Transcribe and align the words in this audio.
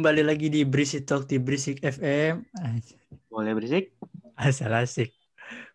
kembali 0.00 0.24
lagi 0.24 0.48
di 0.48 0.64
Berisik 0.64 1.04
Talk 1.04 1.28
di 1.28 1.36
Berisik 1.36 1.84
FM. 1.84 2.48
Boleh 3.28 3.52
berisik? 3.52 3.92
Asal 4.32 4.72
asik. 4.72 5.12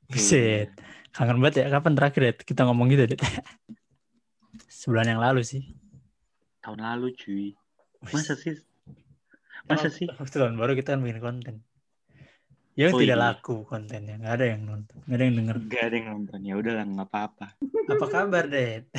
Buset. 0.09 0.73
Kangen 1.13 1.37
banget 1.37 1.61
ya. 1.61 1.69
Kapan 1.69 1.93
terakhir 1.93 2.21
ya 2.25 2.33
kita 2.33 2.65
ngomong 2.65 2.89
gitu, 2.89 3.05
Det? 3.05 3.21
Sebulan 4.81 5.13
yang 5.13 5.21
lalu 5.21 5.45
sih. 5.45 5.77
Tahun 6.65 6.81
lalu 6.81 7.13
cuy. 7.13 7.53
Masa 8.09 8.33
sih? 8.33 8.57
Masa 9.69 9.93
sih? 9.93 10.09
Waktu 10.09 10.41
tahun 10.41 10.57
baru 10.57 10.73
kita 10.73 10.97
kan 10.97 11.05
bikin 11.05 11.21
konten. 11.21 11.55
Yang 12.73 12.97
Oh, 12.97 13.01
tidak 13.05 13.17
iya. 13.21 13.25
laku 13.29 13.55
kontennya. 13.69 14.17
Nggak 14.17 14.33
ada 14.41 14.45
yang 14.49 14.61
nonton. 14.65 14.97
Nggak 15.05 15.17
ada 15.21 15.23
yang 15.29 15.35
denger. 15.37 15.55
Gak 15.69 15.83
ada 15.85 15.95
yang 16.01 16.07
nonton. 16.09 16.39
Ya 16.41 16.53
udahlah 16.57 16.85
nggak 16.89 17.07
apa-apa. 17.13 17.47
Apa 17.93 18.05
kabar, 18.09 18.49
Det? 18.49 18.89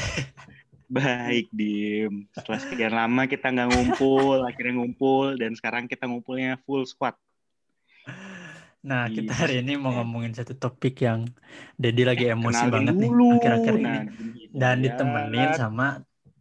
Baik, 0.87 1.50
Dim. 1.59 2.30
Setelah 2.30 2.61
sekian 2.62 2.95
lama 2.95 3.23
kita 3.27 3.50
nggak 3.50 3.69
ngumpul, 3.75 4.46
akhirnya 4.46 4.75
ngumpul 4.79 5.34
dan 5.34 5.52
sekarang 5.59 5.84
kita 5.91 6.07
ngumpulnya 6.07 6.59
full 6.62 6.87
squad. 6.87 7.14
Nah, 8.87 9.11
Iya. 9.11 9.19
kita 9.19 9.33
hari 9.34 9.55
ini 9.66 9.75
mau 9.75 9.91
ngomongin 9.91 10.30
satu 10.30 10.55
topik 10.55 11.02
yang 11.02 11.27
Dedi 11.75 12.06
lagi 12.06 12.30
emosi 12.30 12.70
Kenalin 12.70 12.75
banget 12.75 12.95
nih 13.02 13.11
dulu. 13.11 13.28
akhir-akhir 13.34 13.75
ini. 13.75 13.83
Nah, 13.83 14.02
Dan 14.55 14.77
ya. 14.78 14.83
ditemenin 14.87 15.51
sama 15.59 15.87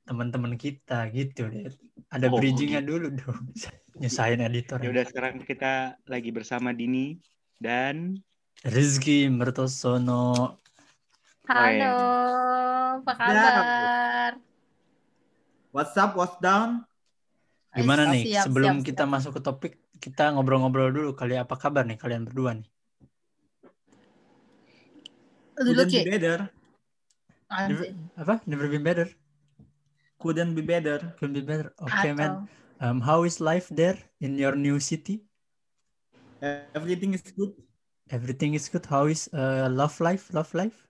teman-teman 0.05 0.53
kita 0.53 1.09
gitu. 1.09 1.49
Ada 2.13 2.29
Oh, 2.29 2.37
bridgingnya 2.37 2.85
dulu 2.85 3.09
dong. 3.17 3.49
Nyusahin 4.01 4.45
editor. 4.45 4.77
Ya 4.77 4.93
udah 4.93 5.05
sekarang 5.09 5.41
kita 5.41 5.98
lagi 6.05 6.29
bersama 6.29 6.70
Dini 6.70 7.17
dan 7.57 8.21
Rizky 8.62 9.25
Mertosono. 9.25 10.62
Halo, 11.49 11.98
apa 13.02 13.12
kabar? 13.17 14.31
What's 15.76 15.95
up, 15.99 16.16
what's 16.16 16.40
down? 16.40 16.88
Gimana 17.76 18.08
nih 18.08 18.23
siap, 18.31 18.48
sebelum 18.48 18.80
siap, 18.80 18.88
kita 18.88 19.04
siap. 19.04 19.12
masuk 19.12 19.31
ke 19.35 19.41
topik 19.44 19.73
kita 19.99 20.31
ngobrol-ngobrol 20.31 20.91
dulu 20.95 21.12
kali 21.12 21.35
apa 21.35 21.59
kabar 21.59 21.84
nih 21.84 21.99
kalian 21.99 22.23
berdua 22.23 22.55
nih? 22.55 22.68
Dulu 25.60 25.84
Couldn't 25.84 25.91
be 25.91 26.12
better. 26.15 26.40
Anjir. 27.52 27.96
Apa? 28.15 28.43
Never 28.48 28.68
been 28.71 28.84
better. 28.84 29.07
Couldn't 30.20 30.55
be 30.55 30.63
better. 30.63 31.15
Couldn't 31.20 31.35
be 31.35 31.43
better. 31.43 31.71
Okay, 31.80 32.15
Atau- 32.15 32.20
man. 32.20 32.32
Um, 32.84 32.99
how 32.99 33.24
is 33.24 33.40
life 33.40 33.71
there 33.71 33.96
in 34.20 34.35
your 34.35 34.52
new 34.52 34.84
city? 34.84 35.24
Everything 36.76 37.15
is 37.15 37.24
good. 37.32 37.55
Everything 38.12 38.52
is 38.52 38.68
good. 38.68 38.84
How 38.84 39.07
is 39.07 39.32
uh, 39.32 39.71
love 39.71 39.96
life? 40.04 40.27
Love 40.35 40.52
life? 40.52 40.84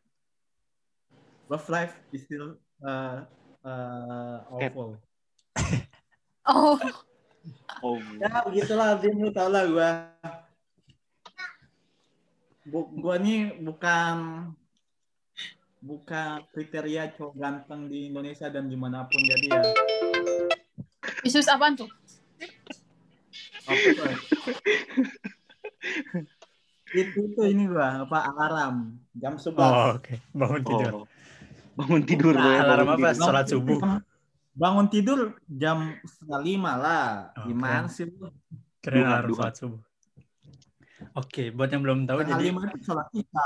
Love 1.46 1.70
life 1.70 1.94
is 2.10 2.26
still 2.26 2.58
uh, 2.82 3.22
uh, 3.62 4.38
awful. 4.50 4.98
Oh, 6.46 6.78
oh, 7.82 7.98
Ya 8.22 8.46
begitulah, 8.46 9.02
Dim 9.02 9.18
lu 9.18 9.34
tau 9.34 9.50
lah 9.50 9.66
gua. 9.66 10.14
Bu, 12.70 12.86
gua 13.02 13.18
nih 13.18 13.58
bukan 13.66 14.14
bukan 15.82 16.46
kriteria 16.54 17.18
cowok 17.18 17.34
ganteng 17.42 17.90
di 17.90 18.14
Indonesia 18.14 18.46
dan 18.54 18.70
di 18.70 18.78
mana 18.78 19.10
pun 19.10 19.26
jadi 19.26 19.48
ya. 19.50 19.62
Yesus 21.26 21.50
apaan 21.50 21.74
tuh? 21.74 21.90
Apa 23.66 24.06
itu 26.94 27.20
itu 27.26 27.42
ini 27.42 27.66
gua 27.66 28.06
apa 28.06 28.18
alarm 28.38 29.02
jam 29.18 29.34
11 29.42 29.58
Oh, 29.58 29.98
oke. 29.98 30.14
Bangun 30.30 30.62
tidur. 30.62 30.94
oh. 31.02 31.06
Bangun 31.76 32.02
tidur. 32.08 32.34
Nah, 32.34 32.44
boleh, 32.44 32.58
alarm 32.60 32.88
bangun 32.88 32.96
apa? 32.96 33.08
tidur. 33.12 33.26
Sholat 33.28 33.46
subuh. 33.52 33.80
bangun 34.56 34.88
tidur 34.88 35.20
jam 35.52 36.00
setengah 36.08 36.40
lima 36.40 36.80
lah 36.80 37.28
Oh, 37.36 37.44
gimana 37.44 37.92
sih 37.92 38.08
lu 38.08 38.32
Keren 38.80 39.04
Duha, 39.04 39.12
alarm 39.12 39.30
sholat 39.36 39.56
subuh. 39.60 39.82
Oke, 41.12 41.52
buat 41.52 41.68
yang 41.68 41.84
belum 41.84 42.08
tahu 42.08 42.24
setengah 42.24 42.40
jadi 42.40 42.46
lima 42.48 42.60
itu 42.72 42.80
sholat 42.88 43.08
isya 43.12 43.46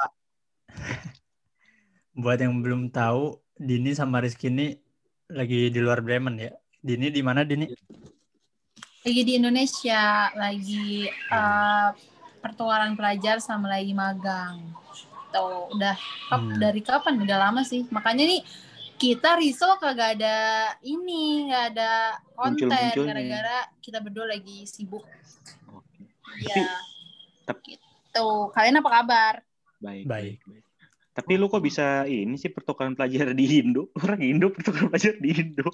buat 2.22 2.38
yang 2.38 2.54
belum 2.62 2.94
tahu 2.94 3.42
Dini 3.60 3.92
sama 3.92 4.24
Rizky 4.24 4.48
ini 4.48 4.78
lagi 5.28 5.68
di 5.68 5.80
luar 5.84 6.00
Bremen 6.00 6.40
ya. 6.40 6.54
Dini 6.80 7.12
di 7.12 7.22
mana 7.26 7.44
Dini? 7.44 7.68
Lagi 9.04 9.22
di 9.26 9.34
Indonesia, 9.36 10.32
lagi 10.38 11.10
pertukaran 12.40 12.96
pelajar 12.96 13.44
sama 13.44 13.68
lagi 13.68 13.92
magang. 13.92 14.64
Tuh, 15.30 15.70
udah 15.74 15.96
Hmm. 16.30 16.58
dari 16.58 16.82
kapan? 16.82 17.22
Udah 17.22 17.38
lama 17.40 17.62
sih. 17.62 17.86
Makanya 17.88 18.26
nih 18.26 18.42
kita 18.98 19.38
risau 19.38 19.78
kagak 19.78 20.20
ada 20.20 20.38
ini, 20.82 21.48
nggak 21.48 21.66
ada 21.72 21.92
konten 22.34 22.68
gara-gara 22.68 23.70
kita 23.80 24.02
berdua 24.02 24.28
lagi 24.28 24.66
sibuk. 24.66 25.06
Oke. 25.70 26.50
Ya. 26.50 26.68
Tapi- 27.46 27.78
Gitu. 27.78 28.30
Kalian 28.52 28.82
apa 28.82 28.90
kabar? 28.92 29.34
Baik, 29.80 30.06
baik. 30.06 30.36
Tapi 31.14 31.32
lu 31.36 31.46
kok 31.46 31.62
bisa 31.62 32.04
ini 32.04 32.36
sih 32.36 32.50
pertukaran 32.50 32.96
pelajar 32.96 33.32
di 33.32 33.46
Indo? 33.60 33.94
Orang 34.04 34.20
Indo 34.20 34.50
pertukaran 34.50 34.90
pelajar 34.90 35.16
di 35.22 35.30
Indo. 35.30 35.70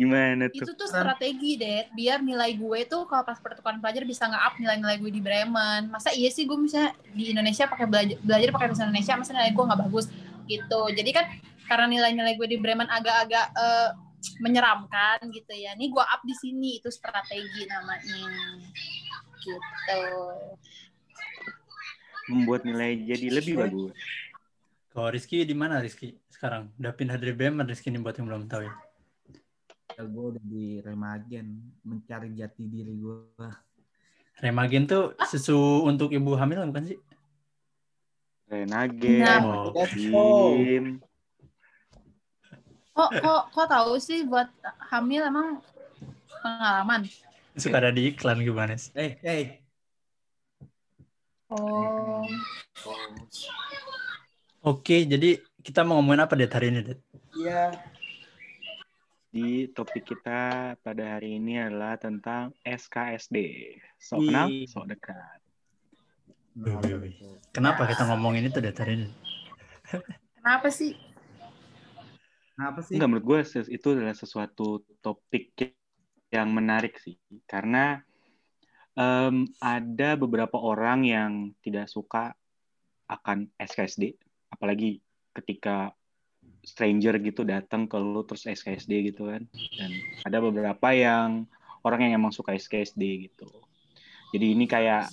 Gimana 0.00 0.48
tuh? 0.48 0.64
Itu 0.64 0.72
tuh 0.72 0.88
strategi 0.88 1.60
deh, 1.60 1.92
biar 1.92 2.24
nilai 2.24 2.56
gue 2.56 2.80
tuh 2.88 3.04
kalau 3.04 3.20
pas 3.26 3.36
pertukaran 3.36 3.82
pelajar 3.82 4.08
bisa 4.08 4.24
nge-up 4.24 4.56
nilai-nilai 4.56 4.96
gue 4.96 5.10
di 5.12 5.20
Bremen. 5.20 5.92
Masa 5.92 6.08
iya 6.14 6.32
sih 6.32 6.48
gue 6.48 6.56
misalnya 6.56 6.96
di 7.12 7.36
Indonesia 7.36 7.68
pakai 7.68 7.84
belajar, 7.84 8.16
belajar 8.24 8.48
pakai 8.54 8.66
bahasa 8.72 8.84
Indonesia, 8.88 9.12
masa 9.20 9.32
nilai 9.36 9.52
gue 9.52 9.64
nggak 9.68 9.80
bagus 9.84 10.06
gitu. 10.48 10.80
Jadi 10.96 11.10
kan 11.12 11.24
karena 11.68 11.86
nilai-nilai 11.90 12.34
gue 12.40 12.48
di 12.48 12.56
Bremen 12.56 12.88
agak-agak 12.88 13.46
eh, 13.52 13.90
menyeramkan 14.40 15.20
gitu 15.28 15.52
ya. 15.52 15.76
Ini 15.76 15.92
gue 15.92 16.04
up 16.04 16.22
di 16.24 16.34
sini 16.34 16.80
itu 16.80 16.88
strategi 16.88 17.68
namanya. 17.68 18.24
Gitu. 19.38 20.02
Membuat 22.32 22.64
nilai 22.64 23.04
jadi 23.04 23.28
lebih 23.36 23.54
bagus. 23.60 23.92
Kalau 24.96 25.08
Rizky 25.12 25.44
di 25.44 25.54
mana 25.54 25.78
Rizky 25.78 26.16
sekarang? 26.32 26.72
Udah 26.80 26.96
pindah 26.96 27.20
dari 27.20 27.36
Bremen 27.36 27.68
Rizky 27.68 27.92
ini 27.92 28.00
buat 28.00 28.16
yang 28.16 28.32
belum 28.32 28.48
tahu 28.48 28.64
ya. 28.64 28.87
Ya 29.88 30.02
gue 30.04 30.24
udah 30.36 30.44
di 30.44 30.64
Remagen 30.84 31.46
mencari 31.82 32.28
jati 32.32 32.68
diri 32.68 32.94
gue 32.94 33.48
Remagen 34.38 34.86
tuh 34.86 35.18
susu 35.26 35.82
untuk 35.82 36.14
ibu 36.14 36.38
hamil 36.38 36.62
bukan 36.70 36.94
sih? 36.94 36.98
Renagen, 38.46 39.18
Nah. 39.18 39.42
Oh. 39.42 39.74
Kok 42.94 43.10
kok 43.18 43.42
kok 43.50 43.66
tahu 43.68 43.98
sih 43.98 44.22
buat 44.24 44.46
hamil 44.88 45.26
emang 45.26 45.58
pengalaman? 46.40 47.02
suka 47.58 47.82
ada 47.82 47.90
di 47.90 48.14
iklan 48.14 48.38
gimana 48.38 48.78
sih? 48.78 48.94
eh 48.94 49.18
eh 49.22 49.44
Oh. 51.50 52.22
Oke, 54.60 55.08
jadi 55.08 55.40
kita 55.64 55.80
mau 55.80 55.96
ngomongin 55.98 56.28
apa 56.28 56.36
Det 56.36 56.52
hari 56.52 56.68
ini, 56.70 56.84
Det? 56.84 57.00
iya 57.34 57.72
Di 59.28 59.68
topik 59.76 60.08
kita 60.08 60.72
pada 60.80 61.04
hari 61.16 61.36
ini 61.36 61.60
adalah 61.60 62.00
tentang 62.00 62.56
SKSD. 62.64 63.36
Sok 64.00 64.24
kenal, 64.24 64.48
sok 64.64 64.86
dekat. 64.88 65.38
Kenapa 67.52 67.86
kita 67.86 68.08
ngomongin 68.08 68.48
itu 68.48 68.58
ini? 68.58 69.06
Kenapa 70.40 70.68
sih? 70.72 70.96
kenapa 72.58 72.82
sih 72.82 72.98
Enggak 72.98 73.08
menurut 73.14 73.26
gue 73.30 73.40
itu 73.70 73.88
adalah 73.94 74.16
sesuatu 74.18 74.82
topik 74.98 75.54
yang 76.34 76.50
menarik 76.50 76.98
sih. 76.98 77.14
Karena 77.46 78.02
em, 78.98 79.46
ada 79.62 80.18
beberapa 80.18 80.58
orang 80.58 81.06
yang 81.06 81.32
tidak 81.62 81.86
suka 81.86 82.34
akan 83.06 83.46
SKSD. 83.62 84.18
Apalagi 84.50 84.98
ketika 85.38 85.94
stranger 86.68 87.16
gitu 87.24 87.48
datang 87.48 87.88
ke 87.88 87.96
lu 87.96 88.20
terus 88.28 88.44
SKSD 88.44 88.92
gitu 89.08 89.32
kan. 89.32 89.42
Dan 89.80 89.90
ada 90.28 90.38
beberapa 90.44 90.92
yang 90.92 91.48
orang 91.80 92.08
yang 92.08 92.20
emang 92.20 92.36
suka 92.36 92.52
SKSD 92.52 93.32
gitu. 93.32 93.48
Jadi 94.36 94.52
ini 94.52 94.68
kayak 94.68 95.08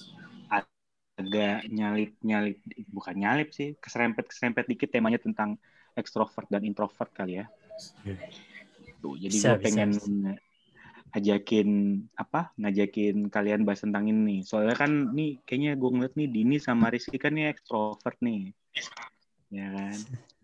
agak 1.16 1.64
nyalip-nyalip, 1.72 2.60
bukan 2.92 3.16
nyalip 3.16 3.56
sih, 3.56 3.80
keserempet-keserempet 3.80 4.68
dikit 4.68 4.92
temanya 4.92 5.16
tentang 5.16 5.56
ekstrovert 5.96 6.52
dan 6.52 6.68
introvert 6.68 7.08
kali 7.16 7.40
ya. 7.40 7.48
Iya. 8.04 8.20
Tuh, 9.00 9.16
jadi 9.16 9.36
gue 9.40 9.56
pengen 9.64 9.96
bisa. 9.96 10.36
ngajakin 11.16 11.70
apa? 12.20 12.52
Ngajakin 12.60 13.32
kalian 13.32 13.64
bahas 13.64 13.88
tentang 13.88 14.12
ini. 14.12 14.44
Soalnya 14.44 14.76
kan 14.76 14.92
nih 15.16 15.40
kayaknya 15.48 15.80
gue 15.80 15.90
ngeliat 15.96 16.14
nih 16.20 16.28
Dini 16.28 16.58
sama 16.60 16.92
Rizky 16.92 17.16
kan 17.16 17.32
nih 17.32 17.48
ekstrovert 17.48 18.20
nih. 18.20 18.52
Ya 19.56 19.72
kan? 19.72 20.00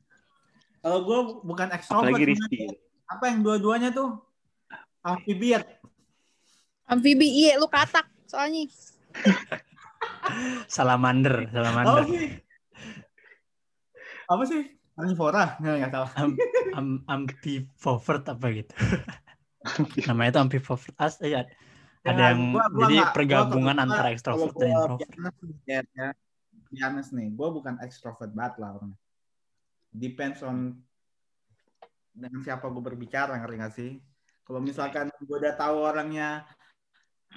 kalau 0.81 0.99
gue 1.01 1.19
bukan 1.43 1.67
ekstrovert 1.69 2.09
Apalagi 2.09 2.25
sebenarnya. 2.33 2.49
Rizky. 2.67 2.79
apa 3.05 3.23
yang 3.27 3.39
dua-duanya 3.41 3.89
tuh 3.91 4.09
amfibiat 5.01 5.65
Amfibi 6.83 7.23
iya 7.23 7.55
lu 7.55 7.67
katak 7.67 8.03
soalnya. 8.25 8.67
Salamander, 10.67 11.47
salamander. 11.47 12.03
sih 12.05 12.27
apa 14.25 14.43
sih 14.43 14.61
karnivora 14.91 15.55
nggak 15.57 15.75
nggak 15.77 15.91
salah 15.91 16.11
Am, 16.17 16.31
am, 17.05 17.21
apa 17.27 18.47
gitu. 18.53 18.73
namanya 20.07 20.29
itu 20.31 20.39
ambivert 20.39 20.83
as 20.97 21.19
ya 21.19 21.43
ada 22.01 22.17
Ya, 22.17 22.33
yang 22.33 22.55
gua- 22.55 22.65
gua 22.67 22.81
jadi 22.81 22.95
nggak- 22.97 23.13
pergabungan 23.13 23.75
gua- 23.75 23.83
antara 23.85 24.07
ekstrovert 24.09 24.51
gua 24.51 24.61
dan 24.61 24.71
introvert 24.71 24.99
nih, 25.37 25.55
ya, 25.67 25.79
ya. 25.93 26.07
Honest 26.81 27.11
nih, 27.11 27.27
gue 27.29 27.47
bukan 27.51 27.75
extrovert 27.83 28.31
banget 28.31 28.55
lah 28.57 28.73
orangnya. 28.73 28.97
Depends 29.91 30.39
on 30.41 30.79
dengan 32.11 32.39
siapa 32.43 32.67
gue 32.71 32.83
berbicara, 32.83 33.35
ngerti 33.39 33.55
gak 33.59 33.75
sih? 33.75 33.91
Kalau 34.47 34.63
misalkan 34.63 35.11
gue 35.19 35.37
udah 35.37 35.55
tahu 35.55 35.77
orangnya 35.83 36.47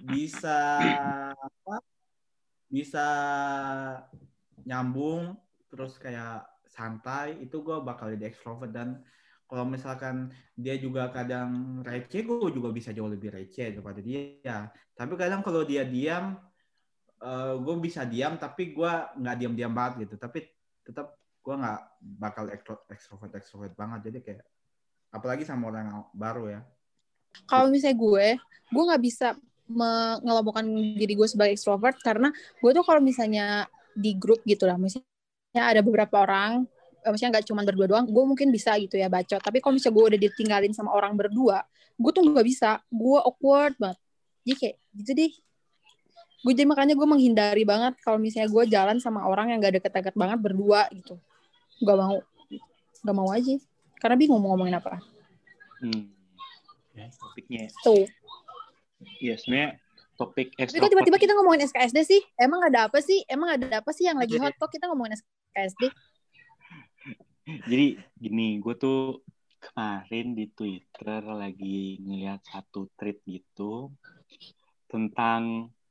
bisa 0.02 0.58
apa? 1.34 1.76
Bisa 2.70 3.06
nyambung, 4.66 5.38
terus 5.70 5.98
kayak 5.98 6.46
santai, 6.66 7.38
itu 7.38 7.62
gue 7.62 7.78
bakal 7.82 8.10
jadi 8.14 8.30
extrovert 8.30 8.74
dan 8.74 9.02
kalau 9.46 9.68
misalkan 9.68 10.32
dia 10.58 10.74
juga 10.80 11.12
kadang 11.14 11.78
receh, 11.86 12.26
gue 12.26 12.50
juga 12.50 12.74
bisa 12.74 12.90
jauh 12.90 13.06
lebih 13.06 13.30
receh 13.30 13.76
daripada 13.78 14.02
dia. 14.02 14.72
Tapi 14.98 15.14
kadang 15.14 15.44
kalau 15.46 15.62
dia 15.62 15.86
diam, 15.86 16.34
gue 17.62 17.74
bisa 17.78 18.02
diam 18.02 18.34
tapi 18.40 18.74
gue 18.74 18.92
nggak 19.22 19.36
diam-diam 19.38 19.70
banget 19.70 20.08
gitu. 20.08 20.18
Tapi 20.18 20.42
tetap 20.82 21.14
gue 21.44 21.55
nggak 21.55 21.81
bakal 22.00 22.49
ekstro- 22.49 22.85
extrovert 22.88 23.32
extrovert 23.37 23.75
banget. 23.76 24.08
Jadi 24.08 24.19
kayak 24.25 24.44
apalagi 25.12 25.44
sama 25.44 25.69
orang 25.70 26.02
baru 26.17 26.50
ya. 26.50 26.61
kalau 27.50 27.67
misalnya 27.70 27.99
gue 27.99 28.26
gue 28.70 28.82
nggak 28.88 29.02
bisa 29.02 29.35
mengelompokkan 29.67 30.64
diri 30.94 31.14
gue 31.19 31.29
sebagai 31.29 31.55
extrovert 31.56 31.99
karena 32.02 32.31
gue 32.35 32.70
tuh 32.70 32.85
kalau 32.87 33.00
misalnya 33.02 33.67
di 33.94 34.14
grup 34.19 34.43
gitu 34.46 34.67
lah 34.67 34.79
misalnya 34.79 35.05
ada 35.55 35.82
beberapa 35.82 36.23
orang 36.23 36.67
eh, 37.02 37.08
maksudnya 37.11 37.38
nggak 37.38 37.46
cuma 37.46 37.62
berdua 37.62 37.87
doang 37.91 38.06
gue 38.06 38.25
mungkin 38.26 38.50
bisa 38.50 38.75
gitu 38.79 38.99
ya 38.99 39.06
bacot. 39.11 39.43
Tapi 39.43 39.58
kalau 39.62 39.79
misalnya 39.79 39.94
gue 39.99 40.05
udah 40.14 40.20
ditinggalin 40.20 40.73
sama 40.75 40.91
orang 40.94 41.14
berdua 41.14 41.62
gue 41.94 42.11
tuh 42.11 42.23
nggak 42.26 42.46
bisa. 42.46 42.82
Gue 42.91 43.19
awkward 43.23 43.75
banget. 43.79 43.99
Jadi 44.44 44.55
kayak 44.58 44.76
gitu 44.99 45.11
deh. 45.14 45.32
Gue 46.44 46.52
jadi 46.52 46.69
makanya 46.69 46.94
gue 46.99 47.08
menghindari 47.08 47.64
banget 47.64 47.96
kalau 48.05 48.19
misalnya 48.20 48.50
gue 48.50 48.64
jalan 48.69 48.96
sama 49.00 49.25
orang 49.25 49.49
yang 49.55 49.64
gak 49.64 49.81
deket-deket 49.81 50.12
banget 50.12 50.38
berdua 50.44 50.93
gitu 50.93 51.17
nggak 51.82 51.96
mau 51.96 52.16
nggak 53.04 53.16
mau 53.16 53.28
aja 53.32 53.54
karena 53.98 54.16
bingung 54.18 54.40
mau 54.42 54.54
ngomongin 54.54 54.78
apa 54.78 55.00
Hmm. 55.84 56.08
Ya, 56.96 57.12
topiknya. 57.20 57.68
tuh 57.84 58.08
Iya, 59.20 59.36
sebenarnya 59.36 59.76
topik 60.16 60.56
Tapi 60.56 60.78
kok 60.80 60.92
tiba-tiba 60.94 61.18
kita 61.20 61.36
ngomongin 61.36 61.68
SKSD 61.68 61.98
sih? 62.06 62.20
Emang 62.40 62.64
ada 62.64 62.88
apa 62.88 63.02
sih? 63.04 63.20
Emang 63.28 63.58
ada 63.58 63.84
apa 63.84 63.90
sih 63.92 64.08
yang 64.08 64.16
lagi 64.16 64.40
hot 64.40 64.56
kok 64.56 64.72
kita 64.72 64.88
ngomongin 64.88 65.18
SKSD? 65.18 65.92
Jadi 67.68 68.00
gini, 68.16 68.62
gue 68.62 68.74
tuh 68.80 69.20
kemarin 69.60 70.32
di 70.32 70.48
Twitter 70.54 71.20
lagi 71.28 72.00
ngeliat 72.00 72.40
satu 72.48 72.88
tweet 72.96 73.20
gitu 73.28 73.92
tentang 74.88 75.68
ya 75.68 75.83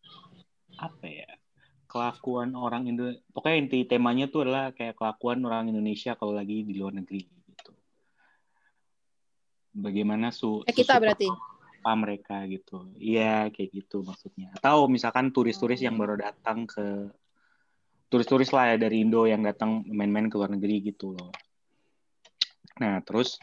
kelakuan 1.93 2.57
orang 2.57 2.89
Indo 2.89 3.05
pokoknya 3.29 3.57
inti 3.61 3.85
temanya 3.85 4.25
tuh 4.25 4.49
adalah 4.49 4.73
kayak 4.73 4.97
kelakuan 4.97 5.45
orang 5.45 5.69
Indonesia 5.69 6.17
kalau 6.17 6.33
lagi 6.33 6.65
di 6.65 6.73
luar 6.73 6.97
negeri 6.97 7.21
gitu. 7.21 7.71
Bagaimana 9.73 10.33
su 10.33 10.65
Eh, 10.65 10.73
kita 10.73 10.97
berarti. 10.97 11.29
apa 11.83 11.91
mereka 11.93 12.41
gitu. 12.47 12.89
Iya 12.97 13.53
kayak 13.53 13.69
gitu 13.69 14.01
maksudnya. 14.01 14.49
Atau 14.55 14.87
misalkan 14.87 15.29
turis-turis 15.29 15.77
yang 15.77 15.93
baru 15.93 16.15
datang 16.15 16.65
ke 16.65 17.11
turis-turis 18.07 18.49
lah 18.49 18.73
ya 18.73 18.77
dari 18.79 19.03
Indo 19.03 19.25
yang 19.25 19.41
datang 19.41 19.83
main-main 19.85 20.29
ke 20.29 20.35
luar 20.37 20.49
negeri 20.49 20.79
gitu 20.89 21.13
loh. 21.13 21.29
Nah 22.81 23.03
terus 23.05 23.37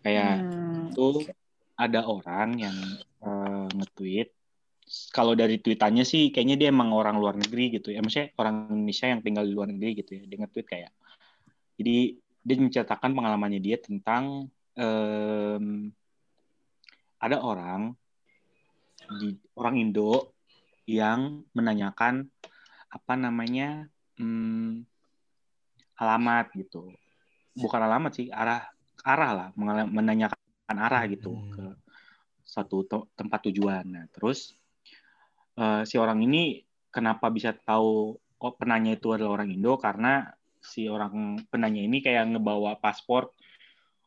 kayak 0.00 0.40
Hmm. 0.40 0.88
itu 0.88 1.28
ada 1.76 2.04
orang 2.04 2.56
yang 2.56 2.76
eh, 3.20 3.66
nge-tweet 3.74 4.28
kalau 5.14 5.38
dari 5.38 5.62
tweetannya 5.62 6.02
sih 6.02 6.34
kayaknya 6.34 6.56
dia 6.66 6.68
emang 6.74 6.90
orang 6.90 7.16
luar 7.18 7.38
negeri 7.38 7.78
gitu 7.78 7.94
ya. 7.94 8.02
Maksudnya 8.02 8.34
orang 8.38 8.70
Indonesia 8.74 9.06
yang 9.06 9.20
tinggal 9.22 9.44
di 9.46 9.52
luar 9.54 9.68
negeri 9.70 9.90
gitu 10.02 10.10
ya. 10.18 10.22
Dia 10.26 10.38
nge-tweet 10.42 10.66
kayak 10.66 10.92
jadi 11.80 11.96
dia 12.44 12.56
menceritakan 12.60 13.10
pengalamannya 13.16 13.60
dia 13.62 13.76
tentang 13.80 14.48
em, 14.76 15.88
ada 17.20 17.36
orang 17.40 17.94
di 19.20 19.36
orang 19.56 19.74
Indo 19.80 20.36
yang 20.84 21.44
menanyakan 21.56 22.26
apa 22.90 23.14
namanya 23.14 23.86
hmm, 24.18 24.84
alamat 26.00 26.50
gitu. 26.58 26.90
Bukan 27.54 27.80
alamat 27.80 28.12
sih 28.18 28.26
arah 28.32 28.66
arah 29.06 29.30
lah 29.32 29.48
menanyakan 29.86 30.36
arah 30.76 31.06
gitu 31.08 31.32
Hmm. 31.32 31.50
ke 31.54 31.66
satu 32.44 32.82
tempat 33.14 33.46
tujuan. 33.48 33.86
Nah 33.86 34.04
terus 34.10 34.59
eh, 35.60 35.82
si 35.84 36.00
orang 36.00 36.24
ini 36.24 36.64
kenapa 36.88 37.28
bisa 37.28 37.52
tahu 37.52 38.16
oh 38.16 38.52
penanya 38.56 38.96
itu 38.96 39.12
adalah 39.12 39.40
orang 39.40 39.52
Indo? 39.52 39.76
Karena 39.76 40.24
si 40.60 40.88
orang 40.88 41.44
penanya 41.48 41.80
ini 41.84 42.00
kayak 42.00 42.32
ngebawa 42.32 42.80
paspor 42.80 43.32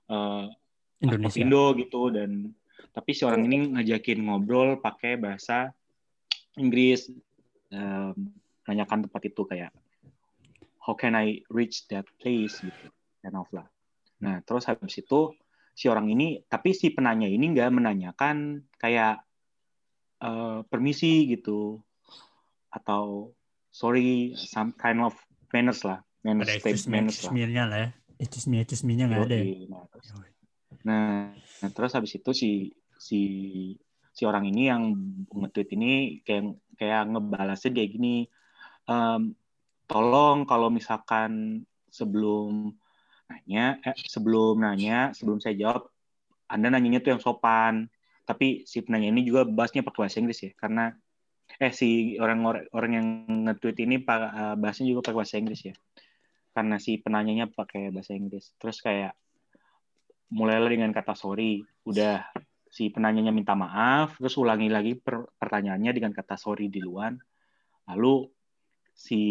paspor 0.10 0.50
Indonesia. 1.02 1.40
Indo 1.42 1.66
gitu. 1.78 2.10
Dan 2.10 2.50
tapi 2.94 3.14
si 3.14 3.24
orang 3.24 3.46
ini 3.46 3.78
ngajakin 3.78 4.20
ngobrol 4.26 4.82
pakai 4.82 5.18
bahasa 5.18 5.74
Inggris 6.58 7.10
em, 7.74 8.14
nanyakan 8.70 9.10
tempat 9.10 9.22
itu 9.26 9.42
kayak 9.50 9.74
how 10.84 10.94
can 10.94 11.18
I 11.18 11.42
reach 11.50 11.90
that 11.90 12.06
place? 12.22 12.62
gitu 12.62 12.90
kind 13.24 13.40
of 13.40 13.48
lah. 13.56 13.66
Nah 14.20 14.44
terus 14.44 14.68
habis 14.68 15.00
itu 15.00 15.32
si 15.74 15.90
orang 15.90 16.12
ini 16.12 16.44
tapi 16.46 16.76
si 16.76 16.94
penanya 16.94 17.26
ini 17.26 17.56
nggak 17.56 17.72
menanyakan 17.74 18.62
kayak 18.78 19.24
eh, 20.24 20.60
permisi 20.72 21.28
gitu. 21.28 21.84
Atau 22.72 23.36
sorry 23.70 24.34
some 24.40 24.72
kind 24.74 25.04
of 25.04 25.14
manners 25.52 25.84
lah. 25.84 26.00
Manners 26.24 26.48
ada 26.48 26.64
me 26.88 26.88
manners 26.88 27.20
lah. 27.28 27.34
ya 27.36 27.88
excuse 28.18 28.48
me 28.48 28.64
excuse 28.64 28.84
me-nya 28.88 29.06
nggak 29.12 29.24
ada 29.28 29.36
ya. 29.36 29.46
Nah, 29.68 29.84
terus. 29.92 30.08
Nah, 30.84 31.32
nah, 31.36 31.70
terus 31.76 31.92
habis 31.94 32.16
itu 32.16 32.32
si 32.32 32.52
si 32.96 33.20
si 34.14 34.24
orang 34.24 34.48
ini 34.48 34.70
yang 34.72 34.96
nge-tweet 35.28 35.70
ini 35.76 36.22
kayak 36.24 36.56
kayak 36.80 37.04
ngebalasnya 37.12 37.72
kayak 37.74 37.92
gini, 37.92 38.30
"Em, 38.88 39.36
tolong 39.90 40.46
kalau 40.48 40.70
misalkan 40.72 41.64
sebelum 41.90 42.74
nanya, 43.30 43.82
eh, 43.84 43.96
sebelum 44.06 44.62
nanya, 44.62 45.12
sebelum 45.18 45.42
saya 45.42 45.58
jawab, 45.58 45.90
Anda 46.50 46.70
nanyanya 46.70 47.02
tuh 47.02 47.18
yang 47.18 47.24
sopan. 47.24 47.90
Tapi 48.24 48.64
si 48.64 48.80
penanya 48.84 49.12
ini 49.12 49.28
juga 49.28 49.44
bahasnya 49.44 49.84
pakai 49.84 50.08
bahasa 50.08 50.18
Inggris 50.24 50.40
ya, 50.44 50.52
karena 50.56 50.96
eh 51.60 51.74
si 51.76 52.16
orang 52.18 52.40
orang 52.72 52.92
yang 52.96 53.08
nge-tweet 53.46 53.78
ini 53.84 54.00
pa- 54.00 54.32
eh, 54.32 54.56
bahasnya 54.56 54.90
juga 54.90 55.12
pakai 55.12 55.18
bahasa 55.20 55.36
Inggris 55.38 55.62
ya. 55.68 55.76
Karena 56.54 56.76
si 56.78 57.02
penanyanya 57.02 57.50
pakai 57.52 57.90
bahasa 57.92 58.14
Inggris. 58.14 58.54
Terus 58.62 58.78
kayak 58.80 59.14
mulailah 60.34 60.70
dengan 60.70 60.96
kata 60.96 61.14
sorry. 61.18 61.62
Udah 61.86 62.26
si 62.74 62.90
penanyanya 62.90 63.30
minta 63.30 63.54
maaf, 63.54 64.18
terus 64.18 64.34
ulangi 64.40 64.66
lagi 64.66 64.98
per- 64.98 65.30
pertanyaannya 65.38 65.92
dengan 65.94 66.14
kata 66.16 66.40
sorry 66.40 66.74
di 66.74 66.82
luar. 66.82 67.14
Lalu 67.90 68.30
si 68.94 69.22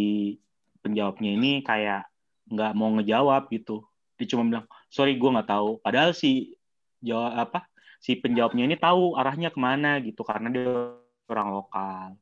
penjawabnya 0.83 1.31
ini 1.35 1.63
kayak 1.63 2.07
nggak 2.51 2.73
mau 2.79 2.91
ngejawab 2.99 3.51
gitu. 3.51 3.83
Dia 4.19 4.27
cuma 4.31 4.47
bilang, 4.47 4.67
sorry 4.87 5.19
gue 5.19 5.31
nggak 5.31 5.51
tahu. 5.51 5.83
Padahal 5.83 6.15
si 6.15 6.55
jawab 7.03 7.51
apa? 7.51 7.72
Si 8.03 8.19
penjawabnya 8.19 8.67
ini 8.67 8.75
tahu 8.75 9.15
arahnya 9.15 9.55
ke 9.55 9.61
mana 9.63 10.03
gitu 10.03 10.27
karena 10.27 10.51
dia 10.51 10.99
orang 11.31 11.49
lokal. 11.55 12.19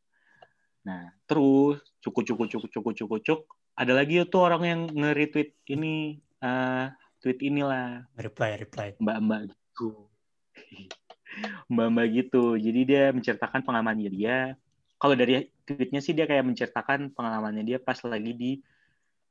Nah, 0.85 1.09
terus 1.25 1.81
cukup 2.05 2.23
cukup 2.29 2.47
cukup 2.53 2.69
cukup 2.69 2.93
cukup 2.93 3.21
cukup 3.25 3.41
ada 3.81 3.97
lagi 3.97 4.21
tuh 4.29 4.45
orang 4.45 4.63
yang 4.69 4.81
nge-retweet 4.93 5.57
ini 5.73 6.21
eh 6.45 6.87
tweet 7.21 7.41
inilah 7.41 8.05
reply 8.17 8.61
reply 8.61 8.93
mbak-mbak 9.01 9.53
gitu. 9.53 10.09
Mbak-mbak 11.73 12.07
gitu. 12.11 12.59
Jadi 12.59 12.81
dia 12.85 13.15
menceritakan 13.15 13.63
pengalamannya 13.63 14.11
dia. 14.11 14.59
Kalau 15.01 15.15
dari 15.15 15.49
tweetnya 15.65 16.03
sih 16.03 16.13
dia 16.13 16.27
kayak 16.27 16.43
menceritakan 16.43 17.15
pengalamannya 17.15 17.65
dia 17.65 17.79
pas 17.81 17.97
lagi 18.05 18.33
di 18.35 18.51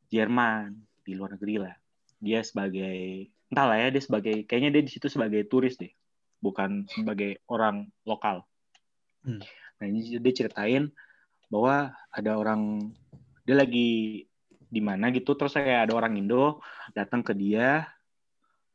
Jerman, 0.10 0.74
di 1.06 1.14
luar 1.14 1.38
negeri 1.38 1.62
lah. 1.62 1.76
Dia 2.18 2.42
sebagai 2.42 3.30
entahlah 3.52 3.78
ya 3.78 3.88
dia 3.94 4.02
sebagai 4.02 4.46
kayaknya 4.48 4.80
dia 4.80 4.84
di 4.86 4.92
situ 4.94 5.12
sebagai 5.12 5.46
turis 5.46 5.78
deh, 5.78 5.92
bukan 6.40 6.88
sebagai 6.92 7.44
orang 7.52 7.92
lokal. 8.08 8.48
Hmm. 9.24 9.44
Nah, 9.80 9.86
ini 9.88 10.20
dia 10.20 10.34
ceritain 10.36 10.92
bahwa 11.52 11.92
ada 12.12 12.32
orang 12.36 12.92
dia 13.44 13.56
lagi 13.58 14.24
di 14.70 14.82
mana 14.86 15.10
gitu 15.10 15.34
terus 15.34 15.58
kayak 15.58 15.90
ada 15.90 15.94
orang 15.98 16.22
Indo 16.22 16.62
datang 16.94 17.26
ke 17.26 17.34
dia 17.34 17.90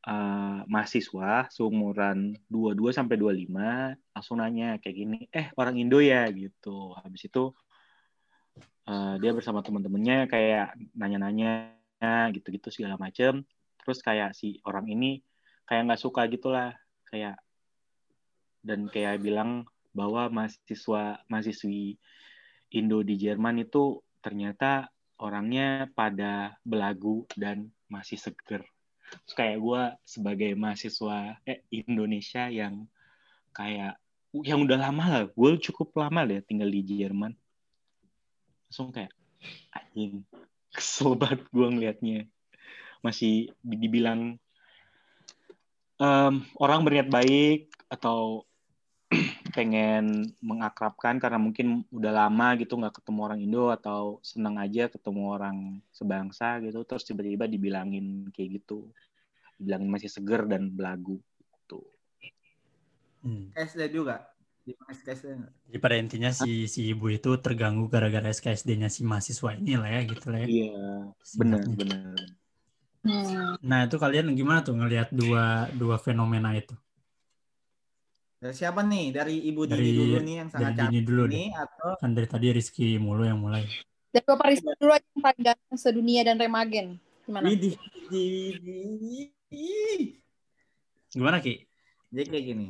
eh, 0.04 0.58
mahasiswa 0.66 1.48
seumuran 1.48 2.34
22 2.50 2.90
sampai 2.90 3.16
25 3.16 3.94
langsung 4.12 4.36
nanya 4.42 4.76
kayak 4.82 4.96
gini, 4.96 5.18
"Eh, 5.32 5.48
orang 5.56 5.78
Indo 5.80 6.02
ya?" 6.02 6.28
gitu. 6.34 6.92
Habis 6.98 7.30
itu 7.30 7.54
eh, 8.84 9.14
dia 9.22 9.32
bersama 9.32 9.64
teman-temannya 9.64 10.28
kayak 10.28 10.76
nanya-nanya 10.92 11.72
gitu-gitu 12.36 12.68
segala 12.68 13.00
macem. 13.00 13.40
Terus 13.80 13.98
kayak 14.04 14.36
si 14.36 14.60
orang 14.68 14.88
ini 14.92 15.24
kayak 15.64 15.88
nggak 15.88 16.02
suka 16.04 16.28
gitulah, 16.28 16.76
kayak 17.08 17.40
dan 18.64 18.88
kayak 18.88 19.20
bilang 19.20 19.68
bahwa 19.92 20.32
mahasiswa 20.32 21.22
mahasiswi 21.30 22.00
Indo 22.74 23.04
di 23.06 23.14
Jerman 23.14 23.62
itu 23.62 24.02
ternyata 24.18 24.90
orangnya 25.20 25.86
pada 25.94 26.58
belagu 26.66 27.22
dan 27.38 27.70
masih 27.86 28.18
seger. 28.18 28.66
Terus 29.22 29.34
kayak 29.36 29.58
gue 29.62 29.82
sebagai 30.02 30.50
mahasiswa 30.58 31.38
eh, 31.46 31.62
Indonesia 31.70 32.50
yang 32.50 32.90
kayak 33.54 34.00
yang 34.42 34.66
udah 34.66 34.90
lama 34.90 35.04
lah, 35.06 35.24
gue 35.30 35.50
cukup 35.70 35.94
lama 35.94 36.26
deh 36.26 36.42
tinggal 36.42 36.66
di 36.66 36.82
Jerman. 36.82 37.30
Langsung 38.66 38.90
kayak 38.90 39.14
anjing 39.70 40.26
kesel 40.74 41.14
banget 41.14 41.46
gue 41.54 41.68
ngeliatnya. 41.70 42.20
Masih 42.98 43.54
dibilang 43.62 44.42
um, 46.02 46.42
orang 46.58 46.80
berniat 46.82 47.06
baik 47.06 47.70
atau 47.86 48.42
pengen 49.54 50.34
mengakrabkan 50.42 51.22
karena 51.22 51.38
mungkin 51.38 51.86
udah 51.94 52.26
lama 52.26 52.58
gitu 52.58 52.74
nggak 52.74 52.98
ketemu 52.98 53.20
orang 53.22 53.38
Indo 53.38 53.70
atau 53.70 54.18
seneng 54.20 54.58
aja 54.58 54.90
ketemu 54.90 55.22
orang 55.30 55.78
sebangsa 55.94 56.58
gitu 56.58 56.82
terus 56.82 57.06
tiba-tiba 57.06 57.46
dibilangin 57.46 58.28
kayak 58.34 58.60
gitu. 58.60 58.90
Dibilangin 59.56 59.88
masih 59.88 60.10
seger 60.10 60.50
dan 60.50 60.74
belagu 60.74 61.22
tuh 61.70 61.86
hmm. 63.24 63.54
SD 63.54 63.94
juga? 63.94 64.26
Di 64.64 64.72
SKSD 64.72 65.26
jadi 65.68 65.78
pada 65.78 65.96
intinya 66.00 66.30
si 66.32 66.64
si 66.64 66.88
ibu 66.88 67.12
itu 67.12 67.36
terganggu 67.36 67.84
gara-gara 67.92 68.32
SKSD-nya 68.32 68.88
si 68.88 69.04
mahasiswa 69.04 69.52
ini 69.60 69.76
lah 69.76 69.92
ya 69.92 70.00
gitu 70.08 70.26
lah 70.32 70.38
ya. 70.44 70.48
Iya 70.48 70.84
benar 71.36 71.62
benar. 71.68 72.16
Hmm. 73.04 73.60
nah 73.60 73.84
itu 73.84 74.00
kalian 74.00 74.32
gimana 74.32 74.64
tuh 74.64 74.80
ngelihat 74.80 75.12
dua 75.12 75.68
dua 75.76 76.00
fenomena 76.00 76.56
itu 76.56 76.72
dari 78.40 78.54
siapa 78.54 78.80
nih? 78.84 79.14
Dari 79.14 79.34
Ibu 79.50 79.62
dari, 79.66 79.82
Dini 79.84 79.98
dulu 79.98 80.18
nih 80.22 80.34
yang 80.40 80.48
sangat 80.52 80.72
cantik 80.76 81.04
dulu 81.06 81.24
nih 81.30 81.46
atau 81.54 81.90
kan 81.98 82.10
dari 82.12 82.28
tadi 82.28 82.46
Rizky 82.54 82.98
mulu 83.00 83.24
yang 83.24 83.40
mulai. 83.40 83.64
Dari 84.14 84.24
Bapak 84.24 84.46
Rizky 84.52 84.70
dulu 84.78 84.92
aja 84.94 85.06
yang 85.10 85.22
paling 85.22 85.42
ganteng 85.42 85.78
sedunia 85.78 86.22
dan 86.22 86.36
Remagen. 86.38 87.02
Gimana? 87.24 87.46
Widih. 87.48 87.74
Gimana 91.14 91.38
Ki? 91.40 91.64
Jadi 92.14 92.28
kayak 92.30 92.44
gini. 92.46 92.68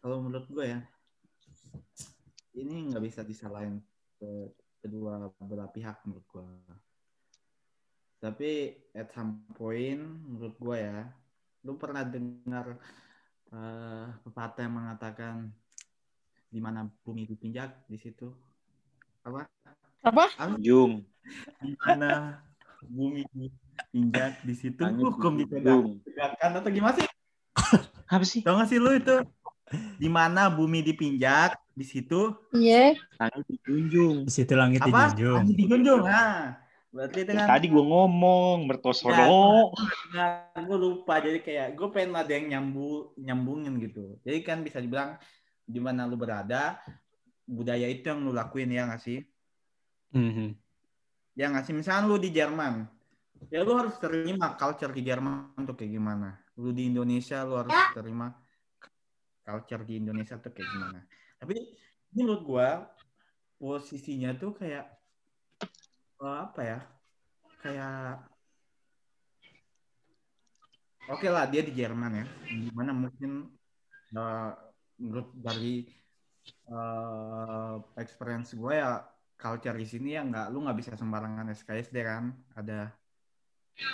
Kalau 0.00 0.22
menurut 0.22 0.46
gue 0.48 0.64
ya, 0.70 0.80
ini 2.56 2.88
nggak 2.88 3.02
bisa 3.04 3.20
disalahin 3.26 3.82
ke 4.16 4.54
kedua 4.80 5.28
belah 5.42 5.68
pihak 5.68 5.98
menurut 6.06 6.26
gue. 6.30 6.44
Tapi 8.16 8.50
at 8.96 9.12
some 9.12 9.44
point 9.52 10.00
menurut 10.00 10.56
gue 10.56 10.76
ya, 10.78 11.10
lu 11.66 11.74
pernah 11.74 12.06
dengar 12.06 12.78
uh, 13.56 14.06
pepatah 14.28 14.68
yang 14.68 14.76
mengatakan 14.76 15.34
di 16.52 16.60
mana 16.60 16.86
bumi 17.02 17.24
dipinjak 17.24 17.72
di 17.88 17.96
situ. 17.96 18.30
Apa? 19.24 19.48
Apa? 20.04 20.24
Jung 20.60 21.02
di 21.58 21.74
mana 21.82 22.38
bumi 22.86 23.26
dipinjak 23.34 24.46
di 24.46 24.54
situ 24.54 24.78
hukum 24.78 25.40
dipegang 25.40 25.98
atau 26.38 26.70
gimana 26.70 26.94
sih? 26.94 27.06
Apa 28.14 28.22
sih? 28.22 28.40
Tau 28.46 28.54
gak 28.60 28.70
sih 28.70 28.78
lu 28.78 28.94
itu? 28.94 29.18
Di 29.98 30.06
mana 30.06 30.46
bumi 30.46 30.78
dipinjak 30.86 31.58
di 31.74 31.82
situ? 31.82 32.38
Iya. 32.54 32.94
Yeah. 32.94 33.18
langit 33.18 33.44
dijunjung 33.50 34.16
di 34.22 34.32
situ 34.32 34.54
langit 34.54 34.80
apa? 34.86 35.10
dijunjung 35.10 35.36
langit 35.42 35.56
dijunjung 35.58 36.02
ah 36.06 36.54
Berarti 36.94 37.28
dengan 37.28 37.46
tadi 37.50 37.66
gue 37.68 37.84
ngomong 37.84 38.64
bertosono. 38.70 39.74
Ya, 40.14 40.48
nah, 40.54 40.62
gue 40.64 40.78
lupa 40.78 41.20
jadi 41.20 41.42
kayak 41.42 41.68
gue 41.76 41.88
pengen 41.92 42.16
ada 42.16 42.32
yang 42.32 42.46
nyambu 42.48 43.12
nyambungin 43.20 43.76
gitu. 43.82 44.16
Jadi 44.24 44.38
kan 44.40 44.64
bisa 44.64 44.80
dibilang 44.80 45.20
di 45.66 45.82
mana 45.82 46.06
lu 46.06 46.14
berada 46.14 46.80
budaya 47.46 47.86
itu 47.90 48.06
yang 48.06 48.24
lu 48.24 48.32
lakuin 48.32 48.72
ya 48.72 48.86
nggak 48.88 49.02
sih? 49.02 49.20
Mm-hmm. 50.14 50.48
Ya 51.36 51.52
nggak 51.52 51.64
sih? 51.68 51.74
Misalnya 51.76 52.08
lu 52.08 52.16
di 52.16 52.30
Jerman, 52.32 52.88
ya 53.52 53.60
lu 53.60 53.76
harus 53.76 54.00
terima 54.00 54.56
culture 54.56 54.94
di 54.94 55.02
Jerman 55.04 55.52
tuh 55.68 55.76
kayak 55.76 55.92
gimana. 55.92 56.38
Lu 56.56 56.72
di 56.72 56.88
Indonesia 56.88 57.44
lu 57.44 57.60
harus 57.60 57.76
terima 57.92 58.32
culture 59.44 59.84
di 59.84 60.00
Indonesia 60.00 60.40
tuh 60.40 60.50
kayak 60.50 60.68
gimana. 60.72 61.00
Tapi 61.36 61.50
ini 61.54 61.62
menurut 62.16 62.42
gue 62.42 62.68
posisinya 63.60 64.32
tuh 64.40 64.56
kayak 64.56 64.95
apa 66.20 66.60
ya 66.64 66.78
kayak 67.60 68.24
oke 71.12 71.20
okay 71.20 71.30
lah 71.30 71.44
dia 71.48 71.62
di 71.64 71.72
Jerman 71.76 72.12
ya. 72.22 72.26
Di 72.48 72.70
mana 72.72 72.96
mungkin 72.96 73.50
uh, 74.16 74.50
menurut 74.96 75.28
dari 75.36 75.84
uh, 76.72 77.80
experience 78.00 78.56
gue 78.56 78.72
ya 78.76 79.04
culture 79.36 79.76
di 79.76 79.86
sini 79.86 80.16
ya 80.16 80.24
nggak 80.24 80.46
lu 80.52 80.64
nggak 80.64 80.78
bisa 80.80 80.92
sembarangan 80.96 81.52
SKSD 81.52 81.96
kan? 82.00 82.32
Ada 82.56 82.88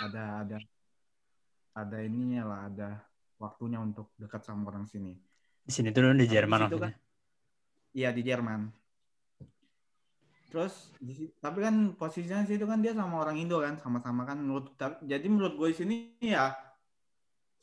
ada 0.07 0.23
ada 0.47 0.57
ada 1.73 1.97
ininya 1.99 2.43
lah 2.47 2.61
ada 2.71 2.89
waktunya 3.41 3.81
untuk 3.81 4.13
dekat 4.15 4.45
sama 4.47 4.71
orang 4.71 4.87
sini. 4.87 5.17
Di 5.63 5.71
sini 5.71 5.91
tuh 5.91 6.11
di 6.15 6.27
Jerman 6.27 6.71
kan 6.71 6.93
iya 7.93 8.09
di 8.09 8.25
Jerman 8.25 8.67
Terus 10.53 10.93
tapi 11.41 11.65
kan 11.65 11.97
posisinya 11.97 12.45
situ 12.45 12.69
kan 12.69 12.77
dia 12.77 12.93
sama 12.93 13.25
orang 13.25 13.41
Indo 13.41 13.57
kan 13.57 13.73
sama-sama 13.81 14.21
kan 14.21 14.37
menurut 14.37 14.77
jadi 15.01 15.25
menurut 15.25 15.57
gue 15.57 15.73
di 15.73 15.77
sini 15.81 15.95
ya 16.21 16.53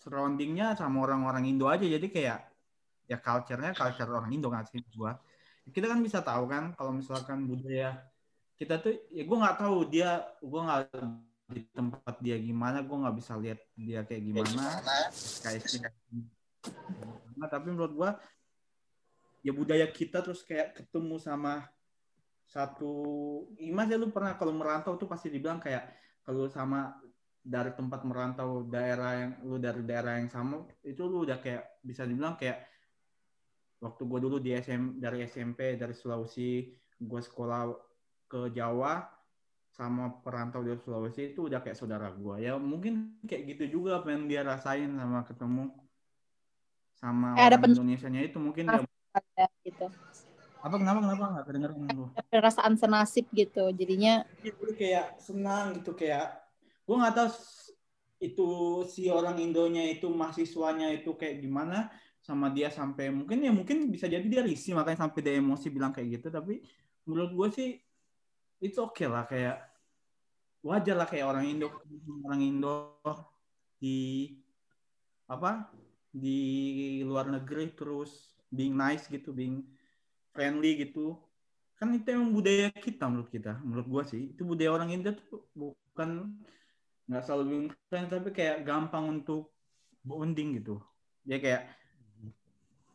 surroundingnya 0.03 0.75
sama 0.75 1.07
orang-orang 1.07 1.47
Indo 1.47 1.71
aja. 1.71 1.87
Jadi 1.87 2.11
kayak 2.11 2.51
ya 3.07 3.23
culture-nya 3.23 3.79
culture 3.79 4.11
orang 4.11 4.35
Indo 4.35 4.51
kan 4.51 4.67
sih 4.67 4.83
gue. 4.83 5.13
Kita 5.71 5.87
kan 5.87 6.03
bisa 6.03 6.19
tahu 6.19 6.51
kan 6.51 6.75
kalau 6.75 6.91
misalkan 6.91 7.47
budaya 7.47 8.03
kita 8.59 8.83
tuh 8.83 8.91
ya 9.15 9.23
gue 9.23 9.39
nggak 9.39 9.59
tahu 9.63 9.77
dia 9.87 10.27
gue 10.43 10.61
nggak 10.67 10.81
di 11.55 11.63
tempat 11.71 12.15
dia 12.19 12.37
gimana 12.43 12.83
gue 12.83 12.97
nggak 13.07 13.17
bisa 13.23 13.39
lihat 13.39 13.63
dia 13.79 14.03
kayak 14.03 14.23
gimana. 14.35 14.83
kayak 15.47 15.63
nah, 17.39 17.47
tapi 17.47 17.71
menurut 17.71 17.95
gue 17.95 18.11
ya 19.47 19.53
budaya 19.55 19.87
kita 19.87 20.27
terus 20.27 20.43
kayak 20.43 20.75
ketemu 20.75 21.23
sama 21.23 21.71
satu 22.50 22.92
Imas 23.62 23.87
ya 23.87 23.95
lu 23.95 24.11
pernah 24.11 24.35
kalau 24.35 24.50
merantau 24.50 24.99
tuh 24.99 25.07
pasti 25.07 25.30
dibilang 25.30 25.62
kayak 25.62 25.87
kalau 26.26 26.50
sama 26.50 26.99
dari 27.40 27.71
tempat 27.73 28.02
merantau 28.02 28.66
daerah 28.66 29.23
yang 29.23 29.33
lu 29.47 29.57
dari 29.62 29.87
daerah 29.87 30.19
yang 30.19 30.26
sama 30.28 30.66
itu 30.83 31.07
lu 31.07 31.23
udah 31.23 31.38
kayak 31.38 31.78
bisa 31.87 32.02
dibilang 32.02 32.35
kayak 32.35 32.66
waktu 33.80 34.02
gue 34.02 34.19
dulu 34.19 34.37
di 34.42 34.52
SM 34.52 34.99
dari 34.99 35.25
SMP 35.25 35.78
dari 35.78 35.95
Sulawesi 35.95 36.75
gue 37.00 37.21
sekolah 37.23 37.71
ke 38.26 38.52
Jawa 38.52 39.09
sama 39.71 40.21
perantau 40.21 40.61
di 40.66 40.75
Sulawesi 40.75 41.33
itu 41.33 41.47
udah 41.47 41.62
kayak 41.62 41.78
saudara 41.78 42.11
gue 42.11 42.45
ya 42.45 42.59
mungkin 42.59 43.23
kayak 43.25 43.57
gitu 43.57 43.80
juga 43.80 44.02
yang 44.11 44.26
dia 44.26 44.42
rasain 44.42 44.90
sama 44.99 45.23
ketemu 45.23 45.71
sama 46.99 47.33
eh, 47.38 47.49
orang 47.49 47.73
Indonesia 47.73 48.09
nya 48.12 48.21
itu 48.26 48.37
mungkin 48.42 48.69
dia 48.69 48.85
gitu 49.64 49.87
apa 50.61 50.75
kenapa 50.76 50.99
kenapa? 51.00 51.25
Nggak 51.33 51.45
kedengeran 51.49 51.88
lu. 51.97 52.07
Perasaan 52.29 52.75
senasib 52.76 53.25
gitu 53.33 53.73
jadinya 53.73 54.25
itu 54.45 54.76
kayak 54.76 55.17
senang 55.21 55.81
gitu 55.81 55.97
kayak 55.97 56.40
gue 56.85 56.97
nggak 56.97 57.14
tahu 57.17 57.29
itu 58.21 58.49
si 58.85 59.09
orang 59.09 59.40
Indonya 59.40 59.88
itu 59.88 60.12
mahasiswanya 60.12 60.93
itu 60.93 61.17
kayak 61.17 61.40
gimana 61.40 61.88
sama 62.21 62.52
dia 62.52 62.69
sampai 62.69 63.09
mungkin 63.09 63.40
ya 63.40 63.49
mungkin 63.49 63.88
bisa 63.88 64.05
jadi 64.05 64.23
dia 64.29 64.45
risih 64.45 64.76
makanya 64.76 65.09
sampai 65.09 65.21
dia 65.25 65.40
emosi 65.40 65.67
bilang 65.73 65.90
kayak 65.97 66.21
gitu 66.21 66.29
tapi 66.29 66.61
menurut 67.09 67.33
gue 67.33 67.49
sih 67.57 67.71
itu 68.61 68.76
oke 68.76 68.93
okay 68.93 69.09
lah 69.09 69.25
kayak 69.25 69.57
wajar 70.61 71.00
lah 71.00 71.09
kayak 71.09 71.25
orang 71.25 71.49
Indo 71.49 71.73
orang 72.29 72.40
Indo 72.45 73.00
di 73.81 74.29
apa 75.25 75.73
di 76.12 77.00
luar 77.00 77.33
negeri 77.33 77.73
terus 77.73 78.37
being 78.52 78.76
nice 78.76 79.09
gitu 79.09 79.33
being 79.33 79.64
friendly 80.35 80.87
gitu. 80.87 81.19
Kan 81.81 81.97
itu 81.97 82.13
emang 82.13 82.37
budaya 82.37 82.69
kita 82.77 83.09
menurut 83.09 83.31
kita 83.33 83.57
menurut 83.65 83.87
gua 83.89 84.03
sih. 84.05 84.33
Itu 84.37 84.45
budaya 84.45 84.77
orang 84.77 84.93
India 84.93 85.17
tuh 85.17 85.49
bukan 85.57 86.37
nggak 87.11 87.23
selalu 87.27 87.45
being 87.49 88.07
tapi 88.07 88.31
kayak 88.31 88.63
gampang 88.63 89.21
untuk 89.21 89.51
bonding 90.05 90.61
gitu. 90.61 90.79
Dia 91.25 91.41
kayak 91.41 91.63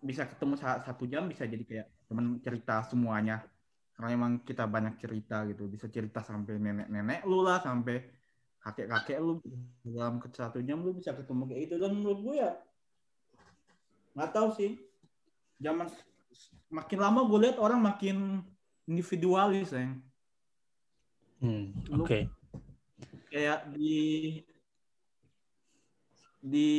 bisa 0.06 0.30
ketemu 0.30 0.54
saat 0.56 0.86
satu 0.86 1.10
jam 1.10 1.26
bisa 1.26 1.50
jadi 1.50 1.66
kayak 1.66 1.88
teman 2.06 2.38
cerita 2.40 2.86
semuanya. 2.86 3.42
Karena 3.96 4.10
emang 4.12 4.32
kita 4.44 4.68
banyak 4.68 5.00
cerita 5.02 5.48
gitu. 5.50 5.66
Bisa 5.66 5.88
cerita 5.90 6.22
sampai 6.22 6.60
nenek-nenek 6.60 7.26
lu 7.26 7.42
lah 7.42 7.64
sampai 7.64 8.06
kakek-kakek 8.62 9.18
lu. 9.18 9.42
Dalam 9.82 10.22
satu 10.30 10.62
jam 10.62 10.86
lu 10.86 10.94
bisa 10.94 11.12
ketemu 11.18 11.50
kayak 11.50 11.62
itu 11.68 11.76
dan 11.82 11.92
menurut 11.96 12.20
gue 12.22 12.36
ya 12.38 12.52
nggak 14.16 14.32
tahu 14.32 14.50
sih. 14.56 14.78
Zaman 15.60 15.90
makin 16.76 17.00
lama 17.00 17.24
gue 17.24 17.40
lihat 17.48 17.58
orang 17.58 17.80
makin 17.80 18.44
individualis 18.84 19.72
ya. 19.72 19.88
Hmm, 21.40 21.72
Oke. 21.96 22.04
Okay. 22.04 22.24
Kayak 23.32 23.60
di 23.72 23.96
di 26.44 26.70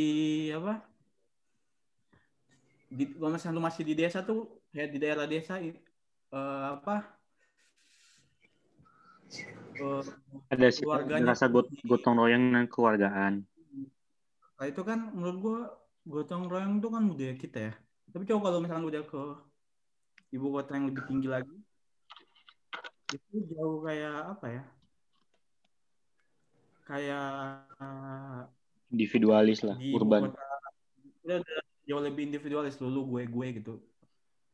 apa? 0.53 0.97
di, 2.87 3.05
kalau 3.19 3.35
misalnya 3.35 3.57
lu 3.59 3.63
masih 3.65 3.83
di 3.83 3.95
desa 3.99 4.23
tuh 4.23 4.63
kayak 4.71 4.89
di 4.95 4.99
daerah 5.03 5.27
desa 5.27 5.59
eh, 5.59 5.77
apa 6.31 7.19
eh, 9.77 10.03
Ada 10.55 10.67
sih 10.71 10.87
Keluarganya 10.87 11.35
rasa 11.35 11.51
got- 11.51 11.73
gotong 11.83 12.17
royong 12.17 12.55
dan 12.55 12.67
keluargaan. 12.71 13.43
Nah, 14.57 14.67
itu 14.71 14.81
kan 14.87 15.13
menurut 15.13 15.37
gua 15.43 15.59
gotong 16.07 16.47
royong 16.49 16.79
itu 16.81 16.89
kan 16.89 17.03
budaya 17.05 17.35
kita 17.37 17.59
ya. 17.71 17.73
Tapi 18.15 18.25
coba 18.25 18.41
kalau 18.49 18.59
misalnya 18.63 18.87
udah 18.89 19.03
ke 19.05 19.23
ibu 20.37 20.53
kota 20.53 20.77
yang 20.77 20.93
lebih 20.93 21.03
tinggi 21.09 21.29
lagi, 21.33 21.57
itu 23.11 23.37
jauh 23.51 23.81
kayak 23.83 24.37
apa 24.37 24.47
ya? 24.53 24.63
Kayak 26.87 27.25
Individualis 28.93 29.67
lah, 29.67 29.75
di 29.81 29.91
urban. 29.97 30.31
kota 30.31 30.45
udah, 31.27 31.39
udah 31.43 31.63
jauh 31.89 32.03
lebih 32.05 32.23
individualis 32.31 32.79
dulu 32.79 33.17
gue 33.17 33.23
gue 33.27 33.47
gitu. 33.59 33.75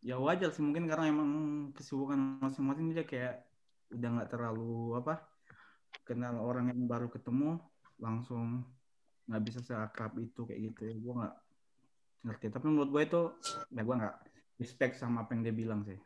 Ya 0.03 0.19
wajar 0.19 0.51
sih 0.51 0.65
mungkin 0.65 0.89
karena 0.89 1.11
emang 1.11 1.31
kesibukan 1.77 2.41
masing-masing 2.43 2.97
dia 2.97 3.05
kayak 3.05 3.45
udah 3.93 4.09
nggak 4.09 4.31
terlalu 4.33 4.97
apa 4.97 5.21
kenal 6.09 6.41
orang 6.41 6.73
yang 6.73 6.89
baru 6.89 7.13
ketemu 7.13 7.61
langsung 8.01 8.65
nggak 9.29 9.43
bisa 9.45 9.61
seakrab 9.63 10.17
itu 10.19 10.49
kayak 10.49 10.73
gitu 10.73 10.81
ya 10.89 10.95
gue 10.97 11.13
nggak 11.23 11.35
ngerti 12.27 12.47
tapi 12.51 12.67
menurut 12.73 12.91
gue 12.91 13.03
itu 13.05 13.23
ya 13.71 13.83
gue 13.85 13.97
nggak 14.01 14.17
respect 14.61 14.99
sama 15.01 15.25
apa 15.25 15.37
yang 15.37 15.43
dia 15.47 15.55
bilang 15.55 15.81
sih. 15.87 15.99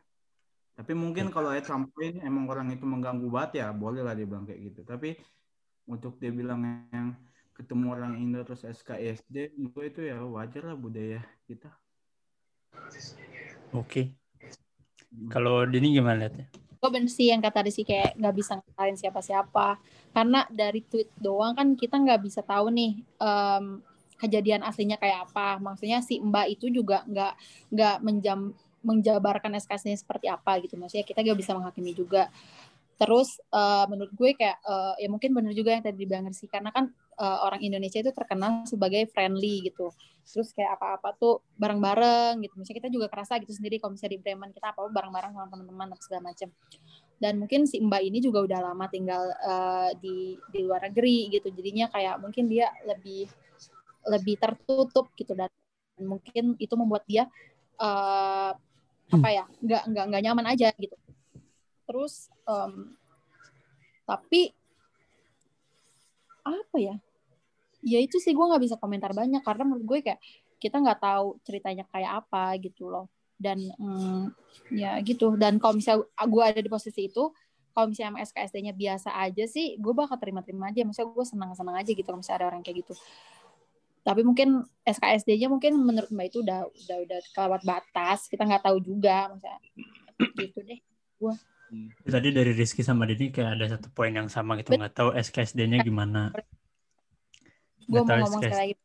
Tapi 0.77 0.93
mungkin 0.93 1.33
kalau 1.33 1.49
at 1.49 1.65
some 1.65 1.89
point 1.89 2.21
emang 2.21 2.45
orang 2.45 2.69
itu 2.69 2.85
mengganggu 2.85 3.25
banget 3.33 3.65
ya 3.65 3.67
boleh 3.73 4.05
lah 4.05 4.13
dia 4.13 4.29
bilang 4.29 4.45
kayak 4.45 4.61
gitu. 4.71 4.85
Tapi 4.85 5.17
untuk 5.89 6.21
dia 6.21 6.29
bilang 6.29 6.61
yang 6.93 7.17
ketemu 7.57 7.85
orang 7.97 8.13
Indo 8.21 8.45
terus 8.45 8.61
SKSD 8.61 9.57
gue 9.57 9.83
itu 9.89 10.05
ya 10.05 10.21
wajar 10.21 10.69
lah 10.69 10.77
budaya 10.77 11.25
kita. 11.49 11.73
Oke. 13.73 14.13
Kalau 15.33 15.65
Dini 15.65 15.97
gimana 15.97 16.29
lihatnya? 16.29 16.47
gue 16.77 16.89
bener 16.93 17.09
sih 17.09 17.33
yang 17.33 17.41
kata 17.41 17.65
Rizky 17.65 17.83
kayak 17.83 18.13
nggak 18.15 18.35
bisa 18.37 18.61
ngakalin 18.61 18.97
siapa-siapa. 18.97 19.81
Karena 20.13 20.45
dari 20.47 20.85
tweet 20.85 21.09
doang 21.17 21.57
kan 21.57 21.73
kita 21.73 21.97
nggak 21.97 22.21
bisa 22.21 22.45
tahu 22.45 22.69
nih 22.69 23.01
em, 23.17 23.81
kejadian 24.17 24.65
aslinya 24.65 24.97
kayak 24.97 25.29
apa. 25.29 25.61
Maksudnya 25.61 26.01
si 26.03 26.19
Mbak 26.19 26.47
itu 26.59 26.73
juga 26.73 27.05
nggak 27.07 27.33
nggak 27.73 27.95
menjam 28.03 28.39
menjabarkan 28.85 29.57
SKS-nya 29.57 29.97
seperti 29.97 30.27
apa 30.29 30.61
gitu. 30.61 30.77
Maksudnya 30.77 31.05
kita 31.05 31.19
nggak 31.23 31.39
bisa 31.39 31.51
menghakimi 31.57 31.93
juga. 31.93 32.29
Terus 32.97 33.37
eh, 33.53 33.85
menurut 33.89 34.11
gue 34.13 34.33
kayak 34.33 34.57
eh, 34.61 34.93
ya 35.05 35.07
mungkin 35.09 35.31
bener 35.33 35.53
juga 35.53 35.77
yang 35.77 35.83
tadi 35.85 35.97
dibilang 36.01 36.25
Rizky 36.29 36.49
karena 36.49 36.73
kan 36.73 36.89
eh, 37.17 37.39
orang 37.45 37.61
Indonesia 37.61 38.01
itu 38.01 38.11
terkenal 38.13 38.65
sebagai 38.65 39.05
friendly 39.13 39.69
gitu. 39.69 39.93
Terus 40.27 40.51
kayak 40.51 40.81
apa-apa 40.81 41.13
tuh 41.15 41.45
bareng-bareng 41.61 42.41
gitu. 42.41 42.53
Misalnya 42.57 42.77
kita 42.85 42.89
juga 42.89 43.07
kerasa 43.07 43.37
gitu 43.37 43.53
sendiri 43.53 43.77
kalau 43.77 43.93
misalnya 43.93 44.17
di 44.17 44.21
Bremen 44.21 44.49
kita 44.53 44.73
apa 44.73 44.89
bareng-bareng 44.89 45.31
sama 45.37 45.47
teman-teman 45.49 45.87
atau 45.93 46.03
segala 46.03 46.21
macam 46.33 46.49
dan 47.17 47.41
mungkin 47.41 47.65
si 47.65 47.81
Mbak 47.81 48.01
ini 48.13 48.17
juga 48.21 48.45
udah 48.45 48.59
lama 48.71 48.85
tinggal 48.93 49.25
eh, 49.25 49.89
di 49.97 50.37
di 50.53 50.59
luar 50.65 50.85
negeri 50.89 51.33
gitu. 51.33 51.49
Jadinya 51.49 51.89
kayak 51.89 52.21
mungkin 52.21 52.45
dia 52.45 52.69
lebih 52.85 53.25
lebih 54.07 54.39
tertutup 54.39 55.11
gitu 55.13 55.35
dan 55.35 55.51
mungkin 55.99 56.53
itu 56.61 56.73
membuat 56.77 57.03
dia 57.09 57.25
eh, 57.77 58.51
apa 59.07 59.29
ya 59.31 59.45
nggak 59.63 59.83
nggak 59.87 60.05
nggak 60.11 60.23
nyaman 60.23 60.47
aja 60.51 60.69
gitu. 60.75 60.95
Terus 61.87 62.27
em, 62.43 62.95
tapi 64.03 64.51
apa 66.43 66.77
ya 66.79 66.95
ya 67.83 67.99
itu 68.03 68.19
sih 68.19 68.31
gue 68.35 68.45
nggak 68.45 68.63
bisa 68.63 68.75
komentar 68.79 69.11
banyak 69.15 69.43
karena 69.43 69.63
menurut 69.63 69.85
gue 69.87 69.99
kayak 70.03 70.19
kita 70.57 70.81
nggak 70.81 70.99
tahu 70.99 71.37
ceritanya 71.47 71.87
kayak 71.87 72.25
apa 72.25 72.59
gitu 72.59 72.91
loh. 72.91 73.07
Dan 73.37 73.69
mm, 73.77 74.33
ya 74.73 74.97
gitu 75.05 75.37
dan 75.37 75.61
kalau 75.61 75.77
misalnya 75.79 76.09
gue 76.09 76.43
ada 76.43 76.59
di 76.59 76.71
posisi 76.71 77.07
itu 77.07 77.31
kalau 77.71 77.93
misalnya 77.93 78.25
SKSD-nya 78.25 78.73
biasa 78.73 79.13
aja 79.13 79.45
sih 79.45 79.77
gue 79.79 79.93
bakal 79.95 80.19
terima-terima 80.19 80.73
aja. 80.73 80.83
Maksudnya 80.83 81.13
gue 81.15 81.25
senang-senang 81.25 81.75
aja 81.79 81.91
gitu 81.95 82.03
kalau 82.03 82.19
misalnya 82.19 82.43
ada 82.43 82.47
orang 82.51 82.61
kayak 82.65 82.83
gitu 82.83 82.93
tapi 84.07 84.23
mungkin 84.23 84.63
SKSD-nya 84.87 85.51
mungkin 85.51 85.83
menurut 85.83 86.07
mbak 86.07 86.31
itu 86.31 86.39
udah 86.39 86.63
udah 86.63 86.97
udah 87.03 87.19
kelewat 87.35 87.61
batas. 87.67 88.31
Kita 88.31 88.47
nggak 88.47 88.63
tahu 88.63 88.79
juga 88.79 89.35
maksudnya 89.35 89.59
gitu 90.47 90.59
deh 90.63 90.79
Tadi 92.07 92.31
dari 92.31 92.55
Rizky 92.55 92.79
sama 92.79 93.03
Dini 93.03 93.27
kayak 93.27 93.59
ada 93.59 93.65
satu 93.75 93.91
poin 93.91 94.15
yang 94.15 94.31
sama 94.31 94.55
gitu. 94.55 94.79
Nggak 94.79 94.95
tahu 94.95 95.09
SKSD-nya 95.11 95.83
gimana. 95.83 96.31
gue 97.87 97.99
mau 97.99 98.07
ngomong 98.07 98.39
sekali 98.47 98.71
lagi. 98.71 98.75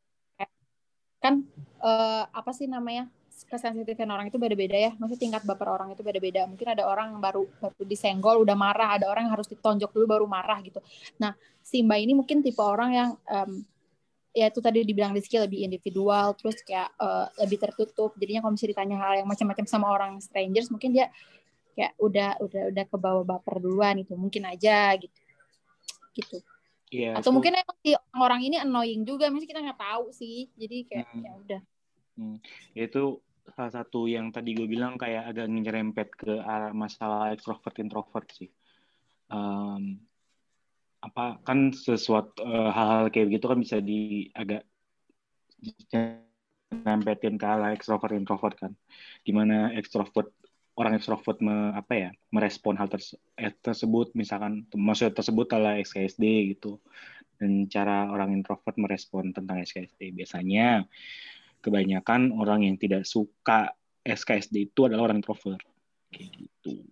Kan 1.22 1.46
eh, 1.78 2.24
apa 2.26 2.50
sih 2.50 2.66
namanya? 2.66 3.06
Kesensitifan 3.30 4.10
orang 4.10 4.26
itu 4.26 4.42
beda-beda 4.42 4.74
ya. 4.74 4.90
Maksudnya 4.98 5.22
tingkat 5.22 5.42
baper 5.46 5.70
orang 5.70 5.94
itu 5.94 6.02
beda-beda. 6.02 6.50
Mungkin 6.50 6.66
ada 6.66 6.82
orang 6.90 7.14
yang 7.14 7.22
baru 7.22 7.46
baru 7.62 7.82
disenggol 7.86 8.42
udah 8.42 8.58
marah. 8.58 8.98
Ada 8.98 9.06
orang 9.06 9.30
yang 9.30 9.38
harus 9.38 9.46
ditonjok 9.46 9.94
dulu 9.94 10.18
baru 10.18 10.26
marah 10.26 10.58
gitu. 10.66 10.82
Nah 11.22 11.38
si 11.62 11.86
mbak 11.86 12.02
ini 12.02 12.18
mungkin 12.18 12.42
tipe 12.42 12.58
orang 12.58 12.90
yang 12.90 13.10
em, 13.30 13.62
ya 14.32 14.48
itu 14.48 14.64
tadi 14.64 14.80
dibilang 14.82 15.12
Rizky 15.12 15.36
lebih 15.36 15.60
individual 15.60 16.32
terus 16.36 16.60
kayak 16.64 16.88
eh, 16.96 17.26
lebih 17.44 17.60
tertutup. 17.60 18.16
Jadinya 18.16 18.40
kalau 18.44 18.52
misalnya 18.56 18.72
ditanya 18.76 18.96
hal 19.00 19.12
yang 19.20 19.28
macam-macam 19.28 19.64
sama 19.68 19.86
orang 19.92 20.12
strangers 20.24 20.72
mungkin 20.72 20.96
dia 20.96 21.12
kayak 21.72 21.92
udah 22.00 22.36
udah 22.40 22.62
udah 22.72 22.84
ke 22.84 22.96
bawah 23.00 23.24
baper 23.24 23.60
duluan 23.60 24.00
itu 24.00 24.12
mungkin 24.16 24.48
aja 24.48 24.92
gitu. 24.96 25.20
Gitu. 26.12 26.36
Iya, 26.92 27.16
atau 27.16 27.32
itu- 27.32 27.36
mungkin 27.40 27.52
emang 27.56 27.78
si 27.80 27.90
orang 28.16 28.40
ini 28.44 28.56
annoying 28.60 29.08
juga. 29.08 29.32
Mesti 29.32 29.48
kita 29.48 29.64
nggak 29.64 29.80
tahu 29.80 30.12
sih. 30.12 30.52
Jadi 30.56 30.76
kayak 30.84 31.08
Hmm. 31.08 31.24
ya 31.24 31.32
udah. 31.32 31.60
Itu 32.76 33.24
salah 33.56 33.72
satu 33.72 34.04
yang 34.06 34.28
tadi 34.28 34.52
gue 34.52 34.68
bilang 34.68 35.00
kayak 35.00 35.32
agak 35.32 35.48
nyerempet 35.48 36.08
ke 36.12 36.32
arah 36.40 36.70
masalah 36.76 37.32
ekstrovert 37.32 37.74
introvert 37.80 38.28
sih. 38.36 38.52
Em, 39.32 40.04
apa 41.02 41.42
kan 41.42 41.74
sesuatu 41.74 42.38
eh, 42.46 42.70
hal-hal 42.70 43.10
kayak 43.10 43.26
begitu 43.34 43.46
kan 43.50 43.58
bisa 43.58 43.76
di 43.82 44.30
agak 44.30 44.62
nyerempetin 45.90 47.36
ke 47.38 47.46
arah 47.46 47.74
ekstrovert 47.74 48.14
introvert 48.14 48.54
kan. 48.54 48.72
Di 49.26 49.34
mana 49.34 49.74
ekstrovert 49.74 50.30
orang 50.78 50.96
ekstrovert 50.96 51.42
me, 51.44 51.74
apa 51.74 51.92
ya 51.92 52.10
merespon 52.30 52.78
hal 52.78 52.86
terse- 52.86 53.18
eh, 53.34 53.50
tersebut. 53.50 54.14
Misalkan 54.14 54.70
maksud 54.70 55.12
tersebut 55.12 55.50
adalah 55.50 55.76
SKSD 55.82 56.54
gitu. 56.54 56.78
Dan 57.36 57.66
cara 57.66 58.06
orang 58.06 58.38
introvert 58.38 58.78
merespon 58.78 59.34
tentang 59.34 59.58
SKSD 59.66 60.14
biasanya 60.14 60.86
kebanyakan 61.62 62.30
orang 62.38 62.62
yang 62.62 62.78
tidak 62.78 63.02
suka 63.02 63.74
SKSD 64.06 64.70
itu 64.70 64.86
adalah 64.86 65.10
orang 65.10 65.18
introvert. 65.22 65.62
Kayak 66.14 66.30
gitu 66.46 66.86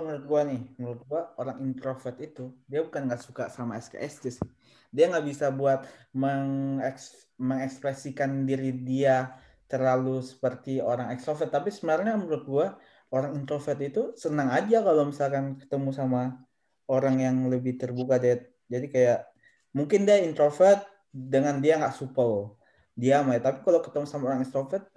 menurut 0.00 0.24
gua 0.26 0.40
nih, 0.46 0.62
menurut 0.78 1.02
gua 1.06 1.22
orang 1.38 1.62
introvert 1.62 2.16
itu 2.18 2.50
dia 2.66 2.82
bukan 2.82 3.06
nggak 3.06 3.22
suka 3.22 3.46
sama 3.52 3.78
SKSD 3.78 4.24
sih. 4.30 4.48
Dia 4.94 5.10
nggak 5.10 5.26
bisa 5.26 5.50
buat 5.54 5.86
mengeks- 6.14 7.30
mengekspresikan 7.38 8.46
diri 8.46 8.70
dia 8.70 9.34
terlalu 9.66 10.22
seperti 10.22 10.78
orang 10.78 11.10
ekstrovert. 11.14 11.50
Tapi 11.50 11.70
sebenarnya 11.70 12.14
menurut 12.18 12.44
gua 12.46 12.66
orang 13.14 13.38
introvert 13.38 13.78
itu 13.78 14.02
senang 14.18 14.50
aja 14.50 14.82
kalau 14.82 15.06
misalkan 15.10 15.58
ketemu 15.58 15.90
sama 15.94 16.42
orang 16.90 17.22
yang 17.22 17.36
lebih 17.46 17.78
terbuka 17.78 18.18
deh. 18.18 18.42
Jadi 18.66 18.86
kayak 18.90 19.30
mungkin 19.70 20.06
dia 20.06 20.18
introvert 20.22 20.82
dengan 21.14 21.62
dia 21.62 21.78
nggak 21.78 21.94
supel, 21.94 22.58
diam 22.98 23.30
ya. 23.30 23.38
Tapi 23.38 23.62
kalau 23.62 23.78
ketemu 23.78 24.06
sama 24.10 24.34
orang 24.34 24.42
extrovert, 24.42 24.90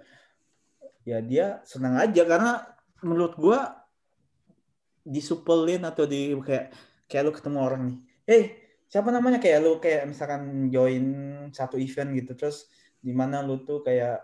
ya 1.06 1.22
dia 1.22 1.62
senang 1.62 1.96
aja 1.96 2.22
karena 2.26 2.52
menurut 3.00 3.38
gua 3.38 3.77
disupelin 5.08 5.82
atau 5.88 6.04
di 6.04 6.36
kayak 6.36 6.66
kayak 7.08 7.22
lu 7.24 7.32
ketemu 7.32 7.58
orang 7.64 7.82
nih, 7.88 7.98
hey 8.28 8.42
siapa 8.88 9.08
namanya? 9.12 9.38
Kayak 9.40 9.58
lu 9.64 9.72
kayak 9.80 10.08
misalkan 10.08 10.68
join 10.72 11.04
satu 11.52 11.76
event 11.80 12.12
gitu 12.16 12.32
terus 12.36 12.68
di 13.00 13.12
mana 13.16 13.40
lu 13.44 13.64
tuh 13.64 13.80
kayak 13.84 14.20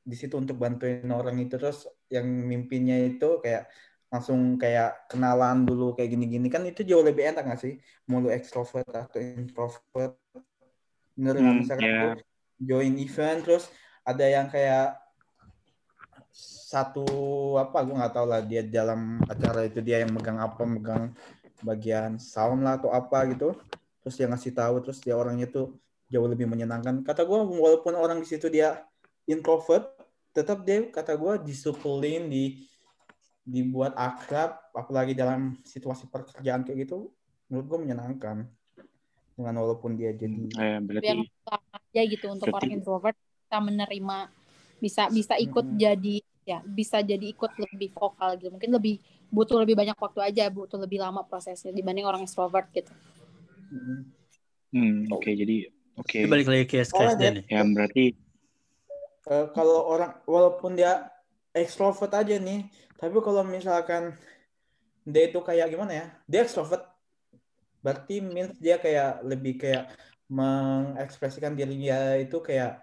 di 0.00 0.16
situ 0.18 0.34
untuk 0.38 0.56
bantuin 0.56 1.06
orang 1.12 1.36
itu 1.38 1.54
terus 1.60 1.86
yang 2.10 2.26
mimpinya 2.26 2.96
itu 2.98 3.38
kayak 3.44 3.70
langsung 4.10 4.58
kayak 4.58 5.06
kenalan 5.06 5.62
dulu 5.62 5.94
kayak 5.94 6.10
gini-gini. 6.10 6.50
Kan 6.50 6.66
itu 6.66 6.82
jauh 6.82 7.06
lebih 7.06 7.30
enak 7.30 7.46
gak 7.46 7.60
sih? 7.62 7.78
Mau 8.10 8.18
lu 8.18 8.28
extrovert 8.34 8.90
atau 8.90 9.22
introvert. 9.22 10.18
Bener 11.14 11.38
Hmm, 11.38 11.62
misalkan 11.62 11.90
lu 11.94 12.10
join 12.58 12.94
event 12.98 13.38
terus 13.46 13.70
ada 14.02 14.26
yang 14.26 14.50
kayak 14.50 14.98
satu 16.34 17.04
apa 17.58 17.82
gue 17.82 17.94
nggak 17.98 18.14
tahu 18.14 18.26
lah 18.30 18.40
dia 18.46 18.62
dalam 18.62 19.18
acara 19.26 19.66
itu 19.66 19.82
dia 19.82 20.02
yang 20.06 20.14
megang 20.14 20.38
apa 20.38 20.62
megang 20.62 21.10
bagian 21.60 22.16
sound 22.16 22.62
lah 22.62 22.78
atau 22.78 22.94
apa 22.94 23.26
gitu. 23.34 23.58
Terus 24.00 24.14
dia 24.16 24.26
ngasih 24.30 24.52
tahu 24.56 24.74
terus 24.80 24.98
dia 25.02 25.18
orangnya 25.18 25.50
tuh 25.50 25.76
jauh 26.08 26.26
lebih 26.30 26.48
menyenangkan. 26.48 27.04
Kata 27.04 27.26
gue 27.26 27.38
walaupun 27.38 27.92
orang 27.98 28.22
di 28.22 28.26
situ 28.26 28.48
dia 28.48 28.80
introvert 29.28 29.92
tetap 30.30 30.62
dia 30.62 30.86
kata 30.88 31.18
gue 31.18 31.42
disupelin 31.42 32.30
di 32.30 32.64
dibuat 33.42 33.98
akrab 33.98 34.62
apalagi 34.70 35.12
dalam 35.16 35.58
situasi 35.66 36.06
pekerjaan 36.06 36.62
kayak 36.62 36.86
gitu 36.86 37.10
menurut 37.50 37.66
gue 37.66 37.78
menyenangkan. 37.90 38.46
Dengan 39.34 39.54
walaupun 39.56 39.96
dia 39.96 40.12
jadi 40.12 40.36
eh, 40.52 40.78
berarti 40.84 41.24
aja 41.90 42.02
gitu 42.06 42.26
untuk 42.28 42.52
Berarti- 42.52 42.56
orang 42.56 42.70
introvert 42.76 43.16
kita 43.18 43.58
menerima 43.58 44.16
bisa 44.80 45.12
bisa 45.12 45.36
ikut 45.36 45.64
Mm-mm. 45.64 45.78
jadi 45.78 46.16
ya 46.48 46.58
bisa 46.64 46.98
jadi 47.04 47.26
ikut 47.30 47.52
lebih 47.60 47.92
vokal 47.94 48.34
gitu 48.40 48.50
mungkin 48.50 48.72
lebih 48.74 48.98
butuh 49.30 49.60
lebih 49.62 49.76
banyak 49.78 49.94
waktu 49.94 50.20
aja 50.24 50.44
butuh 50.50 50.80
lebih 50.80 50.98
lama 50.98 51.22
prosesnya 51.22 51.70
dibanding 51.70 52.08
orang 52.08 52.24
extrovert 52.26 52.66
gitu 52.74 52.90
Mm-mm. 53.70 53.98
Hmm, 54.70 54.96
oke 55.10 55.30
jadi 55.34 55.66
oke. 55.98 56.14
Ini 56.14 56.30
balik 56.30 56.46
lagi 56.46 56.64
ke 56.70 56.78
dia- 57.18 57.34
nih. 57.34 57.44
Ya 57.50 57.60
berarti 57.66 58.04
Eh, 59.30 59.46
kalau 59.54 59.84
orang 59.86 60.16
walaupun 60.26 60.74
dia 60.74 61.06
ekstrovert 61.54 62.10
aja 62.16 62.34
nih, 62.40 62.66
tapi 62.98 63.14
kalau 63.22 63.44
misalkan 63.46 64.16
dia 65.04 65.22
itu 65.28 65.38
kayak 65.44 65.70
gimana 65.70 65.92
ya? 65.92 66.06
Dia 66.26 66.40
ekstrovert, 66.48 66.82
berarti 67.84 68.20
means 68.20 68.56
dia 68.60 68.76
kayak 68.80 69.24
lebih 69.24 69.54
kayak 69.62 69.84
mengekspresikan 70.30 71.52
diri 71.58 71.74
dia 71.80 72.16
itu 72.24 72.38
kayak 72.38 72.80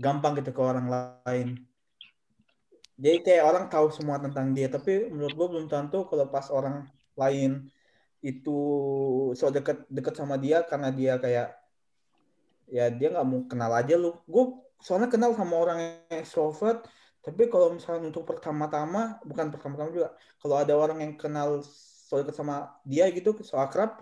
gampang 0.00 0.32
gitu 0.40 0.50
ke 0.56 0.62
orang 0.64 0.88
lain. 0.88 1.60
Jadi 3.00 3.18
kayak 3.24 3.44
orang 3.44 3.64
tahu 3.68 3.92
semua 3.92 4.16
tentang 4.20 4.52
dia, 4.56 4.68
tapi 4.68 5.08
menurut 5.12 5.32
gue 5.36 5.46
belum 5.56 5.66
tentu 5.68 6.08
kalau 6.08 6.28
pas 6.28 6.48
orang 6.52 6.88
lain 7.16 7.68
itu 8.20 8.58
so 9.32 9.48
deket 9.48 9.88
deket 9.88 10.12
sama 10.16 10.36
dia 10.36 10.60
karena 10.64 10.92
dia 10.92 11.16
kayak 11.16 11.56
ya 12.68 12.92
dia 12.92 13.08
nggak 13.12 13.26
mau 13.28 13.40
kenal 13.48 13.72
aja 13.72 13.96
lu. 13.96 14.16
Gue 14.28 14.56
soalnya 14.84 15.08
kenal 15.08 15.32
sama 15.36 15.54
orang 15.56 15.78
yang 15.80 16.20
extrovert, 16.20 16.84
tapi 17.20 17.52
kalau 17.52 17.76
misalnya 17.76 18.08
untuk 18.08 18.24
pertama-tama, 18.24 19.20
bukan 19.24 19.52
pertama-tama 19.52 19.92
juga, 19.92 20.08
kalau 20.40 20.56
ada 20.56 20.72
orang 20.72 21.04
yang 21.04 21.14
kenal 21.20 21.60
so 21.64 22.16
deket 22.20 22.32
sama 22.36 22.72
dia 22.84 23.08
gitu, 23.12 23.36
so 23.44 23.60
akrab, 23.60 24.00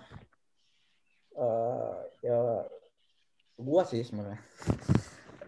eh, 1.35 1.99
ya 2.23 2.39
gua 3.59 3.83
sih 3.83 4.07
sebenarnya. 4.07 4.39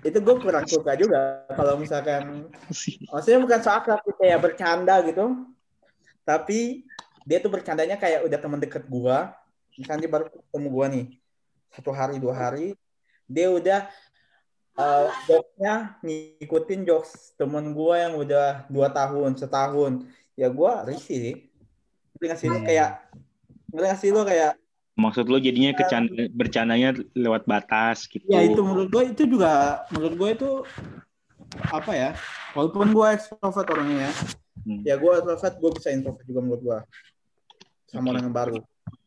Itu 0.00 0.18
gue 0.20 0.36
kurang 0.40 0.64
suka 0.64 0.96
juga 0.96 1.44
kalau 1.52 1.76
misalkan 1.76 2.48
maksudnya 3.12 3.40
bukan 3.44 3.60
so 3.60 3.68
akrab 3.68 4.00
kayak 4.16 4.40
bercanda 4.40 4.96
gitu. 5.04 5.44
Tapi 6.24 6.88
dia 7.28 7.38
tuh 7.38 7.52
bercandanya 7.52 8.00
kayak 8.00 8.24
udah 8.24 8.38
temen 8.40 8.60
deket 8.60 8.84
gua. 8.88 9.36
Misalnya 9.76 10.00
dia 10.08 10.12
baru 10.12 10.24
ketemu 10.32 10.68
gua 10.72 10.86
nih 10.88 11.06
satu 11.70 11.94
hari 11.94 12.18
dua 12.18 12.34
hari 12.34 12.74
dia 13.30 13.46
udah 13.46 13.86
uh, 14.74 15.06
jokesnya 15.30 15.94
ngikutin 16.02 16.82
jokes 16.82 17.38
temen 17.38 17.70
gua 17.70 18.08
yang 18.08 18.18
udah 18.18 18.66
dua 18.66 18.88
tahun 18.90 19.36
setahun. 19.36 20.08
Ya 20.34 20.48
gua 20.50 20.82
risih 20.82 21.18
sih. 21.20 21.36
Ngerti 22.16 22.24
nggak 22.24 22.40
sih 22.40 22.48
lu? 22.48 22.58
Hmm. 22.58 22.66
kayak 22.66 22.90
ngerti 23.70 23.86
nggak 23.86 24.00
sih 24.00 24.10
lu? 24.10 24.22
Kayak 24.26 24.52
maksud 25.00 25.24
lo 25.32 25.40
jadinya 25.40 25.72
kecanda, 25.72 26.28
bercandanya 26.30 26.92
lewat 27.16 27.48
batas 27.48 28.04
gitu. 28.04 28.28
ya 28.28 28.44
itu 28.44 28.60
menurut 28.60 28.92
gue 28.92 29.04
itu 29.16 29.24
juga 29.24 29.82
menurut 29.88 30.14
gue 30.20 30.30
itu 30.36 30.50
apa 31.72 31.92
ya 31.96 32.10
walaupun 32.52 32.92
gue 32.92 33.06
extrovert 33.16 33.68
orangnya 33.72 34.12
ya 34.12 34.12
Hmm. 34.60 34.84
ya 34.84 35.00
gue 35.00 35.08
extrovert 35.08 35.56
gue 35.56 35.70
bisa 35.80 35.88
introvert 35.88 36.24
juga 36.28 36.40
menurut 36.44 36.62
gue 36.62 36.78
sama 37.88 38.12
orang 38.12 38.28
yang 38.28 38.36
baru 38.36 38.56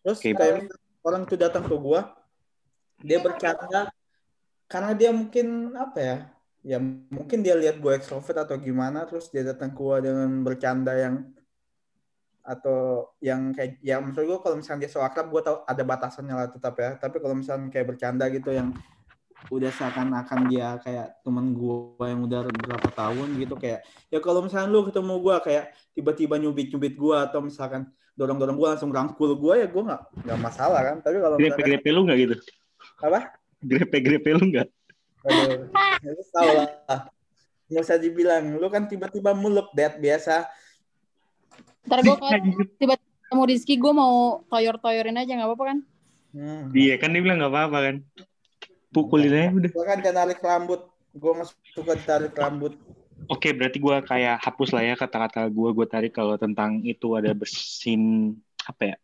terus 0.02 0.18
Oke. 0.18 0.34
kayak 0.34 0.66
orang 1.06 1.22
itu 1.30 1.36
datang 1.38 1.64
ke 1.70 1.76
gue 1.78 2.02
dia 3.06 3.20
bercanda 3.22 3.82
karena 4.66 4.92
dia 4.98 5.14
mungkin 5.14 5.78
apa 5.78 6.00
ya 6.02 6.18
ya 6.64 6.78
mungkin 7.12 7.46
dia 7.46 7.54
lihat 7.54 7.78
gue 7.78 7.92
extrovert 7.94 8.50
atau 8.50 8.58
gimana 8.58 9.06
terus 9.06 9.30
dia 9.30 9.46
datang 9.46 9.76
ke 9.76 9.78
gue 9.78 9.98
dengan 10.10 10.42
bercanda 10.42 10.98
yang 10.98 11.22
atau 12.44 13.10
yang 13.24 13.56
kayak 13.56 13.80
ya 13.80 14.04
maksud 14.04 14.28
gue 14.28 14.40
kalau 14.44 14.60
misalnya 14.60 14.86
dia 14.86 14.92
so 14.92 15.00
akrab 15.00 15.32
gue 15.32 15.42
tau 15.42 15.64
ada 15.64 15.84
batasannya 15.84 16.36
lah 16.36 16.48
tetap 16.52 16.76
ya. 16.76 17.00
Tapi 17.00 17.18
kalau 17.24 17.36
misalnya 17.40 17.72
kayak 17.72 17.96
bercanda 17.96 18.28
gitu 18.28 18.52
yang 18.52 18.76
udah 19.52 19.72
seakan-akan 19.76 20.40
dia 20.48 20.80
kayak 20.80 21.20
temen 21.24 21.52
gue 21.52 22.06
yang 22.08 22.24
udah 22.24 22.48
berapa 22.48 22.90
tahun 22.96 23.28
gitu 23.44 23.60
kayak 23.60 23.84
ya 24.08 24.24
kalau 24.24 24.40
misalnya 24.40 24.72
lu 24.72 24.88
ketemu 24.88 25.20
gue 25.20 25.36
kayak 25.44 25.66
tiba-tiba 25.92 26.36
nyubit-nyubit 26.40 26.96
gue 26.96 27.16
atau 27.20 27.44
misalkan 27.44 27.92
dorong-dorong 28.14 28.56
gue 28.56 28.68
langsung 28.78 28.92
rangkul 28.94 29.34
gue 29.36 29.54
ya 29.66 29.68
gue 29.68 29.84
nggak 29.84 30.02
nggak 30.28 30.40
masalah 30.40 30.82
kan. 30.86 30.98
Tapi 31.02 31.18
kalau 31.20 31.36
misalkan 31.40 31.58
Grepe-grepe 31.58 31.90
lu 31.90 32.02
nggak 32.06 32.20
gitu? 32.22 32.36
apa? 33.04 33.20
Grepe-grepe 33.64 34.30
lu 34.38 34.44
nggak? 34.54 34.68
Aduh, 35.24 35.72
ya 36.04 36.12
tahu 36.36 36.50
lah. 36.60 36.70
Nggak 37.72 37.84
usah 37.84 37.98
dibilang. 37.98 38.44
Lu 38.60 38.68
kan 38.68 38.86
tiba-tiba 38.86 39.32
muluk 39.34 39.72
dat 39.74 39.98
biasa 39.98 40.46
ntar 41.84 42.00
gue 42.00 42.16
tiba-tiba 42.80 42.96
ketemu 42.98 43.44
Rizky 43.50 43.76
gue 43.76 43.94
mau 43.94 44.46
toyor-toyorin 44.48 45.20
aja 45.20 45.32
nggak 45.36 45.50
apa-apa 45.50 45.66
kan 45.74 45.78
hmm. 46.36 46.64
Iya 46.72 46.96
kan 47.02 47.12
dia 47.12 47.22
bilang 47.22 47.38
nggak 47.42 47.54
apa-apa 47.54 47.78
kan. 47.82 47.96
Pukulin 48.94 49.34
aja 49.34 49.50
udah. 49.50 49.72
gue 49.74 49.86
kan 49.86 49.98
dia 50.00 50.14
narik 50.14 50.40
rambut 50.40 50.86
gue 51.14 51.32
nggak 51.34 51.50
suka 51.74 51.94
ditarik 51.98 52.34
rambut 52.38 52.74
Oke, 53.32 53.56
berarti 53.56 53.80
gua 53.80 54.04
kayak 54.04 54.42
hapus 54.44 54.76
lah 54.76 54.84
ya 54.84 54.96
kata-kata 55.00 55.48
gua 55.48 55.72
Gue 55.72 55.88
tarik 55.88 56.12
kalau 56.12 56.36
tentang 56.36 56.84
itu 56.84 57.16
ada 57.16 57.32
bersin 57.32 58.36
apa 58.68 58.96
ya? 58.96 58.98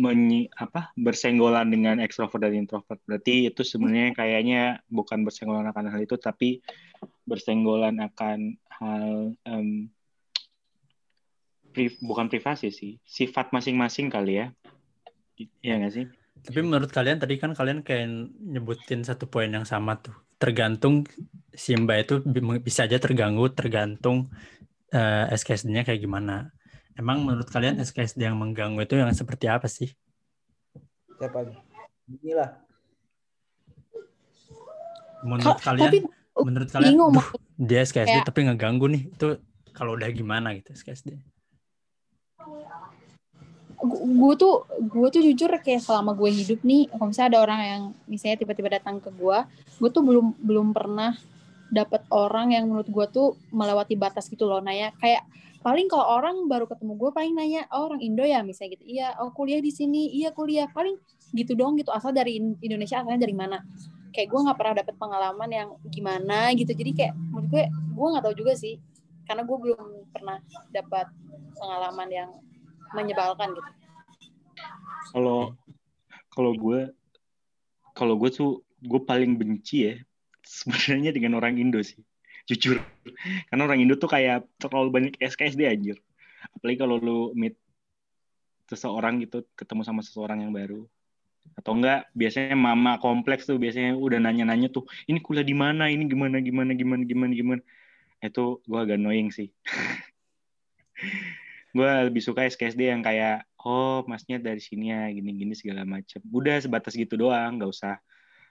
Menyi, 0.00 0.48
apa 0.56 0.92
bersenggolan 0.96 1.68
dengan 1.68 2.00
ekstrovert 2.00 2.40
dan 2.40 2.56
introvert. 2.56 3.00
Berarti 3.04 3.48
itu 3.48 3.64
sebenarnya 3.64 4.16
kayaknya 4.16 4.62
bukan 4.88 5.24
bersenggolan 5.24 5.68
akan 5.68 5.92
hal 5.92 6.00
itu, 6.00 6.16
tapi 6.16 6.64
bersenggolan 7.28 8.00
akan 8.00 8.56
hal 8.68 9.36
em, 9.44 9.92
pri- 11.70 11.98
bukan 12.02 12.26
privasi 12.26 12.68
sih, 12.70 12.92
sifat 13.02 13.54
masing-masing 13.54 14.10
kali 14.10 14.42
ya. 14.42 14.46
Iya 15.62 15.74
nggak 15.80 15.92
sih? 15.94 16.06
Tapi 16.40 16.60
menurut 16.64 16.88
kalian 16.88 17.20
tadi 17.20 17.36
kan 17.36 17.52
kalian 17.52 17.84
kayak 17.84 18.08
nyebutin 18.40 19.04
satu 19.04 19.28
poin 19.28 19.48
yang 19.48 19.64
sama 19.64 20.00
tuh. 20.00 20.12
Tergantung 20.40 21.04
si 21.52 21.76
Mbak 21.76 21.98
itu 22.00 22.14
bi- 22.24 22.62
bisa 22.64 22.88
aja 22.88 22.96
terganggu 22.96 23.48
tergantung 23.52 24.32
eh, 24.90 25.26
SKSD-nya 25.30 25.84
kayak 25.84 26.00
gimana. 26.00 26.50
Emang 26.98 27.22
menurut 27.22 27.46
kalian 27.46 27.78
SKSD 27.78 28.24
yang 28.26 28.36
mengganggu 28.36 28.82
itu 28.82 28.98
yang 28.98 29.12
seperti 29.14 29.46
apa 29.46 29.68
sih? 29.70 29.92
siapa 31.20 31.44
nih 31.44 31.58
inilah 32.08 32.50
Menurut 35.20 35.60
Ka- 35.60 35.76
kalian, 35.76 35.92
tapi 35.92 35.98
menurut 36.40 36.68
kalian, 36.72 36.90
bingung 36.96 37.12
duh, 37.12 37.26
dia 37.60 37.84
SKSD 37.84 38.24
kayak- 38.24 38.28
tapi 38.32 38.40
ngeganggu 38.48 38.88
nih. 38.88 39.02
Itu 39.12 39.36
kalau 39.76 40.00
udah 40.00 40.08
gimana 40.08 40.56
gitu 40.56 40.72
SKSD? 40.72 41.20
Gue 43.80 44.34
tuh 44.36 44.68
gue 44.76 45.08
tuh 45.08 45.22
jujur 45.24 45.48
kayak 45.64 45.80
selama 45.80 46.12
gue 46.12 46.28
hidup 46.28 46.60
nih 46.60 46.92
kalau 46.92 47.08
misalnya 47.08 47.28
ada 47.32 47.40
orang 47.40 47.60
yang 47.64 47.82
misalnya 48.04 48.36
tiba-tiba 48.44 48.76
datang 48.76 49.00
ke 49.00 49.08
gue 49.08 49.38
gue 49.80 49.88
tuh 49.88 50.04
belum 50.04 50.36
belum 50.36 50.76
pernah 50.76 51.16
dapat 51.70 52.02
orang 52.10 52.52
yang 52.52 52.66
menurut 52.66 52.90
gue 52.90 53.06
tuh 53.08 53.38
melewati 53.54 53.94
batas 53.94 54.26
gitu 54.26 54.50
loh 54.50 54.58
nanya. 54.58 54.90
Kayak 54.98 55.22
paling 55.62 55.86
kalau 55.86 56.18
orang 56.18 56.50
baru 56.50 56.66
ketemu 56.66 56.98
gue 56.98 57.10
paling 57.14 57.32
nanya 57.38 57.62
oh 57.70 57.88
orang 57.88 58.02
Indo 58.02 58.26
ya? 58.26 58.42
Misalnya 58.42 58.76
gitu. 58.76 58.84
Iya 58.90 59.16
oh 59.22 59.30
kuliah 59.30 59.62
di 59.62 59.70
sini. 59.70 60.10
Iya 60.18 60.34
kuliah. 60.34 60.66
Paling 60.68 60.98
gitu 61.30 61.54
dong 61.54 61.78
gitu 61.78 61.94
asal 61.94 62.10
dari 62.10 62.42
In- 62.42 62.58
Indonesia 62.60 63.00
asalnya 63.00 63.22
dari 63.22 63.34
mana. 63.38 63.62
Kayak 64.10 64.28
gue 64.34 64.40
nggak 64.50 64.58
pernah 64.58 64.74
dapet 64.82 64.94
pengalaman 64.98 65.50
yang 65.54 65.68
gimana 65.88 66.50
gitu. 66.58 66.74
Jadi 66.74 66.90
kayak 66.92 67.14
menurut 67.14 67.48
gue 67.48 67.62
gue 67.70 68.06
nggak 68.10 68.24
tahu 68.26 68.34
juga 68.34 68.52
sih 68.58 68.74
karena 69.30 69.46
gue 69.46 69.56
belum 69.56 69.99
pernah 70.10 70.38
dapat 70.74 71.06
pengalaman 71.56 72.08
yang 72.10 72.30
menyebalkan 72.94 73.54
gitu? 73.54 73.70
Kalau 75.14 75.54
kalau 76.30 76.52
gue 76.54 76.90
kalau 77.94 78.14
gue 78.18 78.30
tuh 78.30 78.62
gue 78.80 79.00
paling 79.02 79.36
benci 79.36 79.90
ya 79.90 79.94
sebenarnya 80.44 81.10
dengan 81.14 81.38
orang 81.38 81.58
Indo 81.58 81.80
sih. 81.82 82.00
Jujur. 82.48 82.82
Karena 83.50 83.62
orang 83.66 83.78
Indo 83.82 83.94
tuh 83.94 84.10
kayak 84.10 84.46
terlalu 84.58 84.88
banyak 84.90 85.14
SKSD 85.20 85.68
anjir. 85.68 85.96
Apalagi 86.56 86.78
kalau 86.80 86.96
lu 86.98 87.18
meet 87.36 87.54
seseorang 88.70 89.22
gitu 89.22 89.44
ketemu 89.54 89.82
sama 89.86 90.00
seseorang 90.02 90.42
yang 90.42 90.52
baru. 90.54 90.86
Atau 91.58 91.76
enggak 91.76 92.08
biasanya 92.14 92.56
mama 92.56 92.96
kompleks 93.02 93.44
tuh 93.46 93.58
biasanya 93.58 93.96
udah 93.98 94.18
nanya-nanya 94.22 94.70
tuh 94.70 94.86
ini 95.10 95.18
kuliah 95.20 95.44
di 95.44 95.54
mana? 95.54 95.90
Ini 95.90 96.06
gimana 96.06 96.38
gimana 96.40 96.72
gimana 96.72 97.02
gimana 97.04 97.32
gimana 97.34 97.62
itu 98.20 98.60
gue 98.64 98.78
agak 98.78 99.00
annoying 99.00 99.32
sih. 99.32 99.48
Gue 101.70 101.86
lebih 101.86 102.18
suka 102.18 102.42
SKSD 102.50 102.82
yang 102.90 102.98
kayak 102.98 103.46
oh 103.62 104.02
masnya 104.02 104.42
dari 104.42 104.58
sini 104.58 104.90
ya 104.90 105.06
gini-gini 105.14 105.54
segala 105.54 105.86
macam 105.86 106.18
udah 106.26 106.58
sebatas 106.58 106.98
gitu 106.98 107.14
doang 107.14 107.62
nggak 107.62 107.70
usah 107.70 108.02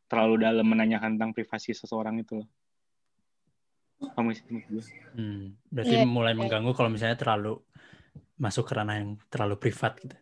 terlalu 0.07 0.47
dalam 0.47 0.63
menanyakan 0.63 1.19
tentang 1.19 1.35
privasi 1.35 1.75
seseorang 1.75 2.23
itu 2.23 2.39
loh. 2.39 2.47
Kamu 4.15 4.31
gue 4.31 4.83
Hmm, 5.19 5.51
berarti 5.67 5.99
Iya, 5.99 6.07
mulai 6.07 6.31
mengganggu 6.31 6.71
kalau 6.71 6.87
misalnya 6.87 7.19
terlalu 7.19 7.59
masuk 8.39 8.71
ke 8.71 8.73
ranah 8.79 8.95
yang 9.03 9.19
terlalu 9.27 9.59
privat 9.59 9.99
gitu. 9.99 10.15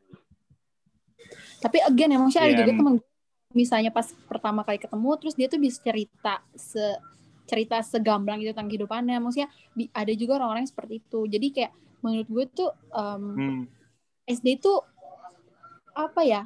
tapi 1.57 1.81
again 1.85 2.13
emang 2.13 2.29
sih 2.29 2.41
ada 2.41 2.49
Iya, 2.53 2.57
juga 2.65 2.71
em- 2.73 2.79
temen 2.81 2.95
misalnya 3.53 3.91
pas 3.93 4.09
pertama 4.29 4.61
kali 4.61 4.77
ketemu 4.77 5.09
terus 5.17 5.33
dia 5.37 5.47
tuh 5.49 5.57
bisa 5.61 5.81
cerita 5.81 6.41
se 6.53 6.81
cerita 7.47 7.79
segamblang 7.79 8.43
gitu 8.43 8.51
tentang 8.51 8.69
kehidupannya. 8.69 9.17
Maksudnya 9.23 9.49
bi- 9.71 9.89
ada 9.95 10.11
juga 10.13 10.37
orang-orang 10.37 10.67
yang 10.67 10.71
seperti 10.75 10.99
itu. 10.99 11.19
Jadi 11.25 11.47
kayak 11.55 11.71
menurut 12.03 12.27
gue 12.27 12.45
tuh 12.51 12.69
em, 12.93 13.23
hmm. 13.33 13.63
SD 14.27 14.59
tuh 14.59 14.83
apa 15.95 16.21
ya 16.21 16.43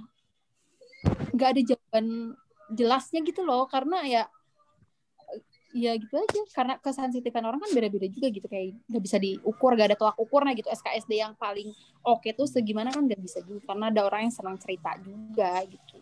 nggak 1.34 1.50
ada 1.58 1.62
jawaban 1.66 2.38
jelasnya 2.72 3.20
gitu 3.26 3.42
loh. 3.42 3.66
Karena 3.66 4.06
ya 4.06 4.24
ya 5.74 5.98
gitu 5.98 6.16
aja. 6.16 6.42
Karena 6.54 6.78
kesensitifan 6.78 7.44
orang 7.44 7.60
kan 7.60 7.74
beda-beda 7.74 8.06
juga 8.06 8.30
gitu. 8.30 8.46
Kayak 8.46 8.78
nggak 8.86 9.04
bisa 9.04 9.18
diukur 9.18 9.74
gak 9.74 9.90
ada 9.92 9.98
tolak 9.98 10.18
ukurnya 10.22 10.54
gitu. 10.54 10.70
SKSD 10.70 11.18
yang 11.18 11.34
paling 11.36 11.74
oke 12.06 12.30
tuh 12.38 12.46
segimana 12.46 12.94
kan 12.94 13.10
nggak 13.10 13.20
bisa 13.20 13.42
juga. 13.42 13.74
Karena 13.74 13.90
ada 13.90 14.06
orang 14.06 14.30
yang 14.30 14.34
senang 14.38 14.56
cerita 14.62 14.94
juga 15.02 15.66
gitu. 15.66 15.98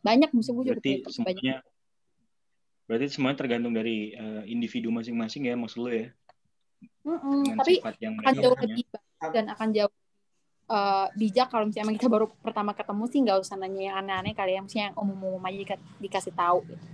Banyak 0.00 0.32
musuh 0.32 0.56
gue 0.56 0.72
juga 0.72 0.80
Berarti 0.80 1.20
banyak 1.20 1.77
berarti 2.88 3.12
semuanya 3.12 3.38
tergantung 3.44 3.76
dari 3.76 4.16
eh, 4.16 4.42
individu 4.48 4.88
masing-masing 4.88 5.44
ya 5.44 5.54
maksud 5.60 5.84
lo 5.84 5.92
ya. 5.92 6.08
Mm-mm, 7.04 7.52
Dengan 7.52 7.58
tapi 7.60 7.74
yang 8.00 8.14
akan 8.16 8.32
jauh 8.40 8.56
punya. 8.56 8.74
lebih 8.74 8.84
baik 8.88 9.30
dan 9.36 9.44
akan 9.52 9.68
jauh 9.76 9.92
eh, 10.72 11.06
bijak 11.14 11.48
kalau 11.52 11.64
misalnya 11.68 11.94
kita 12.00 12.08
baru 12.08 12.26
pertama 12.40 12.72
ketemu 12.72 13.04
sih 13.12 13.18
nggak 13.24 13.38
usah 13.44 13.56
nanya 13.60 13.82
yang 13.92 13.96
aneh-aneh 14.00 14.32
kali 14.32 14.56
ya 14.56 14.60
maksudnya 14.64 14.84
yang 14.90 14.96
umum-umum 14.96 15.42
aja 15.44 15.56
dika- 15.60 15.86
dikasih 16.00 16.32
tahu 16.32 16.64
gitu. 16.64 16.84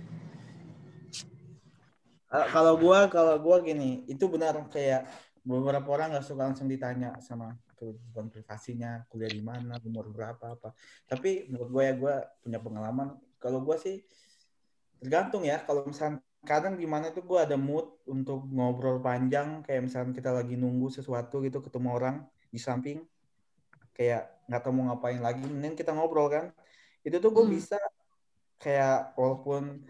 Eh, 2.35 2.47
kalau 2.51 2.75
gua 2.75 3.07
kalau 3.07 3.39
gua 3.39 3.63
gini 3.63 4.03
itu 4.11 4.25
benar 4.27 4.57
kayak 4.67 5.07
beberapa 5.45 5.85
orang 5.93 6.17
nggak 6.17 6.25
suka 6.25 6.41
langsung 6.51 6.67
ditanya 6.67 7.15
sama 7.21 7.55
kehidupan 7.77 8.33
privasinya 8.33 9.05
kuliah 9.07 9.29
di 9.29 9.43
mana 9.45 9.77
umur 9.85 10.09
berapa 10.09 10.57
apa 10.57 10.73
tapi 11.05 11.45
menurut 11.47 11.69
gua 11.69 11.83
ya 11.85 11.93
gua 11.95 12.15
punya 12.41 12.59
pengalaman 12.59 13.07
kalau 13.37 13.61
gua 13.61 13.77
sih 13.77 14.01
tergantung 15.01 15.43
ya 15.45 15.61
kalau 15.63 15.85
misalnya 15.87 16.21
kadang 16.45 16.77
gimana 16.77 17.09
tuh 17.09 17.25
gua 17.25 17.43
ada 17.47 17.57
mood 17.57 17.89
untuk 18.05 18.45
ngobrol 18.49 19.01
panjang 19.01 19.65
kayak 19.65 19.89
misalnya 19.89 20.13
kita 20.13 20.29
lagi 20.29 20.53
nunggu 20.55 20.93
sesuatu 20.93 21.41
gitu 21.41 21.57
ketemu 21.61 21.89
orang 21.89 22.15
di 22.53 22.59
samping 22.61 23.01
kayak 23.95 24.45
nggak 24.45 24.61
tahu 24.61 24.73
mau 24.75 24.93
ngapain 24.93 25.17
lagi 25.17 25.41
mending 25.41 25.73
kita 25.73 25.91
ngobrol 25.95 26.29
kan 26.29 26.53
itu 27.01 27.17
tuh 27.17 27.31
gue 27.33 27.45
Hmm. 27.45 27.53
bisa 27.55 27.77
kayak 28.61 29.13
walaupun 29.17 29.85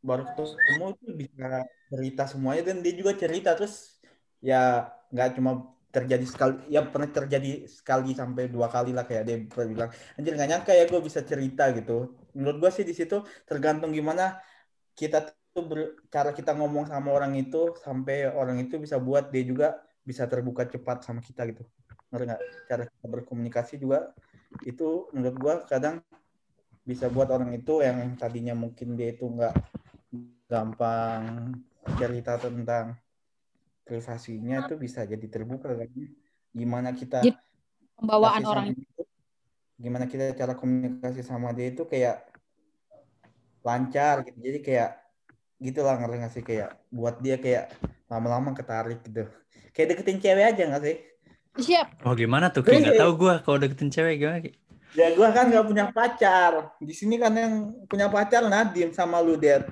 baru 0.00 0.24
ketemu 0.32 0.86
tuh 0.96 1.10
bisa 1.12 1.46
cerita 1.92 2.24
semuanya 2.28 2.62
dan 2.72 2.80
dia 2.80 2.94
juga 2.96 3.12
cerita 3.16 3.52
terus 3.56 4.00
ya 4.40 4.88
nggak 5.12 5.36
cuma 5.36 5.68
terjadi 5.90 6.22
sekali 6.22 6.54
ya 6.70 6.86
pernah 6.86 7.10
terjadi 7.10 7.66
sekali 7.66 8.14
sampai 8.14 8.46
dua 8.46 8.70
kali 8.70 8.94
lah 8.94 9.04
kayak 9.04 9.24
dia 9.26 9.36
pernah 9.50 9.68
bilang 9.68 9.90
anjir 10.16 10.32
nggak 10.38 10.48
nyangka 10.48 10.72
ya 10.72 10.84
gue 10.86 11.00
bisa 11.02 11.20
cerita 11.26 11.64
gitu 11.74 12.14
menurut 12.36 12.56
gue 12.66 12.70
sih 12.74 12.84
di 12.86 12.94
situ 12.96 13.22
tergantung 13.48 13.90
gimana 13.94 14.38
kita 14.94 15.32
tuh 15.54 15.64
ber- 15.66 15.94
cara 16.12 16.30
kita 16.30 16.54
ngomong 16.54 16.86
sama 16.90 17.10
orang 17.10 17.34
itu 17.38 17.74
sampai 17.82 18.30
orang 18.30 18.62
itu 18.62 18.78
bisa 18.78 18.96
buat 19.02 19.32
dia 19.34 19.42
juga 19.42 19.68
bisa 20.06 20.26
terbuka 20.30 20.66
cepat 20.66 21.02
sama 21.06 21.20
kita 21.22 21.42
gitu. 21.50 21.62
Ngerti 22.10 22.24
nggak? 22.26 22.42
Cara 22.70 22.82
kita 22.86 23.06
berkomunikasi 23.06 23.74
juga 23.82 24.14
itu 24.66 25.10
menurut 25.14 25.36
gua 25.38 25.54
kadang 25.66 26.02
bisa 26.86 27.06
buat 27.12 27.28
orang 27.30 27.54
itu 27.54 27.82
yang 27.84 28.18
tadinya 28.18 28.54
mungkin 28.56 28.98
dia 28.98 29.14
itu 29.14 29.26
nggak 29.26 29.54
gampang 30.50 31.54
cerita 31.98 32.34
tentang 32.38 32.98
privasinya 33.86 34.66
itu 34.66 34.74
bisa 34.78 35.06
jadi 35.06 35.26
terbuka 35.30 35.74
kan. 35.74 35.90
Gimana 36.50 36.90
kita 36.94 37.30
Pembawaan 38.00 38.42
orang 38.48 38.66
dia, 38.72 39.04
gimana 39.80 40.04
kita 40.04 40.36
cara 40.36 40.52
komunikasi 40.52 41.24
sama 41.24 41.56
dia 41.56 41.72
itu 41.72 41.88
kayak 41.88 42.28
lancar 43.60 44.24
gitu 44.28 44.38
jadi 44.40 44.58
kayak 44.60 44.90
gitulah 45.56 45.96
ngerti 45.96 46.16
nggak 46.16 46.32
sih 46.32 46.44
kayak 46.44 46.70
buat 46.88 47.20
dia 47.20 47.36
kayak 47.36 47.72
lama-lama 48.08 48.52
ketarik 48.52 49.00
gitu 49.04 49.28
kayak 49.72 49.96
deketin 49.96 50.20
cewek 50.20 50.44
aja 50.52 50.62
nggak 50.68 50.84
sih 50.84 50.96
siap 51.60 51.86
Oh 52.06 52.14
gimana 52.14 52.48
tuh? 52.48 52.62
Kayak 52.62 52.80
nggak 52.80 52.96
Iya. 52.96 53.02
tahu 53.04 53.12
gue 53.18 53.34
kalau 53.42 53.58
deketin 53.58 53.90
cewek 53.90 54.14
gimana. 54.22 54.38
Ki? 54.38 54.50
Ya 54.94 55.06
gua 55.14 55.28
kan 55.30 55.50
nggak 55.50 55.66
punya 55.66 55.84
pacar. 55.90 56.52
Di 56.78 56.94
sini 56.94 57.18
kan 57.18 57.34
yang 57.34 57.74
punya 57.86 58.06
pacar 58.06 58.46
Nadim 58.46 58.90
sama 58.90 59.18
lu 59.18 59.34
Der. 59.34 59.66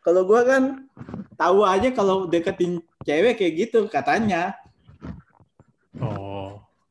Kalau 0.00 0.28
gua 0.28 0.44
kan 0.44 0.86
tahu 1.34 1.64
aja 1.64 1.88
kalau 1.92 2.28
deketin 2.28 2.80
cewek 3.02 3.36
kayak 3.40 3.52
gitu 3.66 3.88
katanya. 3.88 4.54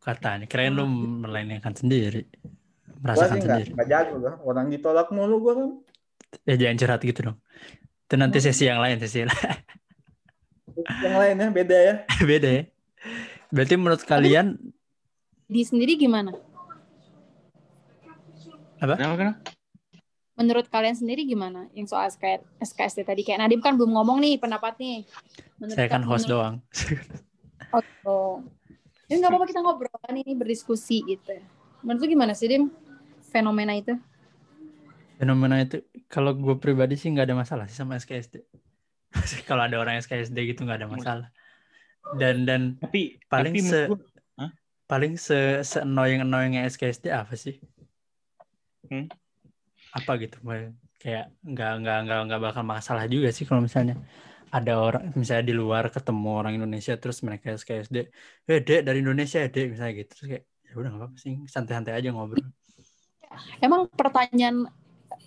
Katanya. 0.05 0.45
Kirain 0.45 0.69
lu 0.69 0.85
melainkan 0.85 1.73
sendiri. 1.73 2.29
Gua 3.01 3.01
Merasakan 3.01 3.35
sih 3.35 3.41
nggak 3.41 3.57
sendiri. 3.57 3.69
nggak 3.73 3.87
jago 3.89 4.13
gua. 4.21 4.33
Orang 4.39 4.65
ditolak 4.69 5.07
mulu 5.09 5.35
gua 5.41 5.53
kan. 5.57 5.69
Ya 6.45 6.55
jangan 6.55 6.77
curhat 6.77 7.01
gitu 7.01 7.19
dong. 7.25 7.37
Itu 8.05 8.15
nanti 8.15 8.37
sesi 8.37 8.69
yang 8.69 8.77
lain, 8.77 9.01
sesi 9.01 9.25
yang 9.25 9.31
lain. 9.31 9.57
Yang 11.01 11.15
lainnya 11.15 11.47
beda 11.49 11.77
ya. 11.77 11.93
Beda 12.29 12.49
ya. 12.51 12.63
Berarti 13.49 13.73
menurut 13.73 14.03
kalian 14.03 14.57
di 15.45 15.61
sendiri 15.61 15.93
gimana 15.95 16.33
Kenapa 18.75 18.97
kenapa? 19.15 19.39
menurut 20.35 20.67
kalian 20.67 20.91
sendiri 20.93 21.23
gimana 21.23 21.71
yang 21.71 21.87
soal 21.87 22.05
SK, 22.05 22.43
SKSD 22.59 23.05
tadi 23.05 23.23
kayak 23.23 23.39
Nadim 23.39 23.63
kan 23.63 23.79
belum 23.79 23.93
ngomong 23.93 24.19
nih 24.19 24.35
pendapat 24.35 24.75
nih 24.75 25.07
Menurut 25.55 25.77
saya 25.77 25.87
kan 25.87 26.03
host 26.03 26.25
nih- 26.25 26.31
doang. 26.31 26.55
Oh, 27.71 27.81
oh. 28.05 28.33
Ya 29.05 29.21
nggak 29.21 29.29
apa-apa 29.29 29.45
kita 29.45 29.61
ngobrol 29.61 29.93
kan 30.01 30.15
ini 30.17 30.33
berdiskusi 30.33 31.05
gitu. 31.05 31.37
Menurut 31.85 32.01
lu 32.01 32.07
gimana 32.17 32.33
sih 32.33 32.49
Dim 32.49 32.73
fenomena 33.29 33.77
itu? 33.77 33.93
Fenomena 35.21 35.61
itu 35.61 35.85
kalau 36.09 36.33
gue 36.33 36.57
pribadi 36.57 36.97
sih 36.97 37.13
nggak 37.13 37.29
ada 37.29 37.37
masalah 37.37 37.65
sih 37.69 37.77
sama 37.77 38.01
SKSD. 38.01 38.41
kalau 39.49 39.69
ada 39.69 39.77
orang 39.77 40.01
SKSD 40.01 40.37
gitu 40.49 40.65
nggak 40.65 40.81
ada 40.81 40.89
masalah. 40.89 41.29
Dan 42.17 42.49
dan 42.49 42.81
Tapi 42.81 43.21
paling 43.29 43.53
tapi 43.53 43.61
se 43.61 43.81
paling 44.85 45.13
se, 45.17 45.61
se 45.61 45.81
annoying 45.81 46.25
annoyingnya 46.25 46.65
SKSD 46.65 47.13
apa 47.13 47.37
sih? 47.37 47.61
Hmm? 48.89 49.05
Apa 49.93 50.17
gitu? 50.17 50.41
Kayak 50.97 51.29
nggak 51.45 51.71
nggak 51.85 51.97
nggak 52.09 52.19
nggak 52.25 52.41
bakal 52.41 52.63
masalah 52.65 53.05
juga 53.05 53.29
sih 53.29 53.45
kalau 53.45 53.61
misalnya 53.61 54.01
ada 54.51 54.73
orang 54.77 55.03
misalnya 55.17 55.45
di 55.49 55.55
luar 55.55 55.89
ketemu 55.89 56.29
orang 56.31 56.53
Indonesia 56.57 56.93
terus 56.99 57.21
mereka 57.25 57.55
SKSD, 57.55 57.97
eh 58.49 58.59
dek 58.61 58.81
dari 58.85 58.99
Indonesia 59.01 59.41
ya 59.41 59.49
dek 59.49 59.67
misalnya 59.73 59.93
gitu 59.97 60.09
terus 60.13 60.25
kayak 60.29 60.43
ya 60.45 60.73
udah 60.77 60.89
nggak 60.91 61.01
apa-apa 61.01 61.17
sih 61.19 61.33
santai-santai 61.49 61.93
aja 61.95 62.09
ngobrol. 62.11 62.45
Emang 63.59 63.89
pertanyaan 63.91 64.69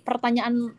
pertanyaan 0.05 0.73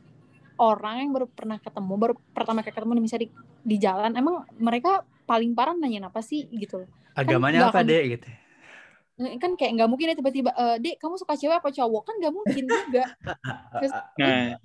orang 0.59 0.95
yang 1.07 1.11
baru 1.15 1.27
pernah 1.29 1.57
ketemu, 1.61 1.93
baru 1.95 2.13
pertama 2.35 2.59
kali 2.65 2.73
ketemu 2.75 2.91
misalnya 2.99 3.23
di, 3.25 3.29
di 3.63 3.77
jalan, 3.79 4.11
emang 4.17 4.43
mereka 4.59 5.07
paling 5.23 5.53
parah 5.55 5.77
nanyain 5.77 6.03
apa 6.03 6.19
sih 6.19 6.49
gitu 6.51 6.83
loh. 6.83 6.89
Agamanya 7.15 7.69
nggak 7.69 7.73
apa 7.73 7.81
akan- 7.85 7.89
dek 7.89 8.03
gitu? 8.17 8.29
Kan 9.19 9.51
kayak 9.59 9.71
nggak 9.75 9.89
mungkin 9.91 10.11
ya 10.11 10.15
tiba-tiba, 10.15 10.51
"Eh, 10.55 10.77
Dek, 10.79 10.95
kamu 10.95 11.19
suka 11.19 11.35
cewek 11.35 11.59
apa 11.59 11.75
cowok? 11.75 12.07
Kan 12.07 12.15
nggak 12.23 12.33
mungkin 12.33 12.63
juga. 12.63 13.03
Nah, 14.19 14.55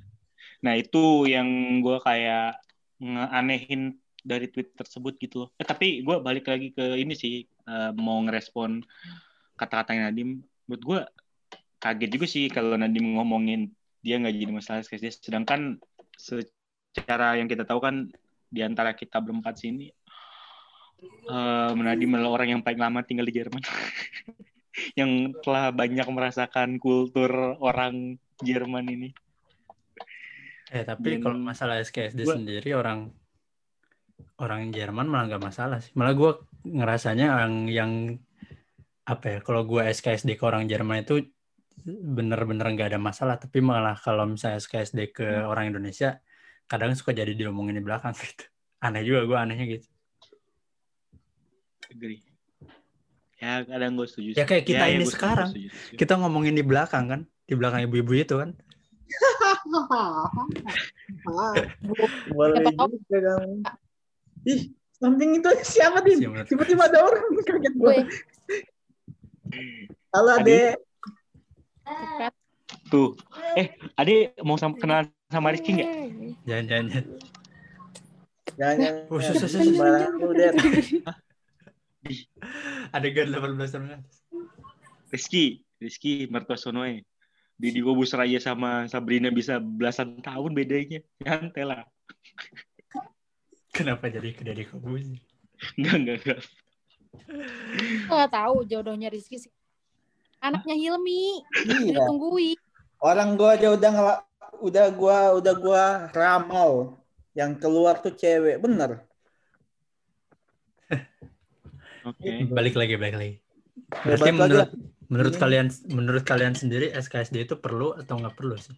nah 0.63 0.75
itu 0.79 1.27
yang 1.27 1.47
gue 1.83 1.99
kayak 2.01 2.64
ngeanehin 3.05 4.01
dari 4.25 4.49
tweet 4.49 4.73
tersebut 4.73 5.21
gitu 5.21 5.47
loh. 5.47 5.49
Eh, 5.61 5.67
tapi 5.69 6.01
gue 6.01 6.17
balik 6.25 6.49
lagi 6.49 6.73
ke 6.73 6.97
ini 6.97 7.13
sih 7.13 7.45
eh, 7.45 7.91
mau 7.93 8.19
ngerespon 8.25 8.81
kata-katanya 9.61 10.09
Nadim. 10.11 10.41
Menurut 10.65 10.83
gue 10.83 11.01
kaget 11.77 12.11
juga 12.11 12.27
sih 12.27 12.45
kalau 12.49 12.81
Nadim 12.81 13.21
ngomongin 13.21 13.69
dia 14.01 14.17
nggak 14.17 14.35
jadi 14.35 14.53
masalah 14.53 14.81
SKSD. 14.81 15.29
Sedangkan 15.29 15.77
secara 16.17 17.37
yang 17.37 17.47
kita 17.53 17.69
tahu 17.69 17.85
kan 17.85 18.09
di 18.49 18.61
antara 18.65 18.97
kita 18.97 19.19
berempat 19.19 19.59
sini 19.61 19.91
eh 21.05 21.71
Nadim 21.75 22.17
adalah 22.17 22.41
orang 22.41 22.49
yang 22.57 22.61
paling 22.65 22.81
lama 22.81 23.05
tinggal 23.05 23.29
di 23.29 23.35
Jerman. 23.37 23.61
yang 25.01 25.37
telah 25.45 25.71
banyak 25.71 26.07
merasakan 26.09 26.81
kultur 26.81 27.31
orang 27.61 28.17
Jerman 28.41 28.89
ini. 28.89 29.09
Eh 30.73 30.85
tapi 30.85 31.19
Dan 31.19 31.21
kalau 31.21 31.37
masalah 31.37 31.77
SKSD 31.83 32.25
gua- 32.25 32.37
sendiri 32.41 32.73
orang 32.73 33.13
orang 34.41 34.73
Jerman 34.73 35.07
malah 35.11 35.27
nggak 35.29 35.45
masalah 35.45 35.79
sih. 35.83 35.93
Malah 35.99 36.15
gue 36.17 36.31
ngerasanya 36.65 37.27
yang 37.45 37.55
yang 37.69 37.93
apa 39.05 39.27
ya? 39.27 39.39
Kalau 39.45 39.69
gue 39.69 39.85
SKSD 39.85 40.41
ke 40.41 40.45
orang 40.49 40.65
Jerman 40.65 41.05
itu 41.05 41.29
bener-bener 41.85 42.65
nggak 42.73 42.97
ada 42.97 43.01
masalah. 43.01 43.37
Tapi 43.37 43.61
malah 43.61 43.99
kalau 43.99 44.25
misalnya 44.25 44.59
SKSD 44.63 45.13
ke 45.13 45.27
orang 45.45 45.69
Indonesia 45.69 46.19
kadang 46.65 46.97
suka 46.97 47.13
jadi 47.13 47.37
diomongin 47.37 47.77
di 47.77 47.85
belakang 47.85 48.17
gitu. 48.25 48.49
Aneh 48.81 49.05
juga 49.05 49.29
gue 49.29 49.37
anehnya 49.37 49.67
gitu. 49.69 49.89
Agree. 51.93 52.25
Ya 53.39 53.61
kadang 53.61 54.01
gue 54.01 54.09
setuju. 54.09 54.31
Ya, 54.41 54.45
kayak 54.49 54.65
kita 54.65 54.89
ini 54.89 55.05
gua 55.05 55.13
setuju, 55.13 55.15
sekarang. 55.21 55.49
setuju, 55.53 55.69
setuju. 55.69 55.97
Kita 56.01 56.13
ngomongin 56.17 56.55
di 56.57 56.65
belakang 56.65 57.05
kan, 57.13 57.21
di 57.45 57.55
belakang 57.55 57.85
ibu-ibu 57.85 58.13
itu 58.17 58.35
kan. 58.41 58.57
Boleh 62.33 62.57
juga 62.61 63.19
kamu. 63.25 63.65
Ih, 64.45 64.61
samping 65.01 65.41
itu 65.41 65.51
siapa 65.65 66.05
Din? 66.05 66.21
Siapa? 66.21 66.45
Tiba-tiba 66.45 66.85
ada 66.89 66.99
orang 67.09 67.25
kaget 67.43 67.75
gue. 67.75 67.97
Gue 67.97 67.99
Halo. 70.15 70.31
Ade. 70.39 70.79
Tuh. 72.93 73.17
Eh, 73.59 73.75
Ade 73.99 74.37
mau 74.47 74.55
sam 74.61 74.77
kenalan 74.79 75.11
sama 75.33 75.51
Rizky 75.51 75.75
nggak? 75.75 75.91
Jangan 76.47 76.65
jangan. 76.71 76.87
jangan. 76.87 77.05
Jangan 78.55 78.77
jangan. 78.79 79.03
Oh, 79.11 79.19
sus, 79.19 79.37
sus, 79.43 79.51
sus. 79.51 79.63
Sembarangan 79.65 80.13
lu, 80.21 80.31
Der. 80.39 80.55
Adegan 82.95 83.33
18 83.33 83.75
tahun. 83.75 84.05
Rizky, 85.11 85.65
Rizky 85.81 86.29
mertua 86.31 86.55
Sonoe. 86.61 87.03
Didi 87.55 87.81
Kobus 87.81 88.11
Raya 88.15 88.43
sama 88.43 88.91
Sabrina 88.91 89.31
bisa 89.31 89.63
belasan 89.63 90.19
tahun 90.21 90.53
bedanya. 90.53 91.01
Nyantai 91.23 91.65
lah. 91.65 91.83
Kenapa 93.75 94.07
jadi 94.11 94.31
ke 94.35 94.43
Deddy 94.47 94.67
Kobuzi? 94.71 95.19
Enggak, 95.79 95.97
enggak, 95.99 96.17
enggak. 96.23 96.41
Gue 98.07 98.15
gak 98.15 98.33
tahu 98.35 98.57
jodohnya 98.67 99.11
Rizky 99.11 99.39
sih. 99.39 99.53
Anaknya 100.43 100.77
Hilmi, 100.77 101.41
Iya. 101.67 102.05
ditungguin. 102.05 102.59
Orang 103.01 103.35
gua 103.41 103.57
aja 103.57 103.73
udah 103.73 103.91
ngela, 103.91 104.15
udah 104.61 104.87
gua 104.93 105.17
udah 105.41 105.55
gua 105.57 105.85
ramal 106.13 107.01
yang 107.33 107.57
keluar 107.57 107.97
tuh 107.99 108.13
cewek, 108.13 108.61
bener. 108.61 109.03
Oke. 112.05 112.45
Balik 112.53 112.77
lagi, 112.77 112.95
balik 113.01 113.17
lagi. 113.17 113.35
Ya, 114.05 114.05
Berarti 114.05 114.21
balik 114.21 114.37
lagi 114.37 114.37
menurut 114.37 114.61
lah. 114.61 114.94
Menurut 115.15 115.39
Ini- 115.39 115.43
kalian 115.47 115.67
menurut 115.95 116.27
kalian 116.27 116.59
sendiri 116.59 116.91
SKSD 116.91 117.47
itu 117.47 117.55
perlu 117.55 117.95
atau 117.95 118.19
nggak 118.19 118.35
perlu 118.35 118.59
sih? 118.59 118.75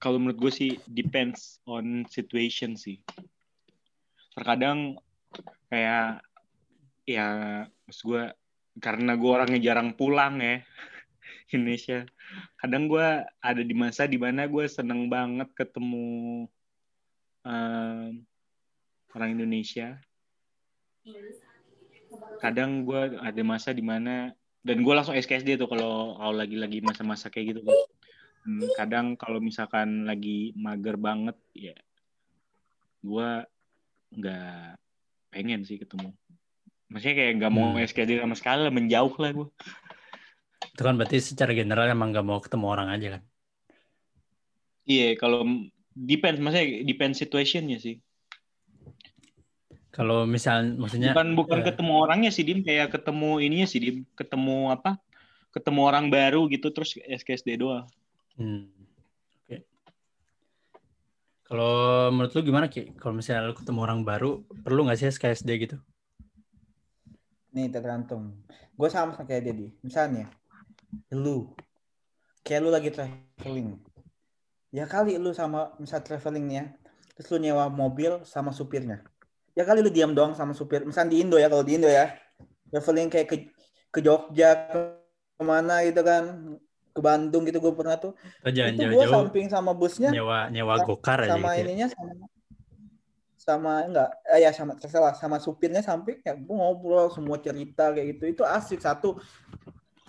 Kalau 0.00 0.16
menurut 0.16 0.40
gue 0.40 0.52
sih 0.52 0.72
depends 0.88 1.60
on 1.68 2.08
situation 2.08 2.72
sih. 2.72 3.04
Terkadang 4.32 4.96
kayak 5.68 6.24
ya 7.04 7.28
maksud 7.84 8.04
gue 8.08 8.24
karena 8.80 9.12
gue 9.20 9.28
orangnya 9.28 9.60
jarang 9.60 9.92
pulang 9.92 10.40
ya 10.40 10.64
Indonesia. 11.52 12.08
Kadang 12.56 12.88
gue 12.88 13.06
ada 13.28 13.60
di 13.60 13.74
masa 13.76 14.08
di 14.08 14.16
mana 14.16 14.48
gue 14.48 14.64
seneng 14.72 15.12
banget 15.12 15.52
ketemu 15.52 16.48
em, 17.44 18.24
orang 19.12 19.30
Indonesia. 19.36 20.00
Kadang 22.40 22.84
gue 22.88 23.20
ada 23.20 23.42
masa 23.44 23.70
di 23.70 23.84
mana 23.84 24.32
dan 24.60 24.76
gue 24.84 24.94
langsung 24.94 25.16
SKSD 25.16 25.56
tuh 25.56 25.68
kalau 25.70 26.16
kalau 26.18 26.34
lagi-lagi 26.36 26.82
masa-masa 26.84 27.28
kayak 27.32 27.56
gitu. 27.56 27.60
Hmm, 28.40 28.64
kadang 28.72 29.20
kalau 29.20 29.36
misalkan 29.36 30.08
lagi 30.08 30.56
mager 30.56 30.96
banget 30.96 31.36
ya 31.52 31.76
gue 33.00 33.28
nggak 34.16 34.76
pengen 35.32 35.60
sih 35.64 35.76
ketemu 35.80 36.12
maksudnya 36.88 37.16
kayak 37.16 37.32
nggak 37.40 37.52
mau 37.52 37.76
Hmm. 37.76 37.84
SKD 37.84 38.20
sama 38.20 38.36
sekali 38.36 38.68
menjauh 38.68 39.14
lah 39.20 39.30
gue 39.32 39.48
Itu 40.72 40.82
kan 40.84 40.96
berarti 40.96 41.20
secara 41.20 41.52
general 41.52 41.88
emang 41.88 42.12
nggak 42.16 42.26
mau 42.26 42.40
ketemu 42.40 42.66
orang 42.68 42.88
aja 42.92 43.08
kan? 43.18 43.22
iya 44.88 45.14
kalau 45.20 45.44
depends 45.92 46.40
maksudnya 46.40 46.82
depends 46.84 47.20
situationnya 47.20 47.76
sih 47.76 48.00
Kalau 49.90 50.22
misal 50.22 50.78
maksudnya 50.78 51.10
bukan 51.10 51.34
bukan 51.34 51.58
eh, 51.62 51.66
ketemu 51.66 51.92
orangnya 51.98 52.30
sih 52.30 52.46
dim 52.46 52.62
kayak 52.62 52.94
ketemu 52.94 53.42
ininya 53.42 53.66
sih 53.66 53.82
dim 53.82 53.96
ketemu 54.14 54.70
apa 54.70 55.02
ketemu 55.50 55.80
orang 55.82 56.06
baru 56.06 56.46
gitu 56.46 56.70
terus 56.70 56.94
SKSD 56.94 57.58
doang 57.58 57.90
Hmm. 58.40 58.72
Oke. 59.44 59.68
Kalau 61.44 62.08
menurut 62.08 62.32
lu 62.32 62.40
gimana 62.40 62.72
Ki? 62.72 62.96
Kalau 62.96 63.12
misalnya 63.12 63.52
lu 63.52 63.56
ketemu 63.58 63.80
orang 63.84 64.00
baru, 64.00 64.40
perlu 64.64 64.88
nggak 64.88 64.96
sih 64.96 65.12
SKSD 65.12 65.50
gitu? 65.60 65.76
Nih 67.52 67.68
tergantung. 67.68 68.32
Gue 68.72 68.88
sama 68.88 69.12
sama 69.12 69.28
kayak 69.28 69.52
Dedi. 69.52 69.76
Misalnya, 69.84 70.32
lu, 71.12 71.52
kayak 72.46 72.60
lu 72.64 72.70
lagi 72.72 72.88
traveling. 72.88 73.76
Ya 74.72 74.88
kali 74.88 75.20
lu 75.20 75.36
sama 75.36 75.74
misal 75.76 76.00
travelingnya, 76.00 76.72
terus 77.12 77.28
lu 77.34 77.44
nyewa 77.44 77.68
mobil 77.68 78.24
sama 78.24 78.56
supirnya. 78.56 79.04
Ya 79.58 79.66
kali 79.66 79.82
lu 79.82 79.90
diam 79.90 80.14
doang 80.14 80.32
sama 80.38 80.54
supir. 80.54 80.86
Misal 80.86 81.10
di 81.10 81.20
Indo 81.20 81.34
ya, 81.36 81.50
kalau 81.50 81.66
di 81.66 81.74
Indo 81.74 81.90
ya, 81.90 82.14
traveling 82.70 83.10
kayak 83.10 83.26
ke 83.26 83.36
ke 83.90 83.98
Jogja, 83.98 84.70
ke 84.70 84.78
ke 85.40 85.42
mana 85.42 85.82
gitu 85.82 86.00
kan, 86.06 86.54
ke 86.94 87.00
Bandung 87.00 87.42
gitu 87.48 87.58
gue 87.58 87.72
pernah 87.74 87.98
tuh. 87.98 88.14
Jangan 88.46 88.76
itu 88.76 88.84
gue 88.86 89.06
samping 89.10 89.46
sama 89.50 89.72
busnya, 89.74 90.12
nyewa 90.14 90.52
nyewa 90.52 90.84
gokar 90.86 91.26
aja 91.26 91.34
sama 91.34 91.56
gitu. 91.56 91.58
ya. 91.58 91.64
ininya 91.66 91.88
sama 91.90 92.12
sama 93.40 93.72
enggak. 93.82 94.10
Eh, 94.30 94.38
ya 94.44 94.50
sama 94.52 94.72
salah 94.78 95.14
sama 95.16 95.36
supirnya 95.40 95.82
samping 95.82 96.20
ya 96.22 96.36
gue 96.36 96.54
ngobrol 96.54 97.10
semua 97.10 97.40
cerita 97.42 97.90
kayak 97.90 98.06
gitu. 98.16 98.24
Itu 98.30 98.42
asik 98.46 98.78
satu. 98.78 99.18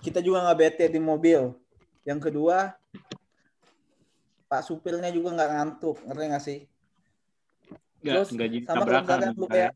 Kita 0.02 0.22
juga 0.22 0.46
nggak 0.46 0.58
bete 0.58 0.86
di 0.92 1.00
mobil. 1.02 1.54
Yang 2.06 2.30
kedua 2.30 2.76
pak 4.52 4.62
supirnya 4.68 5.10
juga 5.10 5.34
nggak 5.34 5.50
ngantuk. 5.50 5.98
Ngerti 6.06 6.26
nggak 6.28 6.44
sih 6.44 6.60
nggak 8.02 8.16
Terus, 8.18 8.30
nggak 8.34 8.50
jadi 8.50 8.64
sama 8.66 8.74
kalau 8.74 8.82
tabrakan 8.82 9.18
lu 9.38 9.46
Kayak 9.46 9.52
kayak 9.54 9.72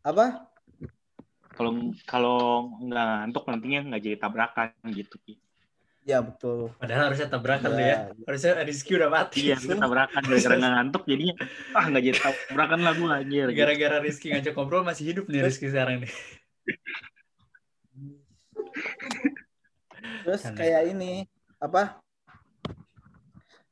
apa 0.00 0.26
kalau 1.50 1.70
kalau 2.08 2.38
nggak 2.80 3.04
ngantuk 3.04 3.44
nantinya 3.50 3.80
nggak 3.92 4.02
jadi 4.06 4.16
tabrakan 4.16 4.68
gitu 4.94 5.16
ya 6.06 6.18
betul 6.24 6.72
Padahal 6.80 7.12
harusnya 7.12 7.28
tabrakan 7.28 7.70
lu 7.76 7.82
Ya, 7.82 7.86
ya. 7.86 7.98
Harusnya 8.24 8.52
Rizky 8.64 8.92
udah 8.96 9.10
mati. 9.12 9.38
iya 9.50 9.56
tabrakan 9.60 10.22
gara-gara 10.24 10.54
nggak 10.56 10.72
ngantuk 10.78 11.02
jadinya 11.04 11.34
ah 11.76 11.84
nggak 11.90 12.02
jadi 12.08 12.18
tabrakan 12.24 12.80
lah 12.80 12.92
gue 12.96 13.08
anjir 13.12 13.46
gitu. 13.52 13.58
Gara-gara 13.60 13.96
Rizky 14.00 14.26
ngajak 14.32 14.54
ngobrol 14.56 14.82
masih 14.86 15.04
hidup 15.12 15.24
nih 15.28 15.40
Rizky 15.44 15.66
sekarang 15.68 16.06
nih. 16.06 16.12
terus 20.24 20.42
kayak 20.54 20.94
ini 20.94 21.26
apa 21.60 22.00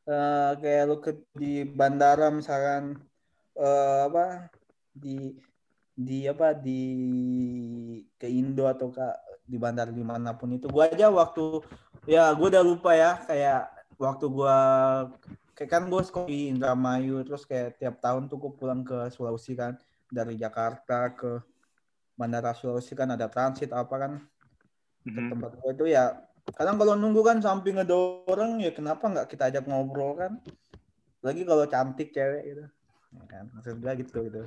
Eh 0.09 0.51
kayak 0.65 0.83
lu 0.89 0.97
ke 1.05 1.13
di 1.37 1.69
bandara 1.69 2.33
misalkan 2.33 2.97
eh 3.59 4.01
apa 4.07 4.47
di 4.95 5.35
di 5.99 6.31
apa 6.31 6.55
di 6.55 6.83
ke 8.15 8.31
Indo 8.31 8.71
atau 8.71 8.95
ke 8.95 9.03
di 9.43 9.59
bandara 9.59 9.91
di 9.91 10.05
mana 10.07 10.31
pun 10.39 10.55
itu. 10.55 10.71
Gua 10.71 10.87
aja 10.87 11.11
waktu 11.11 11.63
ya 12.07 12.31
gua 12.39 12.49
udah 12.55 12.65
lupa 12.65 12.95
ya 12.95 13.19
kayak 13.27 13.63
waktu 13.99 14.25
gua 14.31 14.57
kayak 15.59 15.71
kan 15.75 15.91
gue 15.91 16.03
sekolah 16.07 16.31
di 16.31 16.55
Indramayu 16.55 17.27
terus 17.27 17.43
kayak 17.43 17.83
tiap 17.83 17.99
tahun 17.99 18.31
tuh 18.31 18.39
gue 18.39 18.53
pulang 18.55 18.87
ke 18.87 19.11
Sulawesi 19.11 19.59
kan 19.59 19.75
dari 20.07 20.39
Jakarta 20.39 21.11
ke 21.19 21.43
Bandara 22.15 22.55
Sulawesi 22.55 22.95
kan 22.95 23.11
ada 23.11 23.27
transit 23.27 23.75
apa 23.75 23.91
kan 23.99 24.13
ke 25.03 25.19
Mhm. 25.19 25.35
tempat 25.35 25.51
gue 25.59 25.71
itu 25.75 25.85
ya 25.91 26.15
kadang 26.55 26.79
kalau 26.79 26.95
nunggu 26.95 27.27
kan 27.27 27.43
samping 27.43 27.75
ada 27.75 27.91
orang 28.31 28.63
ya 28.63 28.71
kenapa 28.71 29.03
nggak 29.11 29.27
kita 29.35 29.51
ajak 29.51 29.67
ngobrol 29.67 30.15
kan? 30.15 30.39
Lagi 31.27 31.43
kalau 31.43 31.67
cantik 31.67 32.15
cewek 32.15 32.43
gitu 32.55 32.65
ya 33.15 33.25
kan? 33.29 33.45
Maksud 33.57 33.77
gue 33.81 33.93
gitu 34.05 34.19
gitu. 34.29 34.41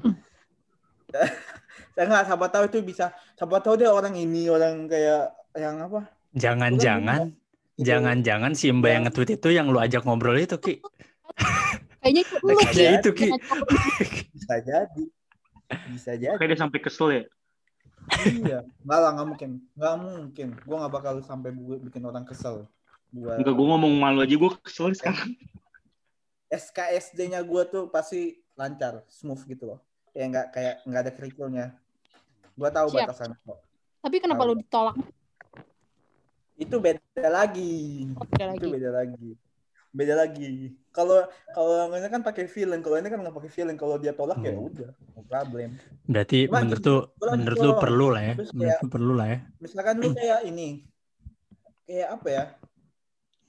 Saya 1.95 2.05
nggak 2.07 2.25
siapa 2.27 2.47
tahu 2.47 2.63
itu 2.71 2.77
bisa 2.83 3.11
siapa 3.35 3.59
tahu 3.59 3.79
dia 3.79 3.91
orang 3.91 4.15
ini 4.15 4.47
orang 4.47 4.87
kayak 4.87 5.35
yang 5.57 5.75
apa? 5.83 6.07
Jangan-jangan 6.35 7.35
jangan-jangan 7.75 8.51
si 8.55 8.71
Mbak 8.71 8.91
yang 8.91 9.03
nge-tweet 9.07 9.31
itu 9.41 9.49
yang 9.51 9.67
lu 9.71 9.79
ajak 9.81 10.05
ngobrol 10.07 10.37
itu 10.39 10.55
Ki. 10.61 10.79
Kayaknya 11.99 12.21
itu 12.23 12.35
lu 12.39 12.51
Kayaknya 12.55 12.91
Ki. 12.95 12.99
itu 13.01 13.09
Ki. 13.11 13.29
bisa 14.35 14.55
jadi. 14.63 15.03
Bisa 15.91 16.11
jadi. 16.15 16.35
kayak 16.35 16.49
dia 16.55 16.59
sampai 16.59 16.79
kesel 16.79 17.09
ya. 17.11 17.23
Iya. 18.27 18.59
Nggak 18.83 18.99
lah 18.99 19.11
nggak 19.15 19.27
mungkin. 19.27 19.49
Nggak 19.75 19.95
mungkin. 19.99 20.47
Gue 20.63 20.75
nggak 20.79 20.93
bakal 20.93 21.13
sampai 21.23 21.49
gue 21.53 21.77
bikin 21.91 22.03
orang 22.07 22.23
kesel. 22.23 22.67
Gue 23.11 23.31
enggak 23.35 23.55
gue 23.55 23.67
ngomong 23.67 23.93
malu 23.99 24.23
aja 24.23 24.35
gue 24.35 24.51
kesel 24.63 24.95
sekarang. 24.95 25.35
SKSD-nya 26.51 27.39
gue 27.47 27.63
tuh 27.71 27.87
pasti 27.87 28.40
lancar 28.61 29.01
smooth 29.09 29.41
gitu 29.43 29.65
loh. 29.65 29.79
Ya 30.13 30.29
nggak 30.29 30.47
kayak 30.53 30.75
nggak 30.85 31.01
ada 31.01 31.11
kerikilnya. 31.11 31.65
Gue 32.53 32.69
tahu 32.69 32.87
Siap. 32.93 33.09
batasan 33.09 33.33
kok. 33.41 33.57
Tapi 33.99 34.15
kenapa 34.17 34.45
Tahu. 34.45 34.49
lu 34.49 34.55
ditolak? 34.57 34.97
itu 36.55 36.77
beda 36.77 37.25
lagi. 37.25 38.05
Oh, 38.13 38.21
beda 38.21 38.53
itu 38.53 38.69
lagi. 38.69 38.69
beda 38.69 38.89
lagi. 38.93 39.29
Beda 39.91 40.13
lagi. 40.15 40.49
Kalau 40.93 41.25
kalau 41.49 41.73
yang 41.81 41.97
ini 41.97 42.07
kan 42.07 42.21
pakai 42.21 42.45
feeling. 42.45 42.79
Kalau 42.79 42.95
ini 42.95 43.09
kan 43.09 43.17
nggak 43.17 43.33
pakai 43.33 43.49
feeling. 43.49 43.73
Kalau 43.75 43.97
dia 43.97 44.13
tolak 44.13 44.37
ya 44.39 44.53
Hmm. 44.53 44.69
udah. 44.69 44.89
No 45.11 45.21
problem. 45.25 45.69
Berarti 46.05 46.45
Cuma 46.45 46.61
menurut 46.61 46.83
lu 46.85 46.93
gua 46.93 47.25
lagi 47.25 47.39
menurut 47.41 47.57
lu 47.59 47.71
perlu 47.75 48.07
lah 48.07 48.21
ya. 48.21 48.33
Terus 48.37 48.51
Menurut 48.53 48.69
kayak- 48.69 48.83
lu 48.83 48.89
perlu 48.89 49.13
lah 49.17 49.27
ya. 49.27 49.37
misalkan 49.57 49.95
lu 49.97 50.07
kayak 50.13 50.39
ini. 50.45 50.69
Kayak 51.83 52.07
apa 52.13 52.27
ya? 52.29 52.43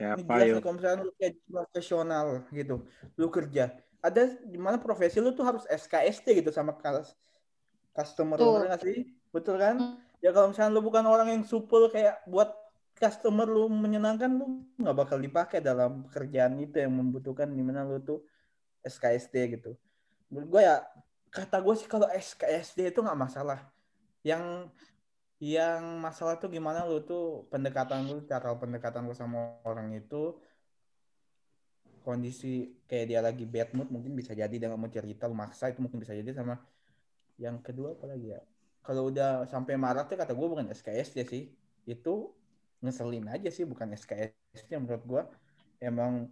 Ya 0.01 0.09
ini 0.09 0.22
apa 0.25 0.33
jelas 0.35 0.42
ya 0.42 0.51
nih, 0.51 0.62
kalau 0.64 0.75
misalkan 0.75 0.98
lu 0.98 1.11
kayak 1.14 1.35
profesional 1.46 2.27
gitu. 2.51 2.77
Lu 3.15 3.27
kerja 3.29 3.65
ada 4.03 4.23
di 4.42 4.59
mana 4.59 4.77
profesi 4.83 5.23
lu 5.23 5.31
tuh 5.31 5.46
harus 5.46 5.63
SKSD 5.71 6.42
gitu 6.42 6.50
sama 6.50 6.75
kas- 6.75 7.15
customer 7.94 8.35
Betul. 8.37 8.53
bener 8.59 8.69
nggak 8.75 8.83
sih 8.83 8.98
betul 9.31 9.57
kan 9.57 9.77
Hmm. 9.79 9.96
ya 10.21 10.31
kalau 10.31 10.50
misalnya 10.50 10.75
lu 10.75 10.83
bukan 10.83 11.05
orang 11.07 11.29
yang 11.31 11.42
supel 11.46 11.87
kayak 11.88 12.21
buat 12.27 12.50
customer 12.92 13.46
lu 13.46 13.71
menyenangkan 13.71 14.29
lu 14.29 14.67
nggak 14.77 14.96
bakal 14.96 15.19
dipakai 15.19 15.63
dalam 15.63 16.05
pekerjaan 16.07 16.59
itu 16.59 16.77
yang 16.79 16.92
membutuhkan 16.92 17.48
di 17.48 17.63
mana 17.63 17.87
lu 17.87 18.03
tuh 18.03 18.21
SKSD 18.83 19.35
gitu 19.57 19.73
menurut 20.29 20.48
gue 20.50 20.63
ya 20.63 20.83
kata 21.31 21.63
gue 21.63 21.75
sih 21.79 21.88
kalau 21.88 22.11
SKSD 22.11 22.92
itu 22.92 23.00
nggak 23.00 23.17
masalah 23.17 23.71
yang 24.23 24.69
yang 25.42 25.98
masalah 25.98 26.38
tuh 26.38 26.46
gimana 26.46 26.87
lu 26.87 27.03
tuh 27.03 27.50
pendekatan 27.50 28.07
lu 28.07 28.23
cara 28.23 28.55
pendekatan 28.55 29.03
lu 29.03 29.15
sama 29.15 29.59
orang 29.67 29.90
itu 29.90 30.38
kondisi 32.03 32.75
kayak 32.90 33.07
dia 33.09 33.21
lagi 33.23 33.44
bad 33.46 33.73
mood 33.73 33.88
mungkin 33.88 34.13
bisa 34.19 34.35
jadi 34.35 34.50
dia 34.50 34.67
nggak 34.69 34.81
mau 34.83 34.90
cerita 34.90 35.25
lu 35.31 35.35
maksa 35.38 35.71
itu 35.71 35.81
mungkin 35.81 36.03
bisa 36.03 36.13
jadi 36.13 36.31
sama 36.35 36.59
yang 37.40 37.59
kedua 37.63 37.96
apa 37.96 38.05
lagi 38.11 38.35
ya? 38.35 38.40
Kalau 38.83 39.09
udah 39.09 39.46
sampai 39.46 39.79
marah 39.79 40.05
tuh 40.05 40.19
kata 40.19 40.35
gue 40.35 40.46
bukan 40.46 40.67
SKSD 40.75 41.19
sih. 41.27 41.44
Itu 41.87 42.35
ngeselin 42.83 43.31
aja 43.31 43.48
sih 43.48 43.63
bukan 43.63 43.94
SKSD 43.94 44.71
menurut 44.83 45.05
gue 45.07 45.23
emang 45.79 46.27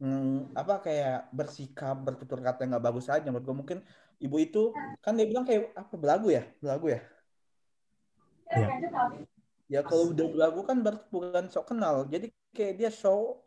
mm, 0.00 0.56
apa 0.56 0.80
kayak 0.80 1.28
bersikap 1.36 2.00
bertutur 2.00 2.40
kata 2.40 2.64
nggak 2.64 2.80
bagus 2.80 3.12
aja 3.12 3.28
menurut 3.28 3.44
gue 3.44 3.56
mungkin 3.56 3.78
ibu 4.16 4.36
itu 4.40 4.72
kan 5.04 5.12
dia 5.12 5.28
bilang 5.28 5.44
kayak 5.44 5.72
apa 5.76 5.94
belagu 6.00 6.32
ya? 6.32 6.42
Belagu 6.58 6.88
ya? 6.92 7.00
Iya. 8.52 8.68
ya 9.72 9.80
kalau 9.80 10.12
udah 10.12 10.26
belagu 10.28 10.60
kan 10.68 10.76
berarti 10.84 11.06
bukan 11.08 11.44
sok 11.48 11.72
kenal. 11.72 12.04
Jadi 12.08 12.28
kayak 12.52 12.74
dia 12.76 12.90
show 12.92 13.40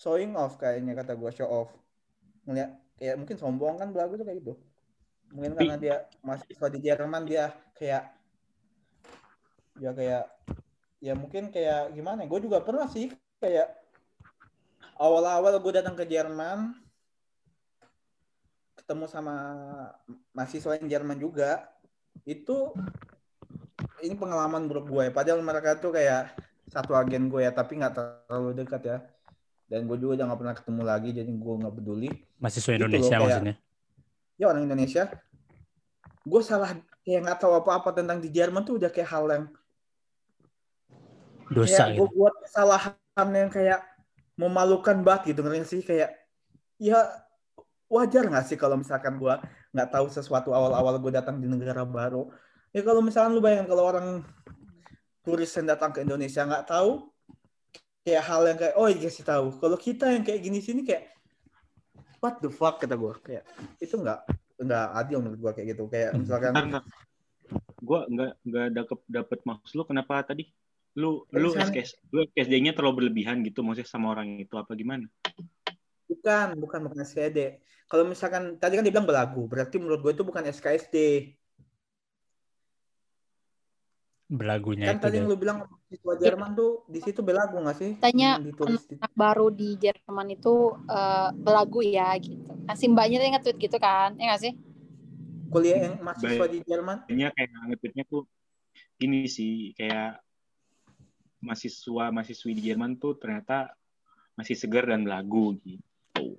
showing 0.00 0.32
off 0.32 0.56
kayaknya 0.56 0.96
kata 0.96 1.12
gue 1.12 1.30
show 1.36 1.44
off. 1.44 1.70
Ngeliat 2.48 2.72
kayak 2.96 3.16
mungkin 3.20 3.36
sombong 3.36 3.76
kan 3.76 3.92
belagu 3.92 4.16
tuh 4.16 4.24
kayak 4.24 4.40
gitu. 4.40 4.54
Mungkin 5.36 5.52
karena 5.60 5.76
dia 5.76 5.96
mahasiswa 6.24 6.68
di 6.72 6.78
Jerman 6.80 7.22
dia 7.28 7.52
kayak 7.76 8.08
ya 9.80 9.90
kayak 9.92 10.24
ya 11.00 11.12
mungkin 11.16 11.48
kayak 11.48 11.96
gimana 11.96 12.28
gue 12.28 12.40
juga 12.44 12.60
pernah 12.60 12.84
sih 12.88 13.08
kayak 13.40 13.72
awal-awal 15.00 15.56
gue 15.56 15.72
datang 15.80 15.96
ke 15.96 16.04
Jerman 16.04 16.76
ketemu 18.76 19.08
sama 19.08 19.34
mahasiswa 20.36 20.76
yang 20.76 20.88
Jerman 20.92 21.16
juga 21.16 21.72
itu 22.28 22.68
ini 24.04 24.12
pengalaman 24.12 24.68
buruk 24.68 24.92
gue 24.92 25.06
padahal 25.08 25.40
mereka 25.40 25.80
tuh 25.80 25.96
kayak 25.96 26.36
satu 26.68 26.92
agen 26.92 27.32
gue 27.32 27.48
ya 27.48 27.52
tapi 27.56 27.80
nggak 27.80 27.96
terlalu 27.96 28.60
dekat 28.60 28.82
ya 28.84 28.98
dan 29.70 29.86
gue 29.86 29.96
juga 29.96 30.18
udah 30.18 30.26
nggak 30.26 30.40
pernah 30.42 30.54
ketemu 30.58 30.82
lagi 30.82 31.08
jadi 31.14 31.30
gue 31.30 31.54
nggak 31.62 31.74
peduli 31.74 32.10
Mahasiswa 32.36 32.66
Gitu 32.66 32.74
loh, 32.74 32.82
Indonesia 32.82 33.08
kayak- 33.08 33.22
maksudnya. 33.24 33.54
ya 34.34 34.44
orang 34.50 34.62
Indonesia 34.66 35.02
gue 36.20 36.40
salah 36.42 36.70
kayak 37.00 37.20
nggak 37.24 37.38
tahu 37.38 37.52
apa-apa 37.56 37.90
tentang 37.94 38.18
di 38.18 38.28
Jerman 38.28 38.62
tuh 38.62 38.76
udah 38.76 38.90
kayak 38.90 39.08
hal 39.08 39.24
yang 39.26 39.44
Dosa 41.50 41.90
kayak 41.90 41.98
gitu. 41.98 42.00
gue 42.00 42.08
buat 42.14 42.34
kesalahan 42.44 43.28
yang 43.30 43.50
kayak 43.50 43.80
memalukan 44.34 44.96
banget 45.02 45.34
gitu 45.34 45.40
ngerti 45.42 45.66
sih 45.68 45.82
kayak 45.82 46.10
ya 46.78 46.98
wajar 47.86 48.22
nggak 48.24 48.46
sih 48.46 48.54
kalau 48.54 48.78
misalkan 48.78 49.18
gue 49.18 49.34
nggak 49.70 49.88
tahu 49.90 50.06
sesuatu 50.08 50.50
awal-awal 50.50 50.94
gue 50.96 51.10
datang 51.10 51.38
di 51.38 51.46
negara 51.46 51.82
baru 51.82 52.30
ya 52.70 52.82
kalau 52.82 53.02
misalkan 53.02 53.34
lu 53.34 53.42
bayangin 53.42 53.66
kalau 53.66 53.84
orang 53.84 54.22
turis 55.20 55.50
yang 55.52 55.66
datang 55.68 55.90
ke 55.90 56.00
Indonesia 56.00 56.42
nggak 56.42 56.66
tahu 56.66 57.10
kayak 58.06 58.22
hal 58.24 58.42
yang 58.48 58.58
kayak 58.58 58.74
oh 58.80 58.88
iya 58.88 59.08
sih 59.12 59.24
tahu 59.24 59.52
kalau 59.60 59.76
kita 59.76 60.08
yang 60.12 60.24
kayak 60.24 60.40
gini 60.40 60.58
sini 60.64 60.82
kayak 60.84 61.12
what 62.20 62.40
the 62.40 62.48
fuck 62.48 62.80
kata 62.80 62.96
gue 62.96 63.12
kayak 63.20 63.44
itu 63.80 63.96
nggak 63.96 64.24
nggak 64.60 64.86
adil 64.92 65.18
menurut 65.24 65.40
gue 65.40 65.52
kayak 65.56 65.68
gitu 65.76 65.84
kayak 65.88 66.12
Hmm. 66.16 66.24
misalkan. 66.24 66.52
Gua 67.82 68.06
nggak 68.06 68.46
nggak 68.46 68.66
dapet 68.76 68.98
dapet 69.10 69.38
maksud 69.42 69.74
lu 69.74 69.84
kenapa 69.88 70.22
tadi? 70.22 70.46
Lu 70.94 71.26
lu 71.34 71.50
SKS 71.50 71.98
lu 72.14 72.22
SKSD-nya 72.30 72.76
terlalu 72.76 73.02
berlebihan 73.02 73.42
gitu 73.42 73.66
maksudnya 73.66 73.90
sama 73.90 74.14
orang 74.14 74.38
itu 74.38 74.54
apa 74.54 74.70
gimana? 74.78 75.08
Bukan, 76.06 76.58
bukan 76.60 76.80
bukan 76.86 76.98
SKSD. 77.02 77.58
Kalau 77.90 78.06
misalkan 78.06 78.54
tadi 78.62 78.78
kan 78.78 78.86
dibilang 78.86 79.08
belagu, 79.08 79.50
berarti 79.50 79.82
menurut 79.82 79.98
gue 79.98 80.12
itu 80.14 80.22
bukan 80.22 80.46
SKSD. 80.46 80.96
Belagunya 84.30 84.94
Kan 84.94 85.02
itu 85.02 85.04
tadi 85.10 85.16
yang 85.18 85.26
lu 85.26 85.34
bilang 85.34 85.66
siswa 85.90 86.14
Jerman 86.14 86.54
tuh 86.54 86.86
di 86.86 87.02
situ 87.02 87.18
belagu 87.18 87.58
nggak 87.58 87.76
sih? 87.76 87.90
Tanya 87.98 88.38
anak 88.38 89.12
baru 89.18 89.50
di 89.50 89.74
Jerman 89.74 90.30
itu 90.30 90.78
eh, 90.86 91.28
belagu 91.34 91.82
ya 91.82 92.14
gitu. 92.22 92.46
Kan 92.64 92.76
si 92.78 92.86
mbaknya 92.86 93.18
tuh 93.18 93.26
nge-tweet 93.34 93.58
gitu 93.58 93.76
kan, 93.82 94.14
ya 94.14 94.30
nggak 94.30 94.42
sih? 94.46 94.54
kuliah 95.50 95.78
yang 95.90 95.94
mahasiswa 96.00 96.46
di 96.46 96.58
Jerman. 96.62 96.96
Kayaknya 97.04 97.28
kayak 97.34 97.50
nge-tweetnya 97.74 98.04
tuh 98.06 98.22
gini 98.96 99.26
sih 99.26 99.74
kayak 99.74 100.22
mahasiswa 101.42 102.04
mahasiswi 102.14 102.54
di 102.54 102.62
Jerman 102.70 102.96
tuh 103.02 103.18
ternyata 103.18 103.74
masih 104.38 104.54
segar 104.54 104.86
dan 104.86 105.02
belagu 105.02 105.58
gitu. 105.66 106.38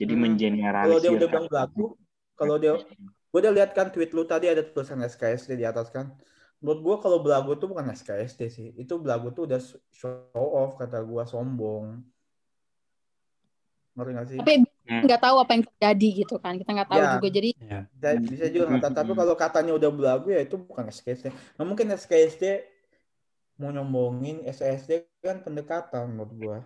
Jadi 0.00 0.12
Hmm. 0.16 0.22
Kalau 0.24 0.32
mengeneralisir. 0.34 1.02
dia 1.04 1.12
udah 1.12 1.28
bilang 1.28 1.46
belagu, 1.52 1.86
kalau 2.34 2.56
dia 2.58 2.72
gue 3.04 3.40
udah 3.42 3.54
lihat 3.54 3.70
kan 3.76 3.90
tweet 3.92 4.10
lu 4.14 4.24
tadi 4.26 4.46
ada 4.46 4.62
tulisan 4.64 5.04
SKSD 5.04 5.60
di 5.60 5.66
atas 5.68 5.92
kan. 5.92 6.10
Menurut 6.64 6.80
gue 6.80 6.96
kalau 7.04 7.20
belagu 7.20 7.52
tuh 7.60 7.68
bukan 7.68 7.92
SKSD 7.92 8.40
sih. 8.48 8.68
Itu 8.72 8.96
belagu 8.96 9.28
tuh 9.36 9.44
udah 9.44 9.60
show 9.92 10.32
off 10.32 10.80
kata 10.80 11.04
gue 11.04 11.22
sombong. 11.28 12.00
Ngerti 13.92 14.10
nggak 14.10 14.26
sih? 14.32 14.38
Tapi 14.40 14.54
Hmm. 14.84 15.00
nggak 15.08 15.20
tahu 15.20 15.36
apa 15.40 15.50
yang 15.56 15.64
terjadi 15.64 16.08
gitu 16.24 16.34
kan. 16.40 16.56
Kita 16.56 16.70
nggak 16.72 16.90
tahu 16.92 17.00
Ya. 17.00 17.12
juga. 17.16 17.28
Jadi 17.28 17.50
Ya. 17.56 17.80
Bisa, 17.88 18.08
bisa 18.20 18.46
juga 18.48 18.64
nggak 18.68 18.82
tahu. 18.84 18.96
Tapi 18.96 19.12
kalau 19.12 19.34
katanya 19.36 19.72
udah 19.76 19.90
belagu 19.92 20.28
ya 20.32 20.40
itu 20.40 20.56
bukan 20.56 20.84
SKSD. 20.88 21.32
Nah, 21.56 21.64
mungkin 21.64 21.88
SKSD 21.92 22.44
mau 23.60 23.68
nyombongin 23.70 24.44
SSD 24.44 25.04
kan 25.20 25.44
pendekatan 25.44 26.16
menurut 26.16 26.32
gua. 26.32 26.58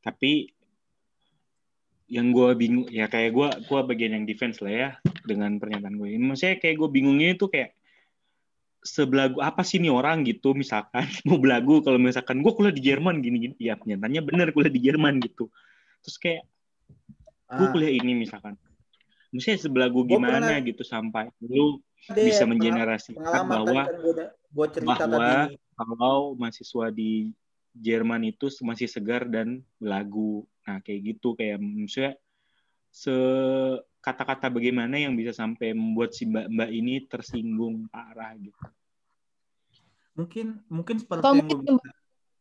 tapi 0.00 0.48
yang 2.08 2.32
gue 2.32 2.48
bingung 2.56 2.88
ya 2.88 3.06
kayak 3.12 3.30
gue 3.36 3.48
gua 3.68 3.84
bagian 3.84 4.16
yang 4.16 4.24
defense 4.24 4.64
lah 4.64 4.72
ya 4.72 4.88
dengan 5.28 5.60
pernyataan 5.60 6.00
gue 6.00 6.16
ini 6.16 6.24
maksudnya 6.32 6.56
kayak 6.56 6.80
gue 6.80 6.88
bingungnya 6.88 7.36
itu 7.36 7.44
kayak 7.44 7.76
sebelagu 8.80 9.38
apa 9.44 9.60
sih 9.60 9.76
nih 9.76 9.92
orang 9.92 10.24
gitu 10.24 10.56
misalkan 10.56 11.04
mau 11.28 11.36
belagu 11.36 11.84
kalau 11.84 12.00
misalkan 12.00 12.40
gue 12.40 12.52
kuliah 12.56 12.74
di 12.74 12.82
Jerman 12.84 13.20
gini 13.20 13.36
gini 13.48 13.54
ya 13.60 13.76
pernyataannya 13.76 14.22
bener 14.24 14.46
kuliah 14.56 14.72
di 14.72 14.80
Jerman 14.80 15.20
gitu 15.20 15.52
terus 16.00 16.16
kayak 16.16 16.44
gue 17.50 17.66
Ah, 17.66 17.72
kuliah 17.74 17.92
ini 17.92 18.14
misalkan 18.14 18.56
maksudnya 19.30 19.58
sebelagu 19.60 20.06
gimana 20.06 20.58
pernah- 20.58 20.64
gitu 20.64 20.82
sampai 20.82 21.28
lu 21.44 21.78
bisa 22.08 22.48
mengenerasikan 22.48 23.20
tadi 23.20 23.52
bahwa 23.52 23.82
kan 23.84 23.96
gua, 24.50 24.66
cerita 24.72 25.04
bahwa 25.06 25.28
tadi. 25.46 25.54
kalau 25.76 26.18
mahasiswa 26.34 26.86
di 26.90 27.30
Jerman 27.70 28.26
itu 28.26 28.50
masih 28.66 28.90
segar 28.90 29.30
dan 29.30 29.62
belagu. 29.78 30.42
Nah, 30.66 30.82
kayak 30.82 31.14
gitu 31.14 31.38
kayak 31.38 31.62
maksudnya 31.62 32.18
se 32.90 33.14
kata-kata 34.00 34.48
bagaimana 34.48 34.96
yang 34.96 35.12
bisa 35.12 35.36
sampai 35.36 35.76
membuat 35.76 36.16
si 36.16 36.24
mbak-mbak 36.24 36.70
ini 36.72 37.04
tersinggung 37.04 37.86
parah 37.92 38.32
gitu. 38.40 38.64
Mungkin 40.16 40.46
mungkin 40.68 40.96
seperti 41.00 41.20
Atau 41.20 41.32
yang 41.36 41.48
mungkin 41.48 41.74
gua 41.78 41.92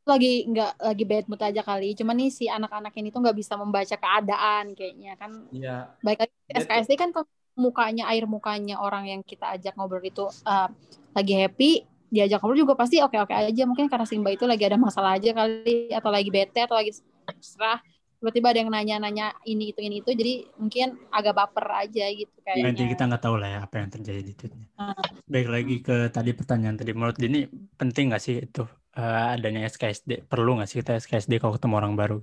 lagi 0.10 0.34
nggak 0.50 0.72
lagi 0.82 1.04
bad 1.06 1.26
mood 1.30 1.42
aja 1.44 1.62
kali. 1.62 1.94
Cuman 1.94 2.16
nih 2.18 2.32
si 2.34 2.46
anak-anak 2.50 2.96
ini 2.98 3.14
tuh 3.14 3.22
nggak 3.22 3.38
bisa 3.38 3.54
membaca 3.60 3.96
keadaan 4.00 4.74
kayaknya 4.74 5.14
kan. 5.20 5.32
Iya, 5.54 5.94
Baik 6.02 6.26
lagi 6.26 6.34
SKSD 6.50 6.92
kan 6.96 7.12
kalau 7.14 7.28
mukanya 7.60 8.08
air 8.08 8.24
mukanya 8.24 8.80
orang 8.80 9.12
yang 9.12 9.22
kita 9.22 9.52
ajak 9.60 9.76
ngobrol 9.76 10.00
itu 10.00 10.26
eh, 10.48 10.70
lagi 11.12 11.34
happy 11.36 11.72
diajak 12.10 12.40
ngobrol 12.42 12.64
juga 12.64 12.74
pasti 12.80 13.04
oke-oke 13.04 13.36
aja 13.36 13.64
mungkin 13.68 13.92
karena 13.92 14.08
si 14.08 14.16
mbak 14.16 14.40
itu 14.40 14.48
lagi 14.48 14.64
ada 14.66 14.80
masalah 14.80 15.20
aja 15.20 15.36
kali 15.36 15.92
atau 15.92 16.10
lagi 16.10 16.30
bete 16.32 16.64
atau 16.64 16.80
lagi 16.80 16.96
serah 17.44 17.84
tiba-tiba 18.20 18.48
ada 18.52 18.60
yang 18.60 18.72
nanya-nanya 18.72 19.28
ini 19.48 19.72
itu 19.72 19.80
ini 19.80 20.04
itu 20.04 20.12
jadi 20.12 20.44
mungkin 20.60 21.00
agak 21.08 21.40
baper 21.40 21.88
aja 21.88 22.06
gitu 22.12 22.36
kayaknya 22.44 22.92
kita 22.92 23.04
nggak 23.08 23.24
tahu 23.24 23.36
lah 23.40 23.50
ya 23.50 23.60
apa 23.64 23.76
yang 23.80 23.90
terjadi 23.90 24.22
di 24.22 24.34
tweetnya. 24.36 24.68
Ah. 24.76 24.92
Baik 25.24 25.48
lagi 25.48 25.76
ke 25.80 26.12
tadi 26.12 26.36
pertanyaan 26.36 26.76
tadi. 26.76 26.92
Menurut 26.92 27.16
Dini 27.16 27.48
penting 27.80 28.12
nggak 28.12 28.24
sih 28.24 28.44
itu 28.44 28.68
eh, 29.00 29.36
adanya 29.40 29.64
SKSD? 29.64 30.28
Perlu 30.28 30.60
nggak 30.60 30.68
sih 30.68 30.84
kita 30.84 31.00
SKSD 31.00 31.40
kalau 31.40 31.56
ketemu 31.56 31.76
orang 31.80 31.96
baru? 31.96 32.20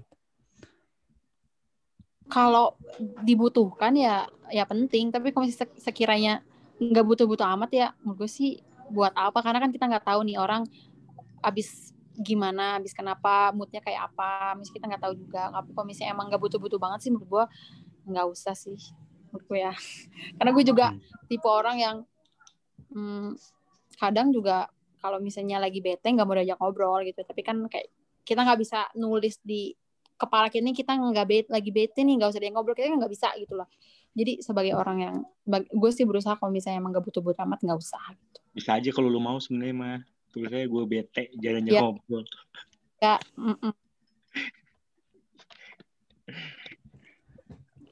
kalau 2.27 2.75
dibutuhkan 3.23 3.95
ya 3.95 4.27
ya 4.51 4.67
penting 4.67 5.15
tapi 5.15 5.31
kalau 5.31 5.47
sekiranya 5.79 6.43
nggak 6.83 7.07
butuh-butuh 7.07 7.47
amat 7.57 7.71
ya 7.73 7.89
menurut 8.03 8.27
gue 8.27 8.31
sih 8.31 8.61
buat 8.91 9.15
apa 9.15 9.43
karena 9.43 9.63
kan 9.63 9.71
kita 9.71 9.87
nggak 9.91 10.07
tahu 10.07 10.21
nih 10.27 10.39
orang 10.39 10.67
abis 11.43 11.95
gimana 12.17 12.81
abis 12.81 12.97
kenapa 12.97 13.53
moodnya 13.53 13.85
kayak 13.85 14.13
apa 14.13 14.57
misalnya 14.57 14.77
kita 14.77 14.87
nggak 14.89 15.03
tahu 15.05 15.15
juga. 15.17 15.43
Tapi 15.53 15.71
kalau 15.77 15.87
misalnya 15.87 16.11
emang 16.17 16.27
nggak 16.33 16.43
butuh-butuh 16.43 16.79
banget 16.81 16.99
sih 17.07 17.11
menurut 17.13 17.29
gue 17.29 17.45
nggak 18.07 18.27
usah 18.31 18.55
sih 18.57 18.79
menurut 19.31 19.45
gue 19.47 19.59
ya. 19.61 19.73
Karena 20.41 20.51
gue 20.53 20.65
juga 20.65 20.87
Hmm. 20.93 21.01
tipe 21.29 21.49
orang 21.49 21.77
yang 21.77 21.97
hmm, 22.93 23.37
kadang 24.01 24.33
juga 24.33 24.71
kalau 25.01 25.21
misalnya 25.21 25.61
lagi 25.61 25.79
bete 25.85 26.09
nggak 26.09 26.27
mau 26.27 26.37
diajak 26.37 26.59
ngobrol 26.59 27.01
gitu. 27.05 27.21
Tapi 27.21 27.41
kan 27.45 27.57
kayak 27.69 27.93
kita 28.27 28.41
nggak 28.43 28.59
bisa 28.59 28.91
nulis 28.99 29.39
di 29.45 29.71
kepala 30.17 30.49
kita 30.49 30.65
ini 30.65 30.73
kita 30.73 30.97
nggak 30.97 31.27
bete 31.29 31.49
lagi 31.53 31.71
bete 31.71 32.01
nih 32.01 32.17
nggak 32.17 32.33
usah 32.33 32.41
dia 32.41 32.51
ngobrol 32.51 32.73
kita 32.73 32.89
kan 32.89 32.99
nggak 32.99 33.13
bisa 33.13 33.29
gitu 33.37 33.55
loh. 33.55 33.69
Jadi 34.17 34.41
sebagai 34.41 34.73
orang 34.73 34.99
yang 34.99 35.17
gue 35.53 35.91
sih 35.93 36.09
berusaha 36.09 36.41
kalau 36.41 36.49
misalnya 36.49 36.81
emang 36.81 36.97
nggak 36.97 37.05
butuh-butuh 37.05 37.45
amat 37.45 37.61
nggak 37.61 37.77
usah 37.77 38.01
gitu. 38.17 38.41
Bisa 38.57 38.81
aja 38.81 38.89
kalau 38.89 39.13
lu 39.13 39.21
mau 39.21 39.37
sebenarnya 39.37 39.77
mah. 39.77 40.01
Tulis 40.37 40.53
aja 40.53 40.69
gue 40.69 40.85
bete, 40.85 41.33
jalan-jalan 41.41 41.73
Ya. 41.73 41.81
ngobrol. 41.81 42.23
ya. 43.01 43.17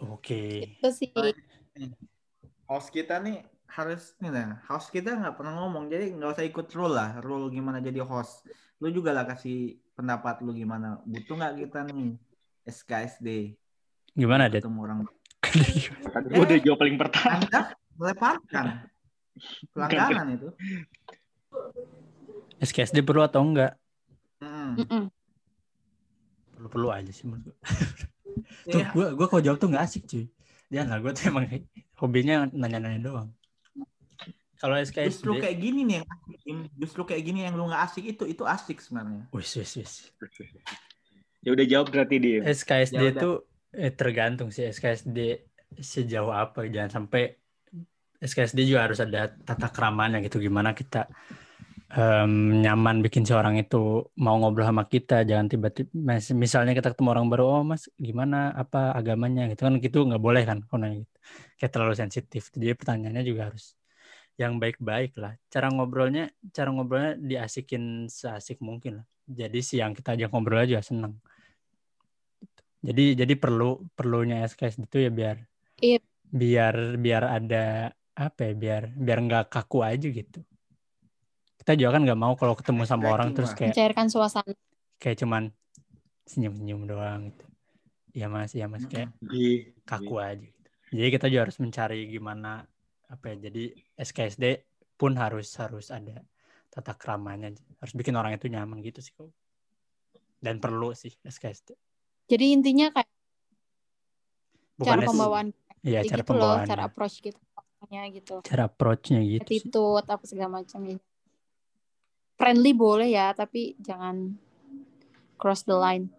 Oke. 0.05 0.77
itu 0.77 0.89
sih 0.93 1.09
host 2.69 2.93
kita 2.93 3.17
nih 3.25 3.41
harus 3.73 4.13
nih 4.21 4.29
lah, 4.29 4.61
host 4.69 4.93
kita 4.93 5.17
nggak 5.17 5.41
pernah 5.41 5.57
ngomong, 5.65 5.89
jadi 5.89 6.13
nggak 6.13 6.37
usah 6.37 6.45
ikut 6.45 6.69
rule 6.77 6.93
lah, 6.93 7.17
rule 7.25 7.49
gimana 7.49 7.81
jadi 7.81 8.05
host. 8.05 8.45
Lu 8.85 8.93
juga 8.93 9.17
lah 9.17 9.25
kasih 9.25 9.81
pendapat 9.97 10.45
lu 10.45 10.53
gimana, 10.53 11.01
butuh 11.09 11.41
nggak 11.41 11.65
kita 11.65 11.89
nih 11.89 12.21
SKSD 12.69 13.57
Gimana, 14.13 14.53
Det? 14.53 14.61
ketemu 14.61 14.81
orang 14.85 14.99
gue 16.29 16.45
udah 16.45 16.59
jawab 16.61 16.79
paling 16.85 16.97
pertama. 17.01 17.41
Anda 17.41 17.61
melepaskan 17.97 18.67
pelanggaran 19.73 20.27
itu. 20.37 20.49
SKSD 22.63 23.03
perlu 23.03 23.23
atau 23.25 23.43
enggak? 23.43 23.75
Mm. 24.43 25.09
Perlu-perlu 26.55 26.89
aja 26.93 27.11
sih 27.11 27.27
menurut 27.27 27.51
gue. 27.51 27.57
Tuh, 28.67 28.81
Iya. 28.83 28.91
gue 28.91 29.07
gue 29.15 29.27
kalau 29.31 29.43
jawab 29.43 29.59
tuh 29.63 29.69
nggak 29.71 29.85
asik 29.85 30.03
cuy. 30.11 30.27
Jangan 30.73 30.89
lah, 30.91 30.99
gue 31.03 31.13
tuh 31.15 31.25
emang 31.31 31.45
hobinya 32.01 32.49
nanya-nanya 32.51 33.01
doang. 33.03 33.29
Kalau 34.59 34.81
SKSD, 34.81 35.21
Justru 35.21 35.33
kayak 35.45 35.59
gini 35.61 35.81
nih 35.85 35.95
yang 36.01 36.07
asik. 36.09 36.39
Justru 36.81 37.03
kayak 37.05 37.23
gini 37.23 37.39
yang 37.45 37.55
lu 37.55 37.69
nggak 37.69 37.83
asik 37.85 38.05
itu 38.17 38.25
itu 38.25 38.43
asik 38.49 38.81
sebenarnya. 38.81 39.29
wis 39.35 39.51
wis 39.61 39.73
wis. 39.77 39.93
Ya 41.45 41.53
udah 41.53 41.67
jawab 41.69 41.93
berarti 41.93 42.17
dia. 42.17 42.41
SKSD 42.49 42.97
Ya 42.97 43.13
itu 43.13 43.31
eh, 43.77 43.93
tergantung 43.93 44.49
sih 44.49 44.65
SKSD 44.65 45.45
sejauh 45.79 46.33
apa. 46.33 46.65
Jangan 46.65 47.03
sampai 47.03 47.37
SKSD 48.25 48.65
juga 48.65 48.89
harus 48.89 49.05
ada 49.05 49.29
tata 49.29 49.69
keramanya 49.69 50.25
gitu. 50.25 50.41
Gimana 50.41 50.73
kita 50.73 51.13
em, 51.95 52.33
nyaman 52.65 52.97
bikin 53.05 53.25
seorang 53.29 53.55
itu 53.63 53.77
mau 54.25 54.35
ngobrol 54.41 54.67
sama 54.71 54.85
kita. 54.95 55.15
Jangan 55.31 55.47
tiba-tiba 55.53 55.91
mis- 55.95 56.35
misalnya 56.45 56.73
kita 56.79 56.89
ketemu 56.93 57.09
orang 57.15 57.27
baru, 57.33 57.45
oh 57.61 57.63
mas 57.71 57.83
gimana 58.07 58.37
apa 58.63 58.79
agamanya 58.99 59.43
gitu 59.51 59.61
kan 59.67 59.75
gitu 59.85 59.99
nggak 60.09 60.23
boleh 60.27 60.43
kan 60.49 60.59
kalau 60.67 60.79
nanya 60.83 60.97
gitu. 61.07 61.17
Kayak 61.59 61.73
terlalu 61.75 61.95
sensitif. 62.03 62.43
Jadi 62.55 62.73
pertanyaannya 62.81 63.23
juga 63.31 63.43
harus 63.51 63.65
yang 64.43 64.59
baik-baik 64.63 65.13
lah. 65.23 65.33
Cara 65.53 65.67
ngobrolnya, 65.75 66.25
cara 66.57 66.69
ngobrolnya 66.75 67.13
diasikin 67.31 68.11
seasik 68.11 68.59
mungkin 68.69 68.93
lah. 69.03 69.07
Jadi 69.41 69.59
si 69.69 69.75
yang 69.83 69.93
kita 69.99 70.19
ajak 70.19 70.29
ngobrol 70.35 70.61
aja 70.67 70.79
seneng. 70.83 71.15
Jadi 72.85 73.17
jadi 73.17 73.35
perlu 73.41 73.81
perlunya 73.97 74.45
SKS 74.45 74.77
itu 74.85 74.97
ya 75.07 75.11
biar 75.11 75.37
Iya. 75.83 75.99
biar 76.41 76.75
biar 77.05 77.23
ada 77.37 77.65
apa 78.15 78.41
ya 78.49 78.53
biar 78.63 78.83
biar 79.05 79.19
nggak 79.27 79.45
kaku 79.55 79.79
aja 79.87 80.07
gitu. 80.11 80.39
Kita 81.65 81.81
juga 81.81 81.97
kan 81.97 82.05
nggak 82.05 82.21
mau 82.21 82.37
kalau 82.37 82.53
ketemu 82.53 82.85
sama 82.85 83.09
orang 83.09 83.33
terus 83.33 83.57
kayak 83.57 83.73
Mencairkan 83.73 84.13
suasana. 84.13 84.53
kayak 85.01 85.17
cuman 85.25 85.49
senyum-senyum 86.29 86.85
doang 86.85 87.33
gitu. 87.33 87.45
Iya 88.13 88.27
mas, 88.29 88.53
iya 88.53 88.69
mas 88.69 88.85
kayak 88.85 89.09
Iya. 89.33 89.73
kaku 89.89 90.21
aja 90.21 90.45
gitu. 90.45 90.69
Jadi 90.93 91.09
kita 91.09 91.27
juga 91.33 91.41
harus 91.49 91.57
mencari 91.57 92.05
gimana 92.07 92.69
apa 93.09 93.25
ya. 93.33 93.49
Jadi 93.49 93.73
SKSD 93.97 94.45
pun 94.95 95.17
harus 95.17 95.49
harus 95.57 95.89
ada 95.89 96.21
tata 96.69 96.93
keramanya. 96.93 97.49
Harus 97.81 97.97
bikin 97.97 98.13
orang 98.13 98.37
itu 98.37 98.45
nyaman 98.53 98.85
gitu 98.85 99.01
sih 99.01 99.17
kok. 99.17 99.33
Dan 100.37 100.61
perlu 100.61 100.93
sih 100.93 101.17
SKSD. 101.25 101.73
Jadi 102.29 102.45
intinya 102.53 102.93
kayak 102.93 103.09
cara 103.09 105.01
Bukannya 105.01 105.07
pembawaan 105.09 105.49
Iya, 105.81 106.01
cara 106.05 106.05
gitu 106.05 106.13
loh, 106.13 106.29
pembawaannya. 106.29 106.69
cara 106.69 106.83
approach 106.93 107.17
gitu. 107.25 107.41
Gitu. 107.85 108.41
cara 108.41 108.65
approach-nya 108.65 109.21
gitu 109.21 109.45
sih. 109.45 109.69
Attitude 109.69 110.09
apa 110.09 110.25
segala 110.25 110.61
macam 110.61 110.81
gitu. 110.89 111.05
Friendly 112.35 112.73
boleh 112.75 113.09
ya, 113.15 113.31
tapi 113.33 113.79
jangan 113.79 114.35
cross 115.39 115.63
the 115.67 115.77
line. 115.77 116.11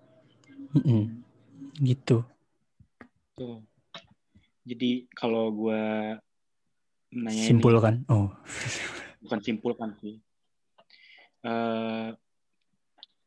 Gitu. 1.79 2.23
Tuh. 3.35 3.59
Jadi 4.65 5.05
kalau 5.13 5.51
gue 5.53 5.83
nanya 7.13 7.43
ini, 7.45 7.49
Simpul 7.51 7.77
kan? 7.77 8.01
Oh. 8.09 8.33
bukan 9.21 9.39
simpul 9.41 9.73
kan 9.77 9.93
sih. 10.01 10.21
Eh, 11.45 12.09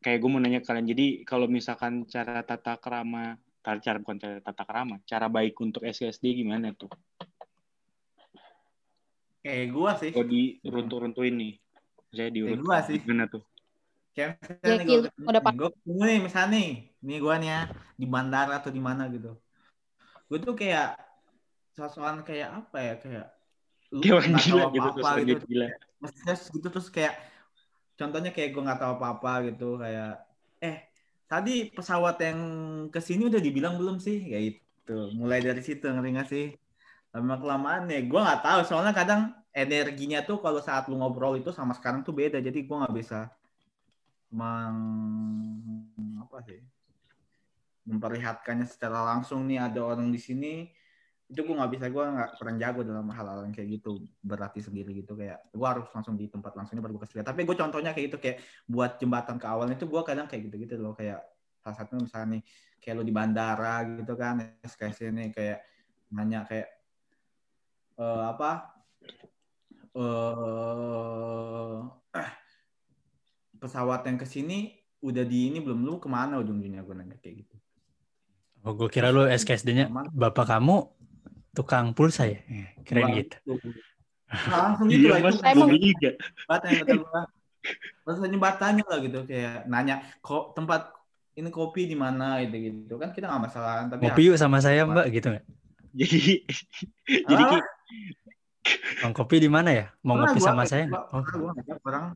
kayak 0.02 0.18
gue 0.18 0.30
mau 0.30 0.42
nanya 0.42 0.62
ke 0.62 0.66
kalian. 0.66 0.88
Jadi 0.88 1.06
kalau 1.22 1.46
misalkan 1.46 2.06
cara 2.10 2.42
tata 2.42 2.78
kerama, 2.80 3.38
cara, 3.62 3.78
cara 3.84 3.96
bukan 4.00 4.16
cara 4.16 4.36
tata 4.40 4.62
kerama, 4.64 4.96
cara 5.04 5.26
baik 5.28 5.54
untuk 5.60 5.84
SKSD 5.84 6.42
gimana 6.42 6.72
tuh? 6.72 6.90
Kayak 9.44 9.66
gua 9.70 9.90
sih. 9.96 10.10
Kalau 10.10 10.28
diruntuh-runtuhin 10.28 11.34
nih, 11.38 11.52
saya 12.12 12.28
diurut 12.32 12.60
gua 12.64 12.78
sih. 12.84 12.98
gimana 13.02 13.24
tuh? 13.28 13.42
Kayak 14.16 14.30
Ya, 14.64 14.74
misalnya 14.74 14.74
nih 14.82 14.86
gua 14.88 15.30
udah 15.30 15.42
gua 15.86 16.06
misalnya 16.26 16.50
nih, 16.56 16.68
nih 17.06 17.16
gua 17.22 17.34
nih 17.40 17.48
ya, 17.54 17.60
di 18.00 18.06
bandara 18.08 18.52
atau 18.60 18.70
di 18.72 18.82
mana 18.82 19.06
gitu. 19.12 19.30
Gue 20.28 20.38
tuh 20.44 20.52
kayak 20.52 21.00
sosokan 21.72 22.20
kayak 22.26 22.48
apa 22.52 22.78
ya 22.82 22.94
kayak 23.00 23.26
lu 23.94 24.00
Kayak 24.04 24.14
orang 24.20 24.28
nggak 24.28 24.44
tahu 24.44 24.58
gila 24.58 24.64
gitu, 24.76 24.88
apa-apa 24.88 25.10
terus 25.16 25.24
gitu. 25.30 25.44
gila. 25.48 25.66
Maksudnya 26.02 26.34
gitu 26.54 26.66
terus 26.68 26.88
kayak 26.92 27.14
contohnya 27.98 28.30
kayak 28.36 28.48
gue 28.54 28.62
nggak 28.66 28.80
tahu 28.82 28.92
apa-apa 29.00 29.32
gitu 29.48 29.68
kayak 29.80 30.10
eh 30.60 30.76
tadi 31.30 31.52
pesawat 31.72 32.16
yang 32.20 32.40
ke 32.92 33.00
sini 33.00 33.22
udah 33.30 33.40
dibilang 33.40 33.74
belum 33.80 33.96
sih 34.02 34.28
kayak 34.28 34.44
gitu. 34.52 34.96
Mulai 35.16 35.40
dari 35.40 35.62
situ 35.64 35.84
ngerti 35.88 36.10
nggak 36.12 36.28
sih? 36.28 36.46
Lama 37.16 37.34
kelamaan 37.40 37.88
ya 37.88 38.00
gue 38.04 38.20
nggak 38.20 38.40
tahu 38.44 38.60
soalnya 38.68 38.92
kadang 38.92 39.37
energinya 39.52 40.22
tuh 40.22 40.38
kalau 40.38 40.60
saat 40.60 40.86
lu 40.86 41.00
ngobrol 41.00 41.40
itu 41.40 41.50
sama 41.50 41.72
sekarang 41.74 42.04
tuh 42.04 42.14
beda. 42.14 42.38
Jadi 42.38 42.64
gue 42.64 42.76
nggak 42.76 42.94
bisa 42.96 43.28
meng 44.28 44.76
apa 46.20 46.44
sih 46.44 46.60
memperlihatkannya 47.88 48.68
secara 48.68 49.00
langsung 49.00 49.48
nih 49.48 49.64
ada 49.64 49.80
orang 49.80 50.12
di 50.12 50.20
sini. 50.20 50.68
Itu 51.28 51.44
gue 51.44 51.54
nggak 51.56 51.72
bisa 51.72 51.86
gue 51.88 52.04
nggak 52.04 52.30
kurang 52.40 52.56
jago 52.60 52.80
dalam 52.84 53.08
hal-hal 53.12 53.44
yang 53.48 53.52
kayak 53.56 53.68
gitu 53.80 54.04
berarti 54.20 54.60
sendiri 54.60 55.00
gitu. 55.00 55.16
Kayak 55.16 55.44
gue 55.48 55.66
harus 55.68 55.88
langsung 55.92 56.16
di 56.16 56.28
tempat 56.28 56.52
langsungnya 56.52 56.84
baru 56.84 57.00
gue 57.00 57.24
tapi 57.24 57.40
gue 57.44 57.56
contohnya 57.56 57.92
kayak 57.96 58.06
gitu 58.12 58.18
kayak 58.20 58.38
buat 58.68 59.00
jembatan 59.00 59.36
ke 59.40 59.46
awalnya 59.48 59.76
itu 59.76 59.88
gue 59.88 60.02
kadang 60.04 60.28
kayak 60.28 60.52
gitu-gitu 60.52 60.76
loh. 60.76 60.92
Kayak 60.92 61.24
salah 61.64 61.76
satunya 61.84 62.04
misalnya 62.06 62.28
nih 62.38 62.42
kayak 62.78 62.94
lo 62.94 63.02
di 63.04 63.12
bandara 63.12 63.74
gitu 63.98 64.14
kan 64.14 64.40
SKS 64.62 65.10
ini 65.10 65.34
kayak 65.34 65.58
nanya 66.14 66.46
kayak 66.48 66.68
eh, 68.00 68.24
apa 68.32 68.77
eh 72.14 72.30
pesawat 73.58 74.06
yang 74.06 74.18
ke 74.18 74.26
sini 74.26 74.78
udah 75.02 75.22
di 75.26 75.50
ini 75.50 75.58
belum 75.62 75.82
lu 75.86 75.98
ke 76.02 76.08
mana 76.10 76.38
ujung-ujungnya? 76.42 76.82
Gue 76.86 76.94
nanya 76.94 77.16
kayak 77.18 77.46
gitu. 77.46 77.54
Oh, 78.66 78.74
gue 78.74 78.88
kira 78.90 79.14
lu 79.14 79.26
SKSD-nya 79.26 79.90
bapak 80.10 80.50
kamu 80.50 80.90
tukang 81.54 81.94
pulsa 81.94 82.26
ya? 82.26 82.38
Eh, 82.50 82.68
Keren 82.82 83.14
gitu. 83.14 83.36
Nah, 84.28 84.58
langsung 84.70 84.92
gitu 84.92 85.08
Iya 85.08 85.12
lah 85.16 85.20
mas, 85.24 85.40
itu 85.40 85.48
Emang- 85.48 85.70
gue 85.72 85.80
juga. 85.80 86.10
jembatannya 88.28 88.84
lah 88.84 88.98
gitu 89.04 89.18
kayak 89.28 89.68
nanya 89.68 90.00
kok 90.20 90.52
tempat 90.56 90.92
ini 91.36 91.48
kopi 91.48 91.88
di 91.88 91.96
mana? 91.96 92.40
gitu 92.44 92.56
gitu 92.56 92.94
kan 93.00 93.12
kita 93.16 93.28
nggak 93.28 93.44
masalah 93.48 93.88
tapi 93.88 94.04
Ngopi 94.04 94.22
yuk 94.28 94.36
sama 94.36 94.58
saya 94.60 94.84
mbak 94.84 95.08
gitu 95.12 95.32
nggak? 95.32 95.44
Jadi, 95.96 96.20
jadi 97.30 97.44
Bang 98.98 99.12
kopi 99.12 99.38
di 99.38 99.46
mana 99.46 99.70
ya? 99.70 99.86
Mau 100.00 100.14
Pernah 100.14 100.28
ngopi 100.28 100.38
gua- 100.38 100.48
sama 100.48 100.62
saya 100.64 100.84
gua-? 100.86 101.06
Oh, 101.10 101.22
gua 101.22 101.52
orang 101.84 102.06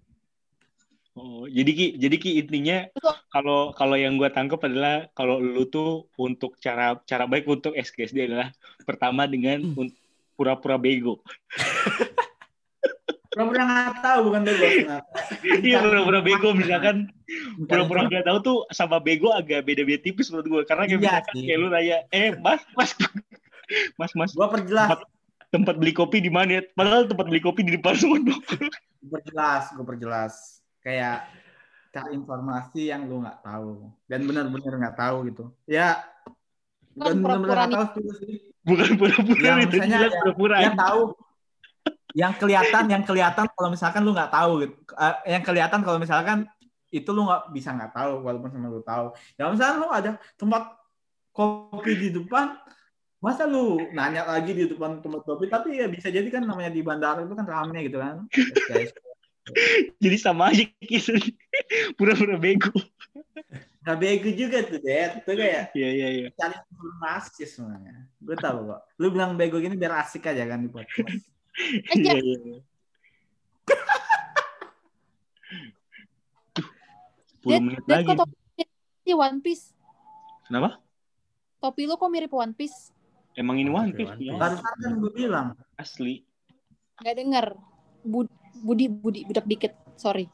Oh, 1.12 1.45
jadi 1.45 1.70
Ki, 1.70 1.86
jadi 1.95 2.16
Ki 2.16 2.40
intinya 2.40 2.88
kalau 3.28 3.68
kalau 3.70 3.95
yang 3.95 4.16
gue 4.16 4.28
tangkap 4.28 4.57
adalah 4.62 5.05
kalau 5.12 5.36
lu 5.36 5.68
tuh 5.68 6.09
untuk 6.16 6.57
cara 6.57 6.97
cara 7.03 7.28
baik 7.28 7.45
untuk 7.45 7.76
SKSD 7.76 8.26
adalah 8.26 8.49
pertama 8.82 9.28
dengan 9.28 9.61
un- 9.76 9.93
pura-pura 10.32 10.80
bego. 10.80 11.20
pura-pura 13.28 13.61
nggak 13.62 14.01
tahu 14.01 14.18
bukan 14.24 14.40
bego 14.43 14.66
nah. 14.84 15.01
Iya 15.61 15.78
pura-pura 15.80 16.20
bego 16.20 16.49
misalkan 16.53 16.97
pura-pura 17.64 18.01
nggak 18.05 18.24
tahu 18.24 18.38
tuh 18.40 18.59
sama 18.68 18.97
bego 18.97 19.32
agak 19.32 19.64
beda-beda 19.64 20.01
tipis 20.01 20.28
menurut 20.28 20.49
gue 20.49 20.62
karena 20.64 20.84
kayak 20.84 20.97
Iya 20.97 21.09
misalkan 21.12 21.34
sih. 21.36 21.45
kayak 21.45 21.59
lu 21.61 21.68
nanya, 21.68 21.99
eh 22.09 22.30
mas 22.36 22.61
mas 22.72 22.90
mas 23.97 24.12
mas 24.12 24.32
gua 24.32 24.49
perjelas 24.49 24.97
tempat 25.53 25.77
beli 25.77 25.93
kopi 25.93 26.19
di 26.19 26.29
mana? 26.29 26.57
ya? 26.57 26.63
Padahal 26.67 27.05
tempat 27.05 27.27
beli 27.29 27.39
kopi 27.39 27.61
di 27.61 27.77
depan 27.77 27.93
sono. 27.95 28.33
gua 29.03 29.11
perjelas 29.13 29.65
gua 29.71 29.85
perjelas 29.85 30.35
kayak 30.81 31.29
cari 31.91 32.11
informasi 32.13 32.89
yang 32.89 33.05
lu 33.05 33.21
nggak 33.21 33.43
tahu 33.43 33.93
dan 34.07 34.25
benar-benar 34.25 34.73
nggak 34.81 34.97
tahu 34.97 35.17
gitu 35.29 35.45
ya 35.65 36.01
Bukan 36.93 37.21
benar-benar 37.21 37.45
pura-pura 37.45 37.63
nggak 37.63 37.73
tahu 37.75 37.87
juga 37.99 38.13
sih 38.19 38.35
Bukan 38.63 38.89
pura-pura 38.97 39.43
Yang 39.43 39.59
itu 39.61 39.75
misalnya 39.77 39.99
jelas 39.99 40.09
ya- 40.09 40.21
pura-pura. 40.23 40.57
yang 40.59 40.77
tahu 40.79 41.01
yang 42.13 42.33
kelihatan 42.35 42.85
yang 42.87 43.03
kelihatan 43.03 43.47
kalau 43.49 43.69
misalkan 43.69 44.01
lu 44.03 44.13
nggak 44.13 44.29
tahu 44.31 44.51
gitu 44.61 44.75
Eh, 44.95 45.15
yang 45.29 45.43
kelihatan 45.43 45.81
kalau 45.81 45.99
misalkan 45.99 46.39
itu 46.89 47.09
lu 47.09 47.25
nggak 47.25 47.43
bisa 47.51 47.69
nggak 47.71 47.91
tahu 47.91 48.13
walaupun 48.21 48.49
sama 48.49 48.69
lu 48.69 48.81
tahu 48.83 49.07
ya 49.35 49.49
misalkan 49.49 49.77
lu 49.77 49.89
ada 49.89 50.11
tempat 50.35 50.63
kopi 51.31 51.93
di 51.99 52.09
depan 52.11 52.57
masa 53.23 53.47
lu 53.47 53.79
nanya 53.95 54.27
lagi 54.27 54.51
di 54.51 54.66
depan 54.66 54.99
tempat 54.99 55.23
kopi 55.23 55.47
tapi 55.47 55.79
ya 55.79 55.87
bisa 55.87 56.11
jadi 56.11 56.27
kan 56.27 56.43
namanya 56.43 56.68
di 56.68 56.83
bandara 56.83 57.23
itu 57.23 57.33
kan 57.33 57.47
rame 57.47 57.87
gitu 57.87 57.97
kan 57.97 58.27
guys 58.68 58.93
Jadi 59.99 60.16
sama 60.23 60.55
aja 60.55 60.62
gitu. 60.79 61.18
Pura-pura 61.99 62.39
bego. 62.39 62.70
nggak 63.83 63.99
bego 63.99 64.31
juga 64.31 64.62
tuh 64.62 64.79
Dad 64.79 65.18
itu 65.18 65.31
kayak 65.35 65.75
Iya 65.75 65.89
iya 65.91 66.09
iya. 66.14 66.29
cari 66.35 66.55
informasi 66.55 67.43
sebenarnya 67.43 68.07
gue 68.18 68.37
tahu 68.39 68.59
kok 68.70 68.81
lu 68.99 69.11
bilang 69.11 69.35
bego 69.35 69.59
gini 69.59 69.75
biar 69.75 69.99
asik 69.99 70.27
aja 70.27 70.47
kan 70.47 70.62
di 70.62 70.70
podcast 70.70 71.27
Iya 71.91 72.14
iya. 72.14 72.39
iya. 72.39 72.59
Tuh, 76.55 76.66
10 77.43 77.51
Dad, 77.51 77.61
menit 77.61 77.83
lagi. 77.85 78.07
kok 78.07 78.16
topi 78.23 79.12
One 79.12 79.39
Piece? 79.43 79.64
Kenapa? 80.47 80.79
Topi 81.59 81.83
lu 81.85 81.97
kok 81.97 82.09
mirip 82.09 82.31
One 82.31 82.55
Piece? 82.55 82.95
Emang 83.33 83.57
ini 83.57 83.72
One 83.72 83.97
Piece 83.97 84.16
ya? 84.20 84.37
barusan 84.37 84.74
kan 84.76 84.93
gue 85.01 85.12
bilang 85.12 85.47
Asli. 85.80 86.24
Gak 87.01 87.16
denger. 87.16 87.57
Bud 88.03 88.28
Budi, 88.61 88.87
Budi, 88.93 89.24
budak 89.24 89.49
dikit. 89.49 89.72
Sorry. 89.97 90.28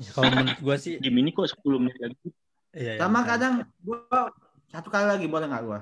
Ya, 0.00 0.10
kalau 0.16 0.30
menurut 0.32 0.58
gue 0.58 0.76
sih 0.80 0.94
Game 0.98 1.20
ini 1.20 1.30
kok 1.30 1.46
10 1.46 1.82
menit 1.82 1.98
lagi? 2.00 2.28
Iya, 2.74 2.98
iya, 2.98 3.00
Sama 3.00 3.22
makanya. 3.22 3.30
kadang 3.30 3.54
gua 3.86 4.20
satu 4.66 4.88
kali 4.90 5.06
lagi 5.06 5.26
boleh 5.30 5.46
nggak 5.46 5.62
gua? 5.62 5.80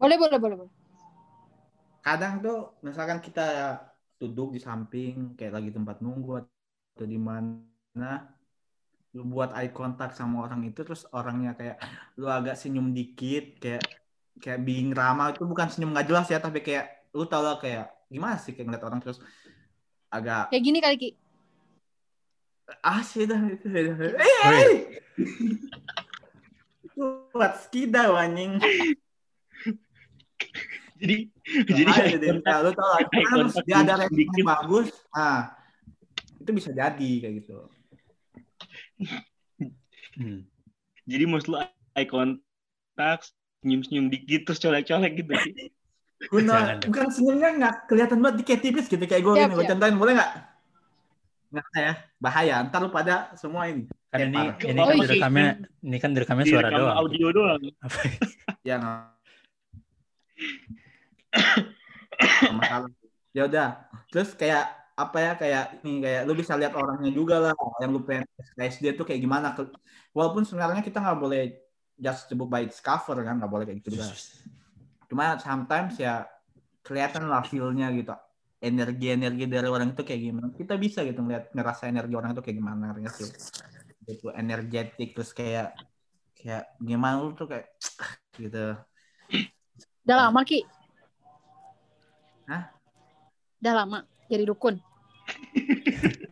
Boleh, 0.00 0.16
boleh, 0.16 0.38
boleh. 0.40 0.56
boleh. 0.64 0.74
Kadang 2.00 2.40
tuh 2.40 2.80
misalkan 2.80 3.20
kita 3.20 3.76
duduk 4.16 4.56
di 4.56 4.60
samping 4.62 5.36
kayak 5.36 5.60
lagi 5.60 5.70
tempat 5.74 6.00
nunggu 6.00 6.40
atau 6.40 7.04
di 7.04 7.20
mana 7.20 8.32
lu 9.12 9.28
buat 9.28 9.52
eye 9.52 9.72
contact 9.72 10.16
sama 10.16 10.44
orang 10.48 10.64
itu 10.64 10.80
terus 10.80 11.04
orangnya 11.12 11.52
kayak 11.52 11.76
lu 12.16 12.28
agak 12.28 12.56
senyum 12.56 12.96
dikit 12.96 13.60
kayak 13.60 13.84
kayak 14.42 14.60
being 14.62 14.92
ramah 14.92 15.32
itu 15.32 15.42
bukan 15.44 15.66
senyum 15.68 15.92
nggak 15.96 16.06
jelas 16.08 16.26
ya 16.28 16.38
tapi 16.38 16.60
kayak 16.60 17.08
lu 17.16 17.24
tau 17.24 17.40
lah 17.40 17.56
kayak 17.56 17.88
gimana 18.06 18.36
sih 18.36 18.52
kayak 18.52 18.66
ngeliat 18.68 18.84
orang 18.86 19.00
terus 19.00 19.18
agak 20.12 20.48
Kayak 20.52 20.62
gini 20.64 20.78
kali, 20.78 20.96
Ki. 20.96 21.10
ah 22.82 23.00
sih 23.02 23.26
dah 23.26 23.38
itu. 23.46 23.66
Woi. 23.66 24.10
eh 24.18 24.70
itu 26.86 27.02
buat 27.34 27.52
skida 27.62 28.08
anjing 28.10 28.56
Jadi 30.96 31.28
jadi 31.68 31.92
nah, 32.40 32.64
lu 32.64 32.72
tau 32.72 32.88
lah 32.96 33.04
terus 33.12 33.54
dia 33.68 33.84
ada 33.84 34.00
rating 34.00 34.32
yang 34.32 34.48
bagus 34.48 34.88
nah 35.12 35.52
itu 36.40 36.50
bisa 36.56 36.70
jadi 36.72 37.10
kayak 37.20 37.34
gitu 37.44 37.56
Hmm. 40.16 40.48
jadi 41.04 41.28
maksud 41.28 41.52
lu 41.52 41.60
eye 41.92 42.08
contact 42.08 43.36
senyum-senyum 43.66 44.06
dikit 44.06 44.46
terus 44.46 44.62
colek-colek 44.62 45.12
gitu. 45.18 45.34
Guna, 46.32 46.78
bukan 46.80 47.08
senyumnya 47.10 47.50
nggak 47.58 47.74
kelihatan 47.90 48.18
banget 48.22 48.36
dikit 48.40 48.58
tipis 48.62 48.86
gitu 48.86 49.02
kayak 49.02 49.20
gue 49.20 49.34
Siap, 49.34 49.42
gini 49.42 49.52
gue 49.52 49.64
siap. 49.66 49.70
contohin 49.74 49.96
boleh 49.98 50.12
nggak 50.16 50.30
nggak 51.46 51.66
ya 51.76 51.92
bahaya 52.16 52.54
ntar 52.66 52.80
lu 52.80 52.88
pada 52.88 53.30
semua 53.36 53.68
ini 53.68 53.84
Kan 54.08 54.32
ini 54.32 54.40
ini 54.64 54.80
Oh, 54.80 54.88
kan 54.88 54.96
iya. 54.96 55.02
direkamnya 55.04 55.48
ini 55.84 55.96
kan 56.00 56.10
direkamnya 56.16 56.44
suara 56.48 56.68
Direkam 56.68 56.80
doang. 56.80 56.96
audio 56.96 57.26
doang. 57.36 57.60
Apa? 57.84 57.98
ya 58.64 58.76
masalah 62.54 62.88
ya 63.36 63.42
udah 63.44 63.68
terus 64.08 64.32
kayak 64.32 64.64
apa 64.96 65.18
ya 65.20 65.32
kayak 65.36 65.64
ini 65.84 66.00
kayak 66.00 66.22
lu 66.24 66.32
bisa 66.32 66.56
lihat 66.56 66.72
orangnya 66.72 67.12
juga 67.12 67.36
lah 67.36 67.52
yang 67.84 67.92
lu 67.92 68.00
pengen 68.00 68.24
SD 68.56 68.96
tuh 68.96 69.04
kayak 69.04 69.20
gimana 69.20 69.52
walaupun 70.16 70.48
sebenarnya 70.48 70.80
kita 70.80 70.96
nggak 71.04 71.18
boleh 71.20 71.42
just 71.96 72.28
sebut 72.28 72.48
by 72.48 72.64
its 72.64 72.80
cover 72.80 73.16
kan 73.24 73.40
nggak 73.40 73.50
boleh 73.50 73.64
kayak 73.64 73.80
gitu 73.82 73.96
juga 73.96 74.12
cuma 75.08 75.38
sometimes 75.40 75.96
ya 75.96 76.28
kelihatan 76.84 77.26
lah 77.26 77.42
feel-nya 77.42 77.90
gitu 77.96 78.14
energi-energi 78.60 79.44
dari 79.48 79.68
orang 79.68 79.92
itu 79.92 80.02
kayak 80.02 80.20
gimana 80.22 80.48
kita 80.54 80.74
bisa 80.80 81.04
gitu 81.04 81.20
ngeliat 81.20 81.52
ngerasa 81.52 81.88
energi 81.88 82.14
orang 82.16 82.32
itu 82.32 82.42
kayak 82.42 82.56
gimana 82.56 82.82
ngerti 82.90 83.00
nggak 83.04 83.14
sih 83.16 83.30
itu 84.06 84.26
energetik 84.32 85.08
terus 85.14 85.30
kayak 85.34 85.74
kayak 86.36 86.64
gimana 86.78 87.22
lu 87.22 87.34
tuh 87.34 87.48
kayak 87.50 87.74
gitu 88.42 88.76
Udah 90.06 90.30
lama, 90.30 90.46
Ki? 90.46 90.62
Hah? 92.46 92.70
Udah 93.58 93.74
lama 93.74 93.98
jadi 94.30 94.46
dukun. 94.46 94.78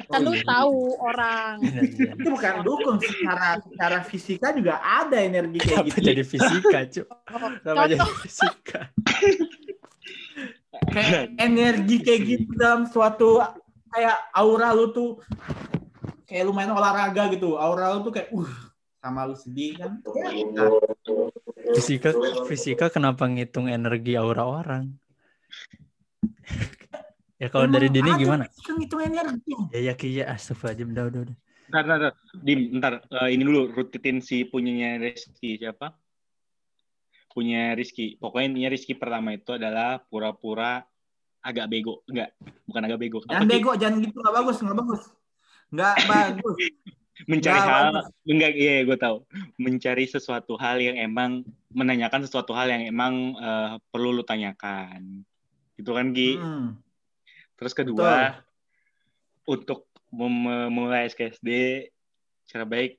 Kan 0.05 0.21
lu 0.23 0.37
iya. 0.37 0.47
tahu 0.47 0.79
orang. 1.01 1.57
Energi. 1.59 2.07
itu 2.07 2.29
bukan 2.31 2.55
dukun 2.63 2.97
secara 3.03 3.59
secara 3.59 3.99
fisika 4.07 4.55
juga 4.55 4.79
ada 4.79 5.19
energi 5.19 5.59
kayak 5.59 5.75
Kenapa 5.75 5.89
gitu 5.91 6.01
jadi 6.07 6.23
fisika, 6.23 6.79
Cuk? 6.87 7.07
Oh, 7.11 7.51
Kenapa 7.51 7.87
jadi 7.91 8.09
fisika? 8.23 8.81
kayak 10.95 11.23
energi 11.39 11.97
kayak 12.03 12.21
gitu 12.27 12.51
dalam 12.59 12.87
suatu 12.87 13.43
kayak 13.91 14.17
aura 14.35 14.75
lu 14.75 14.91
tuh 14.91 15.23
kayak 16.27 16.43
lu 16.47 16.53
main 16.55 16.71
olahraga 16.71 17.31
gitu 17.31 17.55
aura 17.55 17.95
lu 17.95 18.03
tuh 18.03 18.13
kayak 18.15 18.29
uh 18.35 18.53
sama 18.99 19.29
lu 19.29 19.37
sedih 19.37 19.79
kan 19.79 19.93
Fisika 21.75 22.13
fisika 22.45 22.87
kenapa 22.93 23.25
ngitung 23.25 23.73
energi 23.73 24.15
aura 24.21 24.45
orang? 24.45 24.95
Ya 27.45 27.49
kalau 27.53 27.69
dari 27.69 27.93
Dini 27.93 28.11
gimana? 28.17 28.49
kan 28.49 28.77
itu 28.81 28.97
energi 28.97 29.53
Ya 29.77 29.93
ya 29.93 29.95
Ki, 29.95 30.09
ya 30.17 30.33
astagfirullahaladzim 30.33 30.89
udah 30.97 31.05
udah 31.13 31.21
udah. 31.29 31.37
Ntar. 31.65 32.13
Dim, 32.41 32.61
ntar. 32.81 33.05
Eh, 33.09 33.29
ini 33.37 33.43
dulu, 33.45 33.73
rutitin 33.73 34.21
si 34.25 34.45
punyanya 34.49 35.01
Rizky. 35.01 35.57
Siapa? 35.61 35.93
Punya 37.33 37.75
Rizky. 37.75 38.15
Pokoknya 38.21 38.47
intinya 38.55 38.71
Rizky 38.71 38.95
pertama 38.95 39.35
itu 39.35 39.51
adalah 39.57 39.99
pura-pura 40.07 40.85
agak 41.45 41.67
bego. 41.69 42.01
Enggak, 42.09 42.33
bukan 42.65 42.83
agak 42.89 42.99
bego. 43.01 43.19
Apa 43.25 43.29
jangan 43.29 43.45
sih? 43.45 43.51
bego 43.53 43.71
jangan 43.77 43.97
gitu 44.01 44.17
nggak 44.17 44.35
bagus 44.41 44.57
nggak 44.65 44.79
bagus 44.81 45.03
nggak 45.75 45.97
bagus 46.13 46.57
Mencari 47.31 47.61
hal. 47.63 47.85
bagus. 47.95 48.07
Enggak, 48.27 48.53
iya 48.59 48.75
gue 48.83 48.99
tahu. 48.99 49.17
Mencari 49.55 50.05
sesuatu 50.11 50.59
hal 50.59 50.83
yang 50.83 50.99
emang, 50.99 51.47
menanyakan 51.71 52.27
sesuatu 52.27 52.51
hal 52.59 52.67
yang 52.67 52.83
emang 52.91 53.39
eh, 53.39 53.79
perlu 53.95 54.11
lu 54.11 54.27
tanyakan. 54.27 55.23
Gitu 55.79 55.91
kan, 55.95 56.11
Gi? 56.11 56.35
Hmm. 56.43 56.75
Terus 57.55 57.73
kedua, 57.73 58.43
untuk 59.45 59.87
mem- 60.11 60.69
memulai 60.69 61.07
SKSD, 61.07 61.49
cara 62.45 62.65
baik 62.65 62.99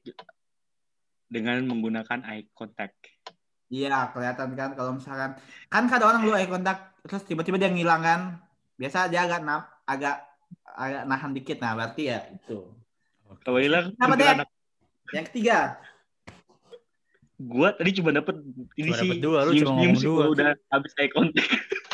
dengan 1.26 1.60
menggunakan 1.64 2.24
eye 2.24 2.48
contact. 2.52 2.96
Iya, 3.68 4.14
kelihatan 4.14 4.54
kan 4.54 4.72
kalau 4.78 4.96
misalkan 4.96 5.36
kan 5.68 5.84
kadang 5.90 6.14
orang 6.14 6.22
lu 6.24 6.32
eye 6.32 6.46
contact 6.46 7.02
terus 7.02 7.26
tiba-tiba 7.26 7.58
dia 7.58 7.70
ngilang 7.70 8.02
kan. 8.02 8.22
Biasa 8.76 9.08
dia 9.08 9.24
agak 9.24 9.42
na- 9.42 9.72
agak 9.84 10.22
agak 10.76 11.04
nahan 11.08 11.32
dikit 11.32 11.58
nah 11.60 11.74
berarti 11.74 12.12
ya 12.12 12.20
itu. 12.30 12.68
Kalau 13.42 13.58
hilang, 13.58 13.92
Kenapa, 13.98 14.16
Dek? 14.16 14.46
Yang 15.14 15.26
ketiga, 15.32 15.58
Gua 17.36 17.76
tadi 17.76 17.92
cuma 18.00 18.16
dapet 18.16 18.40
ini 18.80 18.90
Cuma 18.90 18.96
sih. 18.96 19.10
dapet 19.12 19.18
dua, 19.20 19.40
lu 19.44 19.52
cuma 19.60 19.72
ngomong 19.76 20.00
dua. 20.00 20.24
udah 20.32 20.50
habis 20.72 20.96
eye 20.96 21.12
contact. 21.12 21.44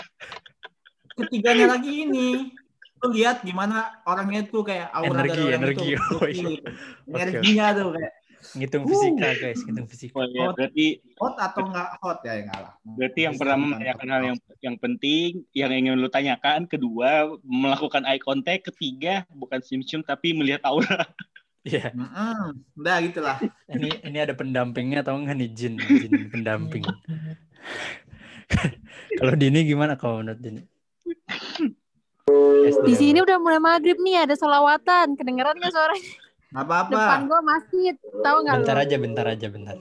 ketiganya 1.18 1.78
lagi 1.78 2.08
ini. 2.08 2.30
Lu 3.02 3.10
lihat 3.10 3.42
gimana 3.42 3.98
orangnya 4.06 4.46
tuh 4.46 4.62
kayak 4.62 4.94
aura 4.94 5.26
Energi, 5.26 5.30
dari 5.34 5.42
orang 5.42 5.58
energi. 5.58 5.88
itu. 5.90 6.14
Oh, 6.14 6.28
iya. 6.30 6.44
Gitu. 6.46 6.70
Energinya 7.10 7.66
tuh 7.74 7.90
kayak 7.98 8.14
Ngitung 8.58 8.84
Uh. 8.84 8.90
fisika 8.90 9.30
guys, 9.38 9.60
ngitung 9.62 9.86
fisika. 9.86 10.18
Oh. 10.18 10.26
Hot. 10.26 10.58
Berarti 10.58 10.86
hot 11.22 11.36
atau 11.38 11.62
enggak 11.70 11.90
hot 12.02 12.20
ya 12.26 12.34
enggak 12.42 12.60
lah. 12.66 12.74
berarti 12.82 13.20
yang 13.22 13.34
Bisa 13.38 13.42
pertama 13.46 13.64
menanyakan 13.70 14.08
hal 14.10 14.22
yang 14.26 14.38
yang 14.66 14.78
penting, 14.82 15.30
yang 15.54 15.70
ingin 15.70 15.94
lu 16.02 16.10
tanyakan. 16.10 16.66
Kedua, 16.66 17.10
melakukan 17.46 18.02
eye 18.02 18.18
contact. 18.18 18.74
Ketiga, 18.74 19.30
bukan 19.30 19.62
senyum-senyum 19.62 20.02
tapi 20.02 20.34
melihat 20.34 20.62
aura. 20.66 21.06
Iya, 21.62 21.94
Mm-mm. 21.94 22.58
Udah 22.74 22.98
gitulah. 23.06 23.38
ini 23.70 23.94
ini 24.02 24.18
ada 24.18 24.34
pendampingnya 24.34 25.06
atau 25.06 25.14
enggak 25.14 25.38
nih 25.38 25.50
Jin, 25.54 25.78
Jin 25.78 26.34
pendamping. 26.34 26.82
kalau 29.22 29.34
Dini 29.38 29.62
gimana 29.70 29.94
kalau 29.94 30.26
menurut 30.26 30.42
Dini? 30.42 30.62
Di 32.86 32.94
sini 32.96 33.20
udah 33.20 33.38
mulai 33.42 33.60
maghrib 33.60 33.98
nih, 34.00 34.24
ada 34.24 34.36
solawatan. 34.38 35.18
Kedengeran 35.20 35.58
nggak 35.58 35.74
suaranya? 35.74 36.12
Apa-apa. 36.52 36.92
Depan 36.92 37.20
gue 37.28 37.42
masjid. 37.44 37.94
Tahu 38.22 38.38
nggak 38.44 38.56
Bentar 38.64 38.78
lu? 38.78 38.84
aja, 38.84 38.96
bentar 39.00 39.26
aja, 39.28 39.48
bentar. 39.48 39.76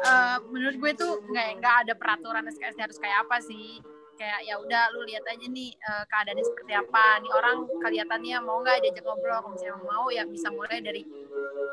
Eh, 0.00 0.36
menurut 0.48 0.76
gue 0.80 0.92
tuh 0.96 1.12
nggak 1.28 1.46
nggak 1.60 1.74
ada 1.86 1.92
peraturan 1.94 2.48
SKSD 2.48 2.80
harus 2.80 2.98
kayak 2.98 3.28
apa 3.28 3.36
sih 3.44 3.84
kayak 4.16 4.44
ya 4.44 4.60
udah 4.60 4.92
lu 4.92 5.04
lihat 5.08 5.24
aja 5.24 5.46
nih 5.48 5.72
eh, 5.72 6.04
keadaannya 6.08 6.44
seperti 6.44 6.72
apa 6.76 7.04
nih 7.24 7.32
orang 7.32 7.56
kelihatannya 7.80 8.36
mau 8.44 8.60
nggak 8.60 8.84
diajak 8.84 9.04
ngobrol 9.04 9.40
kalau 9.40 9.52
misalnya 9.56 9.80
mau 9.80 10.06
ya 10.12 10.28
bisa 10.28 10.48
mulai 10.52 10.80
dari 10.84 11.02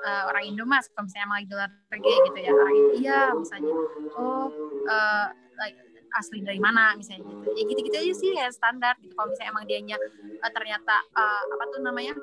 eh, 0.03 0.23
orang 0.27 0.43
Indo 0.47 0.63
mas 0.63 0.87
kalau 0.95 1.11
misalnya 1.11 1.27
emang 1.27 1.37
lagi 1.43 1.49
dolar 1.51 1.69
pergi 1.91 2.13
gitu 2.23 2.39
ya 2.39 2.51
orang 2.55 2.75
Indo 2.75 2.91
iya 2.99 3.21
misalnya 3.35 3.71
oh 4.15 4.47
eh, 4.87 5.25
like, 5.59 5.77
asli 6.15 6.39
dari 6.43 6.61
mana 6.61 6.95
misalnya 6.95 7.25
gitu. 7.25 7.49
Ya 7.55 7.63
gitu-gitu 7.67 7.97
aja 7.97 8.13
sih 8.15 8.29
ya 8.35 8.47
standar 8.53 8.95
gitu. 9.03 9.13
Kalau 9.17 9.27
misalnya 9.31 9.49
emang 9.51 9.65
dianya 9.67 9.97
eh, 10.39 10.51
ternyata 10.53 10.95
eh, 11.15 11.43
apa 11.51 11.63
tuh 11.73 11.79
namanya 11.83 12.13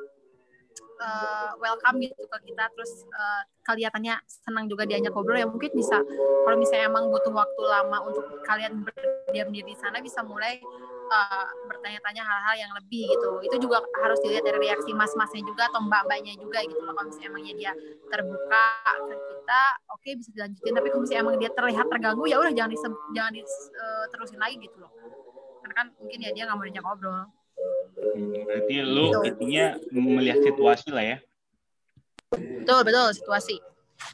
eh, 1.00 1.50
welcome 1.60 1.96
gitu 2.00 2.22
ke 2.28 2.38
kita 2.52 2.64
terus 2.72 2.92
eh, 3.10 3.42
kelihatannya 3.64 4.14
senang 4.26 4.68
juga 4.68 4.84
diajak 4.84 5.12
ngobrol 5.12 5.40
ya 5.40 5.48
mungkin 5.48 5.72
bisa 5.72 5.98
kalau 6.44 6.56
misalnya 6.60 6.86
emang 6.92 7.08
butuh 7.08 7.32
waktu 7.32 7.62
lama 7.64 7.98
untuk 8.04 8.24
kalian 8.44 8.84
berdiam 8.84 9.48
diri 9.50 9.72
di 9.72 9.76
sana 9.80 9.98
bisa 10.04 10.20
mulai 10.20 10.60
uh, 11.10 11.46
bertanya-tanya 11.68 12.22
hal-hal 12.24 12.54
yang 12.68 12.72
lebih 12.76 13.08
gitu. 13.10 13.30
Itu 13.44 13.56
juga 13.60 13.82
harus 14.00 14.18
dilihat 14.24 14.44
dari 14.44 14.58
reaksi 14.68 14.90
mas-masnya 14.92 15.42
juga 15.44 15.68
atau 15.68 15.80
mbak-mbaknya 15.84 16.36
juga 16.38 16.62
gitu 16.64 16.80
loh. 16.80 16.92
Kalau 16.96 17.08
misalnya 17.08 17.28
emangnya 17.32 17.54
dia 17.56 17.72
terbuka 18.08 18.64
ke 19.08 19.14
kita 19.16 19.62
oke 19.92 20.08
bisa 20.20 20.30
dilanjutin. 20.32 20.72
Tapi 20.76 20.86
kalau 20.92 21.02
misalnya 21.04 21.22
emang 21.24 21.36
dia 21.40 21.50
terlihat 21.52 21.86
terganggu 21.90 22.24
ya 22.28 22.36
udah 22.40 22.52
jangan 22.54 22.70
disem- 22.72 23.02
jangan 23.12 23.32
diterusin 23.34 24.40
lagi 24.40 24.56
gitu 24.60 24.76
loh. 24.80 24.92
Karena 25.64 25.74
kan 25.74 25.86
mungkin 25.96 26.18
ya 26.20 26.30
dia 26.32 26.42
nggak 26.48 26.56
mau 26.56 26.64
diajak 26.64 26.84
ngobrol. 26.84 27.22
Hmm, 27.94 28.32
Berarti 28.44 28.74
lu 28.82 29.04
Gitu. 29.10 29.20
intinya 29.30 29.66
melihat 29.94 30.38
situasi 30.42 30.88
lah 30.90 31.04
ya. 31.04 31.18
betul 32.34 32.80
betul 32.82 33.08
situasi. 33.14 33.56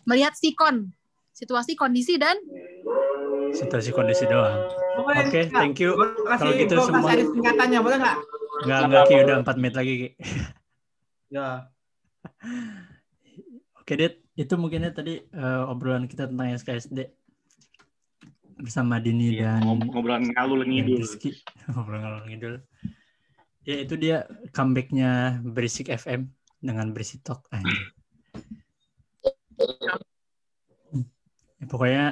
Melihat 0.04 0.36
sikon 0.36 0.92
situasi 1.32 1.72
kondisi 1.78 2.20
dan 2.20 2.36
Situasi 3.50 3.90
kondisi 3.90 4.30
doang. 4.30 4.62
Oke, 5.12 5.40
nggak? 5.42 5.52
thank 5.52 5.76
you. 5.76 5.90
Kalau 6.30 6.52
gitu 6.52 6.74
gua 6.74 6.84
semua- 6.84 7.00
kasih 7.02 7.12
ada 7.12 7.24
singkatannya, 7.26 7.78
boleh 7.80 7.98
nggak? 7.98 8.16
Enggak, 8.60 8.80
enggak 8.84 9.02
Ki, 9.04 9.14
udah 9.18 9.36
4 9.40 9.56
menit 9.56 9.74
lagi 9.74 9.92
Ki. 9.96 10.08
Ya. 11.30 11.70
Oke, 13.76 13.94
Dit. 13.94 14.14
Itu 14.34 14.54
mungkinnya 14.56 14.90
tadi 14.90 15.20
eh, 15.20 15.62
obrolan 15.64 16.04
kita 16.04 16.26
tentang 16.26 16.50
SKSD 16.52 17.06
bersama 18.56 18.98
Dini 18.98 19.32
Iya, 19.32 19.56
dan 19.56 19.64
ngob- 19.64 19.86
ngobrolan 19.86 20.26
ngalul 20.28 20.62
ngidul. 20.62 20.98
Rizky. 20.98 21.32
Ngobrol 21.68 21.98
ngalor 21.98 22.24
ngidul. 22.24 22.54
Ya 23.62 23.76
itu 23.78 23.94
dia 23.94 24.24
comebacknya 24.50 25.10
Berisik 25.40 25.88
FM 25.88 26.28
dengan 26.58 26.90
Berisik 26.90 27.22
Talk. 27.22 27.46
Anjir. 27.50 27.78
Ya, 31.60 31.68
pokoknya 31.68 32.04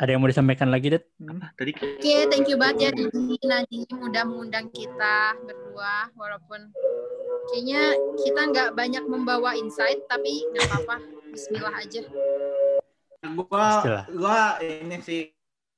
ada 0.00 0.08
yang 0.08 0.20
mau 0.20 0.32
disampaikan 0.32 0.72
lagi, 0.72 0.88
Det? 0.90 1.04
Apa 1.20 1.52
tadi? 1.54 1.76
Oke, 1.76 2.14
thank 2.26 2.48
you 2.48 2.56
banget 2.56 2.78
ya 2.80 2.90
Didi 2.90 3.36
Nadiem 3.44 3.96
udah 4.00 4.22
mengundang 4.24 4.72
kita 4.72 5.16
berdua 5.38 6.08
walaupun 6.16 6.72
kayaknya 7.46 7.92
kita 8.16 8.40
nggak 8.48 8.68
banyak 8.72 9.04
membawa 9.04 9.52
insight 9.52 10.00
tapi 10.08 10.40
nggak 10.48 10.64
apa-apa. 10.66 10.96
Bismillah 11.28 11.74
aja. 11.76 12.02
Gua 13.20 13.44
Pastilah. 13.46 14.04
gua 14.08 14.38
ini 14.58 14.96
sih 15.00 15.28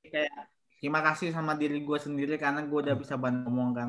kayak 0.06 0.30
terima 0.78 1.02
kasih 1.02 1.34
sama 1.34 1.54
diri 1.54 1.78
gue 1.78 1.98
sendiri 1.98 2.38
karena 2.38 2.62
gue 2.62 2.78
udah 2.80 2.94
bisa 2.94 3.18
bantu 3.18 3.50
ngomong 3.50 3.70
kan. 3.74 3.88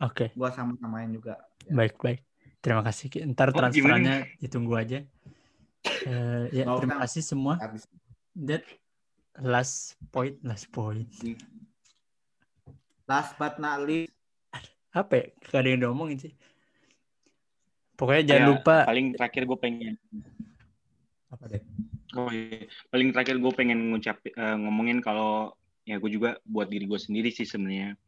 Oke, 0.00 0.32
Gue 0.32 0.48
sama-samain 0.50 1.08
juga. 1.08 1.38
baik 1.64 2.00
baik. 2.00 2.24
Terima 2.60 2.80
kasih. 2.80 3.06
Ki. 3.08 3.18
Ntar 3.28 3.52
Oh, 3.52 3.56
transferannya 3.56 4.32
ditunggu 4.40 4.72
aja. 4.74 5.04
Eh, 5.84 6.44
ya, 6.50 6.64
terima 6.64 6.96
kasih 7.04 7.20
semua. 7.20 7.60
Habis. 7.60 7.84
That 8.34 8.64
last 9.42 9.98
point, 10.12 10.38
last 10.44 10.70
point. 10.70 11.08
Last 13.08 13.36
but 13.38 13.58
not 13.60 13.84
least, 13.84 14.12
Apa 14.94 15.12
ya? 15.18 15.26
Gak 15.50 15.60
ada 15.66 15.68
yang 15.74 15.80
diomongin 15.82 16.18
sih. 16.22 16.32
Pokoknya 17.98 18.22
jangan 18.34 18.42
Ya, 18.42 18.50
lupa. 18.54 18.76
Paling 18.86 19.06
terakhir 19.14 19.42
gue 19.46 19.58
pengen 19.58 19.94
Apa 21.34 21.44
deh? 21.50 21.62
Oh 22.14 22.30
iya, 22.30 22.70
paling 22.94 23.10
terakhir 23.10 23.42
gue 23.42 23.52
pengen 23.58 23.90
ngucap 23.90 24.22
eh, 24.22 24.56
ngomongin 24.62 25.02
kalau 25.02 25.50
ya 25.82 25.98
gue 25.98 26.10
juga 26.14 26.38
buat 26.46 26.70
diri 26.70 26.86
gue 26.86 27.00
sendiri 27.00 27.34
sih 27.34 27.42
sebenarnya 27.44 27.98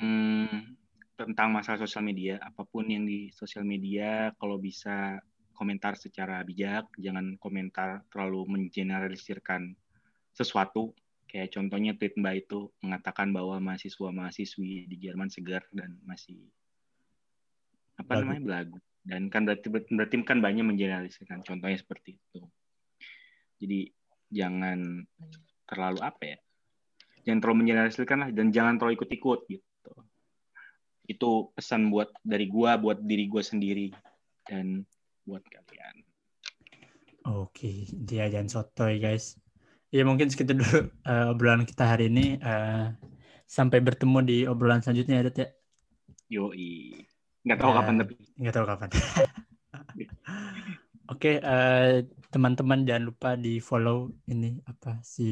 Hmm, 0.00 0.80
tentang 1.18 1.52
masalah 1.52 1.84
sosial 1.84 2.00
media, 2.00 2.40
apa 2.40 2.64
pun 2.64 2.88
yang 2.88 3.04
di 3.04 3.28
sosial 3.36 3.68
media, 3.68 4.32
kalau 4.40 4.56
bisa 4.56 5.20
komentar 5.60 5.92
secara 6.00 6.40
bijak, 6.40 6.88
jangan 6.96 7.36
komentar 7.36 8.00
terlalu 8.08 8.56
mengeneralisirkan 8.56 9.76
sesuatu. 10.32 10.96
Kayak 11.28 11.52
contohnya 11.52 11.92
tweet 11.94 12.16
Mbak 12.16 12.34
itu 12.48 12.72
mengatakan 12.80 13.30
bahwa 13.36 13.60
mahasiswa-mahasiswi 13.60 14.88
di 14.88 14.96
Jerman 14.96 15.28
segar 15.28 15.62
dan 15.70 16.00
masih 16.08 16.48
apa 18.00 18.16
Belagu. 18.16 18.24
namanya 18.24 18.42
belagu. 18.42 18.78
Dan 19.04 19.22
kan 19.28 19.44
berarti 19.44 19.68
berarti 19.68 20.16
kan 20.24 20.40
banyak 20.40 20.64
mengeneralisirkan. 20.64 21.44
Contohnya 21.44 21.76
seperti 21.76 22.16
itu. 22.16 22.40
Jadi 23.60 23.92
jangan 24.32 25.04
terlalu 25.68 26.00
apa 26.00 26.22
ya? 26.24 26.38
Jangan 27.28 27.38
terlalu 27.44 27.58
mengeneralisirkan 27.62 28.18
lah 28.26 28.30
dan 28.32 28.48
jangan 28.50 28.80
terlalu 28.80 28.96
ikut-ikut 28.96 29.40
gitu. 29.52 29.92
Itu 31.04 31.52
pesan 31.52 31.92
buat 31.92 32.10
dari 32.24 32.48
gua 32.48 32.80
buat 32.80 32.98
diri 33.04 33.28
gua 33.28 33.44
sendiri 33.44 33.92
dan 34.48 34.82
buat 35.30 35.44
kalian. 35.46 35.96
Oke, 37.30 37.86
dia 37.92 38.26
jangan 38.26 38.48
sotoy 38.50 38.98
guys. 38.98 39.38
Ya 39.90 40.02
mungkin 40.02 40.30
segitu 40.30 40.54
dulu 40.58 40.90
eh, 40.90 41.26
obrolan 41.30 41.62
kita 41.62 41.94
hari 41.94 42.10
ini. 42.10 42.40
Eh, 42.40 42.84
sampai 43.46 43.78
bertemu 43.78 44.18
di 44.26 44.36
obrolan 44.46 44.82
selanjutnya 44.82 45.22
ya, 45.22 45.30
ya. 45.30 45.48
Yoi. 46.30 46.94
Nggak 47.46 47.58
tahu 47.58 47.70
Ya. 47.70 47.76
kapan 47.82 47.94
tapi. 48.02 48.14
Nggak 48.38 48.54
tahu 48.54 48.66
kapan. 48.66 48.88
Oke, 51.10 51.42
eh, 51.42 52.06
teman-teman 52.30 52.86
jangan 52.86 53.04
lupa 53.10 53.30
di 53.34 53.58
follow 53.58 54.14
ini 54.30 54.62
apa 54.62 55.02
si 55.02 55.30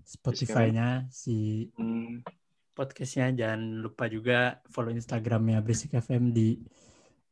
Spotify-nya, 0.00 1.06
si 1.12 1.68
Hmm, 1.76 2.24
podcastnya. 2.72 3.30
Jangan 3.36 3.84
lupa 3.84 4.08
juga 4.08 4.64
follow 4.72 4.90
Instagramnya 4.90 5.60
Berisik 5.60 5.92
FM 5.92 6.32
di 6.32 6.56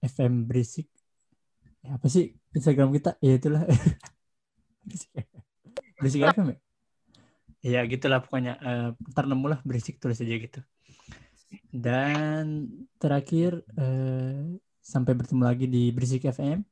FM 0.05 0.45
Berisik. 0.45 0.87
Ya, 1.83 1.99
apa 1.99 2.07
sih 2.07 2.39
Instagram 2.55 2.95
kita? 2.95 3.18
Ya 3.18 3.39
itulah. 3.39 3.66
Berisik 5.99 6.22
FM 6.22 6.55
ya? 6.55 6.59
Ya 7.62 7.80
gitulah 7.87 8.22
pokoknya. 8.22 8.59
Eh, 8.59 8.89
ntar 9.14 9.26
nemu 9.26 9.47
lah 9.51 9.59
Berisik 9.66 9.99
tulis 9.99 10.22
aja 10.22 10.35
gitu. 10.35 10.61
Dan 11.70 12.70
terakhir 13.03 13.66
eh, 13.78 14.59
sampai 14.83 15.12
bertemu 15.14 15.43
lagi 15.43 15.66
di 15.66 15.91
Berisik 15.91 16.26
FM. 16.26 16.62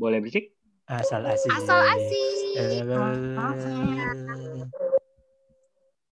boleh 0.00 0.16
berisik? 0.24 0.56
Asal 0.88 1.28
asik. 1.28 1.52
Asal 1.52 1.80
asik. 1.92 2.56
Eh, 2.56 2.80